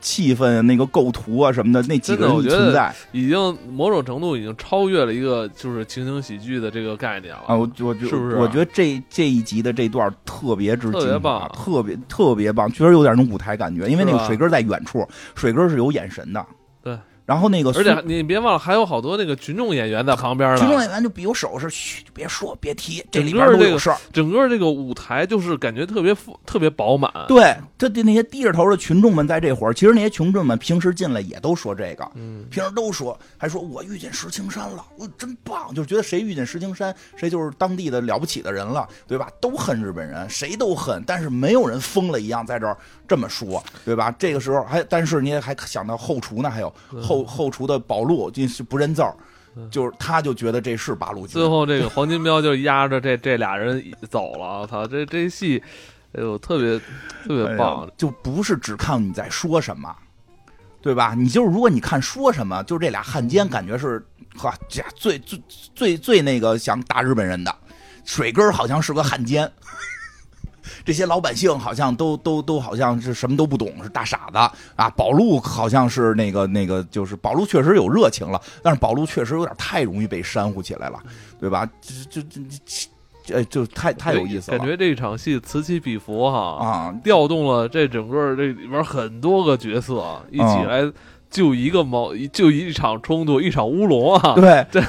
[0.00, 16.44] 气氛、那个构图啊什么的，那几个人存在已经某种程度已经超越了一个就是情景喜剧的这个概念了啊，我我觉是不是啊我觉得这这一集的这段特别之特别棒特别特别棒，确实有点那种舞台感觉，因为那个水哥在远处，水哥是有眼神的。
[16.82, 16.98] 对。
[17.26, 20.56] 然后那个而且你别忘了，还有好多那个群众演员在旁边呢。
[20.56, 23.98] 群众演员就比有手势，嘘，别说，别提，这整里边都有事儿。
[24.10, 27.12] 整个这个舞台就是感觉特别富特别饱满。
[27.28, 39.30] 对，这这那些低着头的群众们在这会儿，其实那些群众们平时进来也都说这个，嗯，平时都说，还说我遇见石青山了，我真棒，就是觉得谁遇见石青山，谁就是当地的了不起的人了，对吧？
[39.40, 42.76] 都恨日本人，谁都恨，但是没有人疯了一样在这儿
[43.06, 44.12] 这么说，对吧？
[44.18, 49.14] 这个时候还，但是你也还想到后厨呢，还有后后厨的宝路就是不认字儿，
[49.70, 53.80] 就是他就觉得这是八路军，最后这个黄金彪就压着这这俩人
[54.10, 55.62] 走了，我操，这这戏，
[56.12, 56.78] 哎呦，特别
[57.24, 57.90] 特别棒。
[57.96, 59.94] 就不是只看你在说什么，
[60.80, 61.14] 对吧？
[61.14, 64.04] 你就是如果你看说什么，就是这俩汉奸感觉是
[64.36, 65.42] 哈，这最最
[65.74, 67.54] 最最那个想打日本人的，
[68.04, 69.50] 水根好像是个汉奸。
[70.84, 74.36] 这些老百姓好像都都都好像是什么都不懂，是大傻子
[74.76, 74.90] 啊！
[74.90, 81.02] 宝路好像是那个那个，就是宝路确实有热情了，但是宝路确实有点太容易被煽乎起来了，
[81.40, 81.66] 对吧？
[81.80, 82.88] 这这这这，
[83.34, 86.94] 哎，就太太有意思了，感觉这场戏此起彼伏哈，啊！
[87.04, 90.92] 调动了这整个这里边很多个角色一起嗯来
[91.30, 94.34] 就一个矛就一场冲突一场乌龙啊。
[94.34, 94.82] 对 对，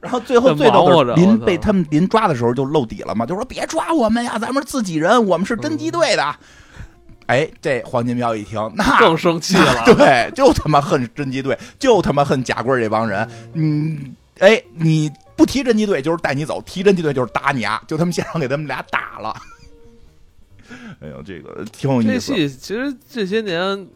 [0.00, 6.36] 然后最后最逗忙活着的，临被他们临抓的时候就露底了嘛，就说别抓我们呀，咱们是自己人，我们是侦缉队的。
[7.26, 9.84] 哎，这黄金彪一听，那更生气了。
[9.96, 13.26] 对，就他妈恨侦缉队，就他妈恨贾贵这帮人。
[13.54, 17.82] 嗯，哎，你不提侦缉队就是带你走，提侦缉队就是打你啊！
[17.86, 19.34] 就他们现场给他们俩打了。
[21.00, 22.34] 哎呦，这个挺有这意思。
[22.34, 23.86] 戏其实这些年，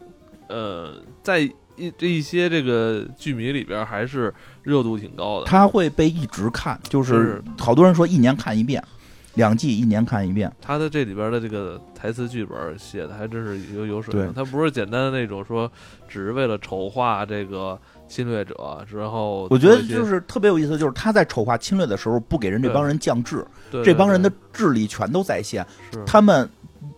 [0.47, 0.93] 呃，
[1.23, 4.33] 在一这一些这个剧迷里边还是
[4.63, 5.45] 热度挺高的。
[5.45, 8.83] 他会被一直看，就是是好多人说一年看一遍，
[9.35, 10.51] 两季一年看一遍。
[10.61, 15.69] 他的这里边的这个台词剧本写的还真是有有水平，他不是简单的那种说
[16.07, 17.79] 只是为了丑化这个
[18.09, 25.65] 侵略者，之后我觉得就是特别有意思，就是他在丑化侵略的时候，不给人这帮人降智，对这帮人的智力全都在线，
[26.05, 26.49] 他们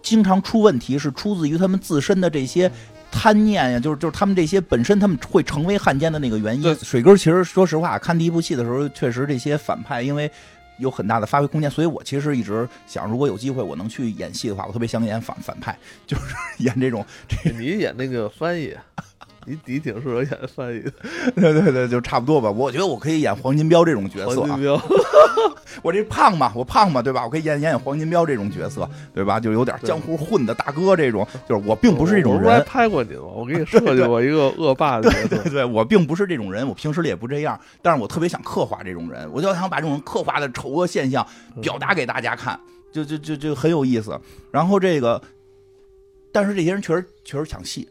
[0.01, 2.71] 经常出问题是出自于他们自身的这些
[3.11, 6.75] 贪念呀，就是就是他们这些本身他们会成为汉奸的那个原因。
[6.77, 10.31] 水哥其实说实话，看第一部戏的时候，确实这些反派因为。
[10.77, 15.77] 有很大的发挥空间，所以我其实一直想，如果有机会我能去演戏的话，我特别想演反反派，
[16.07, 17.05] 就是 演这种，
[17.59, 18.75] 你演那个翻译，
[19.45, 20.91] 你你挺适合演翻译的。
[21.35, 22.49] 对对对，就差不多吧。
[22.49, 24.81] 我觉得我可以演黄金彪这种角色啊黄金，彪，
[25.81, 27.23] 我这胖嘛，我胖嘛，对吧？
[27.23, 29.39] 我可以演演演黄金彪这种角色，对吧？
[29.39, 33.23] 就有点江湖混的大哥这种，就是我并不是这种人我拍过你吗？
[33.35, 35.51] 我给你 设计过一个恶霸的角色对。
[35.51, 41.26] 对，我并不是这种人，我平时里也不这样，但是我特别想刻画这种人，我就想把这种刻画的丑恶现象
[41.61, 42.59] 表达给大家看，
[42.91, 44.19] 就就就就很有意思。
[44.51, 45.22] 然后这个，
[46.31, 47.88] 但是这些人确实确实抢戏，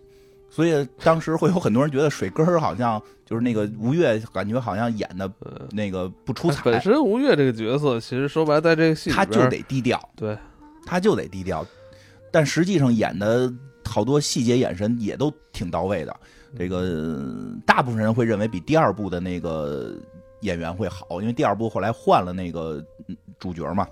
[0.50, 10.10] 所以当时会有很多人觉得水根儿好像就是那个吴越，感觉好像演的呃那个不出彩，本身吴越这个角色，其实说白了，在这个戏里他就得低调。
[10.16, 10.36] 对，
[10.84, 11.64] 他就得低调，
[12.32, 13.50] 但实际上演的
[13.84, 16.14] 好多细节眼神也都挺到位的。
[16.58, 19.94] 这个呃大部分人会认为比第二部的那个
[20.40, 23.86] 演员会好，因为第二部后来换了那个嗯主角嘛。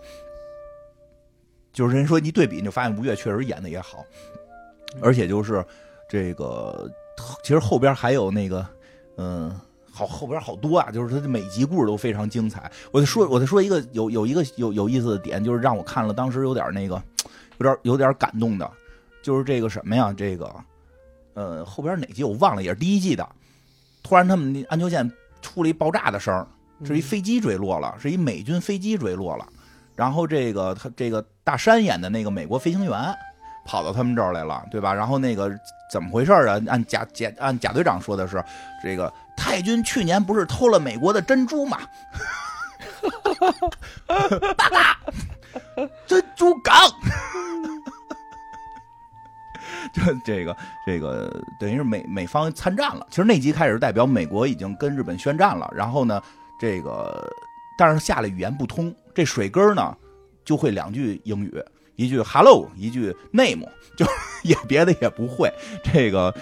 [1.72, 4.04] 就是人说一对比，你就发现吴越确实演的也好，
[5.00, 5.64] 而且就是
[6.08, 6.90] 这个，
[7.42, 8.66] 其实后边还有那个，
[9.16, 9.54] 嗯、
[9.92, 12.70] 好后边好多啊，就是他的每集故事都非常精彩。
[12.90, 17.02] 我再说，我再说一个有有一个有有意思的点，就是让我看了当时有点那个，
[17.58, 18.70] 有点有点感动的，
[19.22, 20.12] 就是这个什么呀？
[20.16, 20.50] 这个，
[21.34, 23.28] 呃，后边哪集我忘了，也是第一季的。
[24.02, 25.12] 突然他们那安全线
[25.42, 26.46] 出了一爆炸的声儿，
[26.86, 29.46] 是一飞机坠落了，是一美军飞机坠落了。
[29.94, 33.14] 然后这个他这个大山演的那个美国飞行员
[33.68, 34.94] 跑到他们这儿来了，对吧？
[34.94, 35.52] 然后那个
[35.90, 36.58] 怎么回事啊？
[36.68, 38.42] 按贾贾按贾队长说的是，
[38.82, 41.78] 这个太君去年不是偷了美国的珍珠吗？
[44.56, 44.98] 八嘎，
[46.06, 46.74] 珍珠港。
[49.92, 51.30] 就这个这个
[51.60, 53.06] 等于是美美方参战了。
[53.10, 55.70] 其实那集开始代表美国已经跟日本宣战了。
[55.74, 56.22] 然后呢，
[56.58, 57.30] 这个
[57.76, 59.96] 但是下来语言不通，这水根呢
[60.44, 61.64] 就会两句英语，
[61.98, 63.66] 一句 hello，一句 name，
[63.98, 64.06] 就
[64.44, 65.52] 也别的也不会。
[65.82, 66.32] 这个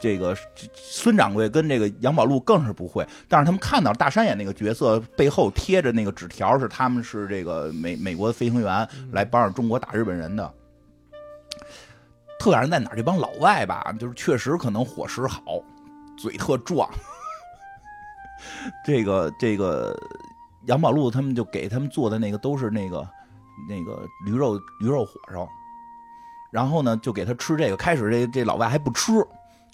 [0.00, 0.36] 这个
[0.74, 3.06] 孙掌柜跟这个杨宝路更是不会。
[3.28, 10.52] 但是他们看到大山演那个角色背后贴着那个纸条，是他们是这个美美国的飞行员来帮着中国打日本人的。
[12.40, 12.96] 特感人在哪儿？
[12.96, 15.40] 这帮老外吧，就是确实可能伙食好，
[16.18, 16.90] 嘴特壮。
[18.84, 19.96] 这个这个
[20.66, 23.08] 杨宝路他们就给他们做的那个都是那个
[23.68, 25.48] 那个驴肉驴肉火烧，
[26.50, 27.76] 然后呢就给他吃这个。
[27.76, 29.12] 开始这这老外还不吃，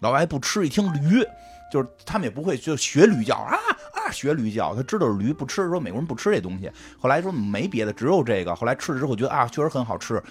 [0.01, 1.25] 老外还不吃，一听驴，
[1.73, 3.57] 就是他们也不会就学驴叫啊
[3.95, 6.71] 啊学驴叫，他知道是驴不吃，说美国人不吃这东西。
[6.99, 8.55] 后来说没别的，只有这个。
[8.55, 10.23] 后来吃了之后觉得啊确实很好吃，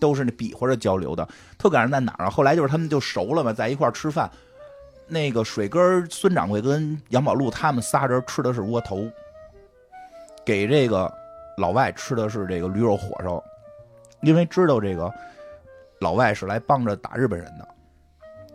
[0.00, 1.28] 都是那比划着交流的。
[1.58, 2.30] 特感人在哪儿啊？
[2.30, 4.30] 后来就是他们就熟了嘛，在一块儿吃饭。
[5.08, 9.06] 那个水根孙掌柜跟杨宝路他们仨人吃的是窝头，
[10.44, 11.12] 给这个
[11.58, 13.42] 老外吃的是这个驴肉火烧，
[14.22, 15.12] 因为知道这个
[16.00, 17.68] 老外是来帮着打日本人的。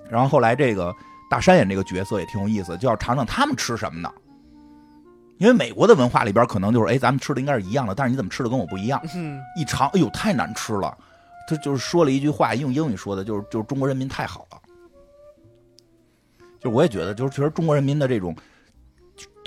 [0.10, 0.94] 然后后来这个
[1.30, 4.12] 大山演这个角色也挺有意思，就要尝尝他们吃什么呢？
[5.38, 9.00] 因为美国的文化里边可能就是，哎，咱们吃的应该是一样的，但是你怎么吃的跟我不一样？
[9.14, 10.98] 嗯，一尝，哎呦，太难吃了。
[11.48, 14.60] 他就是说了一句话，用英语说的，就是就是中国人民太好了。
[16.60, 18.36] 就我也觉得，就是其实中国人民的这种，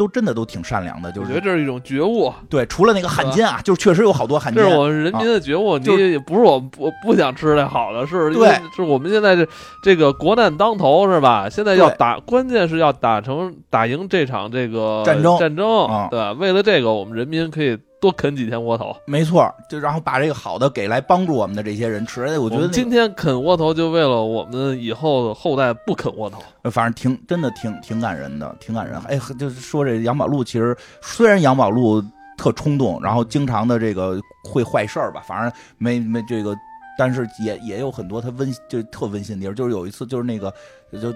[0.00, 1.12] 都真的都挺善良的。
[1.12, 4.64] 就是我觉得这是一种觉悟，对，除了那个汉奸啊，就是确实有好多汉奸。
[4.64, 9.46] 这是我们人民的觉悟，你就也不是我们不不想吃这好的，是对是我们现在这
[9.82, 11.50] 这个国难当头是吧？
[11.50, 16.32] 现在要打，关键是要打成打赢这场这个战争战争，啊对吧？
[16.32, 18.96] 为了这个，我们人民可以多啃几天窝头。
[19.04, 22.24] 没错，就然后把这个好的给来帮助我们的这些人吃。
[22.24, 26.42] 哎，我我觉得今天啃窝头，就为了我们以后的后代不啃窝头。
[26.70, 28.98] 反正挺真的挺挺感人的，挺感人。
[29.02, 32.02] 哎，就是说这杨宝路，其实虽然杨宝路
[32.38, 36.56] 特冲动，然后经常的这个会坏事儿吧，反正没没这个，
[36.96, 39.54] 但是也也有很多他温就特温馨的地儿。
[39.54, 40.50] 就是有一次，就是那个
[40.92, 41.12] 就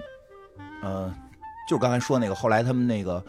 [0.83, 1.11] 呃，
[1.67, 3.23] 就是刚才说那个，后来他们那个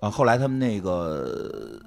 [0.00, 1.80] 啊，后来他们那个。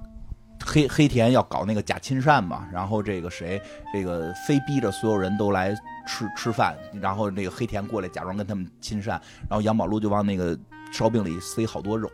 [0.65, 3.61] 黑黑田要搞那个假亲善嘛，然后这个谁，
[3.93, 5.73] 这个非逼着所有人都来
[6.07, 10.57] 吃吃饭，然后那个黑田过来假装跟他们亲善，然后杨宝路就往那个
[10.91, 12.09] 烧饼里塞好多肉，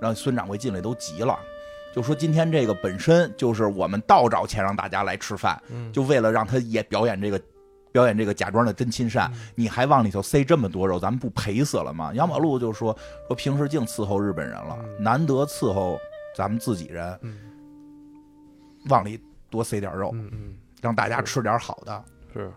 [0.00, 1.38] 然后孙掌柜进来都急了，
[1.94, 7.40] 就说今天这个本身就是我们倒找钱让大家来吃饭，嗯，就为了让他也表演这个。
[7.92, 12.10] 表演这个假装的真亲善，你还往里头塞这么多肉，咱们不赔死了吗？
[12.14, 12.96] 杨宝路就说
[13.28, 15.98] 说平时净伺候日本人了，嗯难得伺候
[16.34, 17.36] 咱们自己人，嗯
[18.88, 22.52] 往里多塞点肉，嗯嗯，让大家吃点好的，是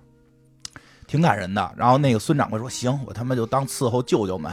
[1.07, 1.73] 挺感人的。
[1.77, 4.51] 然后那个孙掌柜说：“行，我他妈就当伺候舅舅们。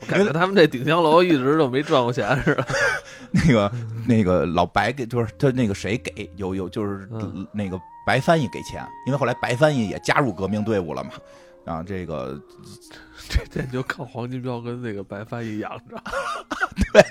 [0.00, 2.66] 我感觉他们这顶香楼一直就没赚过钱似的。”
[3.32, 3.72] 那个
[4.06, 11.10] 那个老白给，就是他那个谁给有有就是嗯那个白翻译给钱，因为后来白翻译也加入革命队伍了嘛。
[11.64, 12.38] 啊，这个
[13.28, 16.02] 这这就靠黄金彪跟那个白翻译养着。
[16.92, 17.02] 对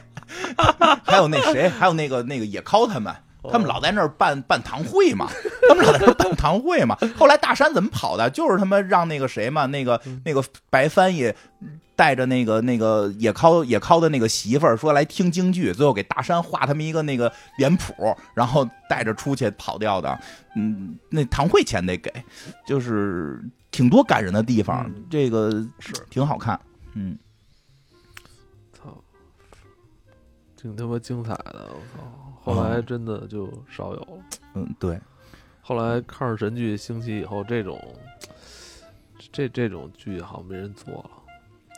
[1.04, 5.28] 还有那谁，还有那个那个野尻他们，哦他们老在那儿办办堂会嘛，
[5.70, 6.98] 他们老在那儿办堂会嘛。
[7.16, 8.30] 后来大山怎么跑的？
[8.30, 11.34] 就是他妈让那个谁嘛，那个嗯那个白翻译
[11.96, 20.20] 带着那个那个野尻野尻的那个媳妇儿说来听京剧，最后给大山画他们一个那个脸谱，然后带着出去跑掉的。
[20.56, 22.12] 嗯，那堂会钱得给，
[22.68, 23.42] 就是
[23.72, 25.50] 挺多感人的地方，嗯这个
[25.80, 26.60] 是挺好看。
[26.94, 27.18] 嗯，
[28.74, 28.96] 操，
[30.60, 32.17] 挺他妈精彩的，我操！
[32.54, 34.08] 后来真的就少有了。
[34.54, 35.00] 嗯，对，
[35.62, 37.80] 后来抗日神剧兴起以后，这种
[39.32, 41.10] 这这种剧好像没人做了。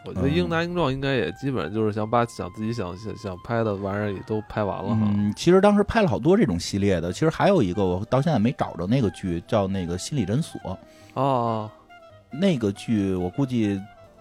[0.05, 5.01] 我觉得《嗯英达英壮》应该也基本上就是想把想自己想想想拍的玩意儿也都拍完了哈。
[5.13, 10.61] 嗯，其实当时拍了好多这种系列的，其实还有一个我到现在没找着那个剧，叫那个《心理诊所》。
[11.15, 11.69] 哦，
[12.31, 13.77] 那个剧我估计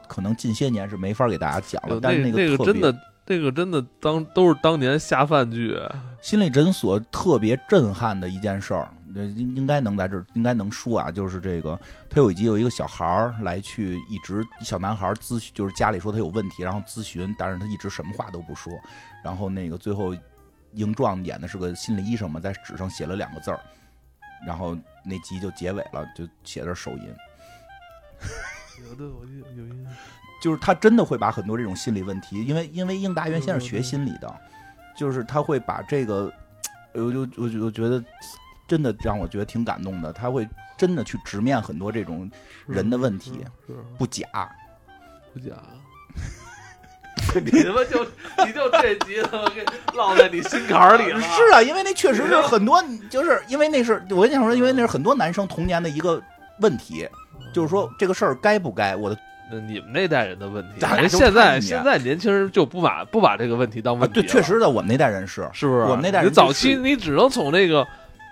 [0.08, 2.98] 可能近些年是没法给大家讲了，但是那个特别个真的，
[3.28, 5.78] 这个真的当都是当年下饭剧。
[6.22, 11.78] 心理诊所特别震撼的一件事儿，应应该能在这儿应该能说啊，就是这个，
[12.08, 18.72] 他有一集有一个小孩儿来去一直小男孩咨询，就是家里说他有问题，然后咨询，但是他一直什么话都不说，
[19.22, 20.16] 然后那个最后
[20.72, 23.60] 英壮演的是个心理医生嘛，在纸上写了两个字儿，
[24.46, 24.74] 然后
[25.04, 27.14] 那集就结尾了，就写的是手淫，
[28.86, 29.92] 有的我有有印象。
[30.40, 34.32] 就是他真的会把很多这种心理问题，因为因为英达原先是学心理的，
[34.96, 36.32] 就是他会把这个，
[36.92, 38.02] 我就我就我觉得
[38.68, 42.30] 真的让我觉得挺感动的，他会真的去直面很多这种
[42.66, 43.44] 人的问题，
[43.98, 44.26] 不假。
[45.34, 45.56] 不假。
[47.34, 48.04] 你他妈就
[48.46, 51.20] 你就这集他妈给烙在你心坎儿里了。
[51.20, 56.22] 是啊，因为那确实是很多，就是因为那是我跟你说，因为那是很多男生童年的一个
[56.60, 57.08] 问题，
[57.52, 59.16] 就是说这个事儿该不该，我的
[59.66, 65.84] 你们那代人的问题，咱俩现在现在年轻人就不把不把这个问题当啊，问题了、对，确实的，我们那代人是，是不是？
[65.84, 67.86] 我们那代人你早就是期你只能从那个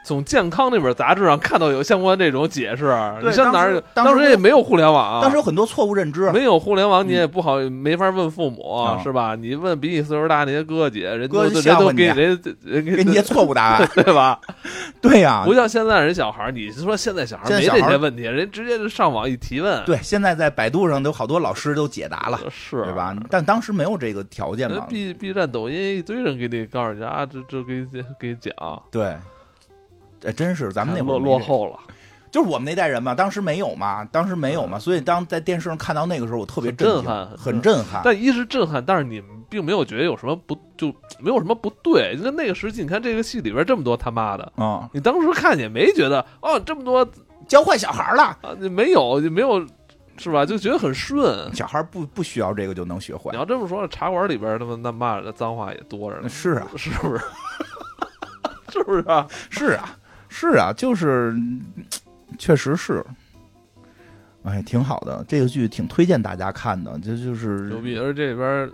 [0.06, 2.94] 从健康那本杂志上看到有相关这种解释。
[3.24, 3.80] 你像哪儿？
[3.92, 9.34] 当时当时也没有互联网啊，当时有很多错误认知，没有互联网，你也不好没法问父母啊是吧？
[9.34, 13.88] 你问比你岁数大那些哥姐，人哥都人都吓唬你给人人给你些错误答案。
[13.96, 14.38] 对吧？
[15.02, 23.12] 对呀不，像现在人小孩，你是说现在小孩儿没这些问题，人直接就上网一提问，对，现在在百度上都好多老师都解答了，是对吧？
[23.28, 24.86] 但当时没有这个条件人嘛。
[24.88, 27.86] B B 站、抖音一堆人给你告诉你啊，这这给你
[28.20, 28.52] 给你讲，
[28.90, 29.16] 对，
[30.24, 31.78] 哎，真是咱们那会落儿落后了，
[32.30, 38.02] 就是我们那代人嘛，当时没有嘛，当时没有嘛，所以当在电视上看到那个时候，我特别很震撼很震撼。
[38.04, 40.88] 但一是震撼，但是你们并没有觉得有什么不就
[41.18, 42.16] 没有什么不对。
[42.16, 47.08] 就跟那个时期，你看这个戏里边这么多他妈的，啊、你当时看也没觉得哦这么多
[47.46, 49.64] 教坏小孩了，啊，你没有就没有
[50.18, 50.44] 是吧？
[50.44, 51.54] 就觉得很顺。
[51.54, 53.38] 小孩不不需要这个就能学会你。
[53.38, 57.22] 要这么说，茶馆里边他们那骂的脏话也多着呢，是啊，是不是？
[58.72, 59.26] 是不是啊？
[59.48, 59.96] 是啊，
[60.38, 61.62] 是啊，就是，嗯
[62.36, 63.02] 确实是。
[64.42, 67.96] 哎，挺好的，这个剧挺推荐大家看的，这就是牛逼！
[67.96, 68.70] 而这里边儿，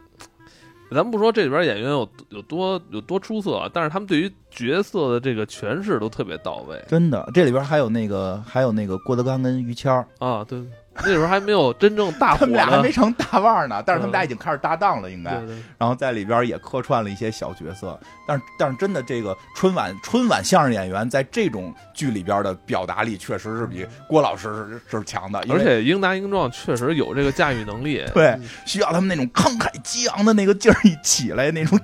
[0.90, 7.26] 咱不说这里边演员有有多有多出色啊，但是他们对于角色的这个诠释都特别到位真的。
[7.32, 10.42] 这里边还有那个，还有那个郭德纲跟于谦儿，啊。
[10.44, 10.60] 对，
[10.96, 15.36] 那时候还没有真正大火他们俩还没成大腕儿呢，但是他们嗯俩已经开始搭档了，应该。
[15.38, 28.04] 对对然后在里边也客串了一些小角色，但是但是真的这个春晚春晚相声演员在这种剧里边的表达力确实是比郭老师是是强的，而且英达英壮确实有这个驾驭能力。
[28.12, 31.78] 对需要他们那种慷慨激昂的那个劲儿一起来，那种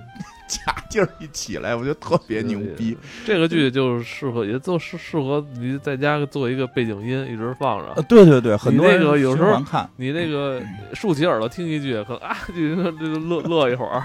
[0.50, 2.96] 假劲儿一起来，我觉得特别牛逼。
[3.26, 8.02] 这个剧就适合，也就适适合你在家做一个背景音，一直放着呃，。
[8.04, 10.62] 对对对，很多那个有时候看，你那个
[10.94, 14.02] 竖起耳朵听一句，可能啊，就就就乐乐一会儿，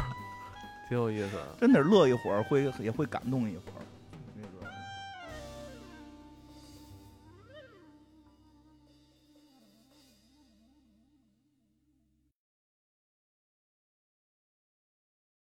[0.90, 1.30] 挺有意思。
[1.60, 3.83] 真的是乐一会儿会也会感动一会儿。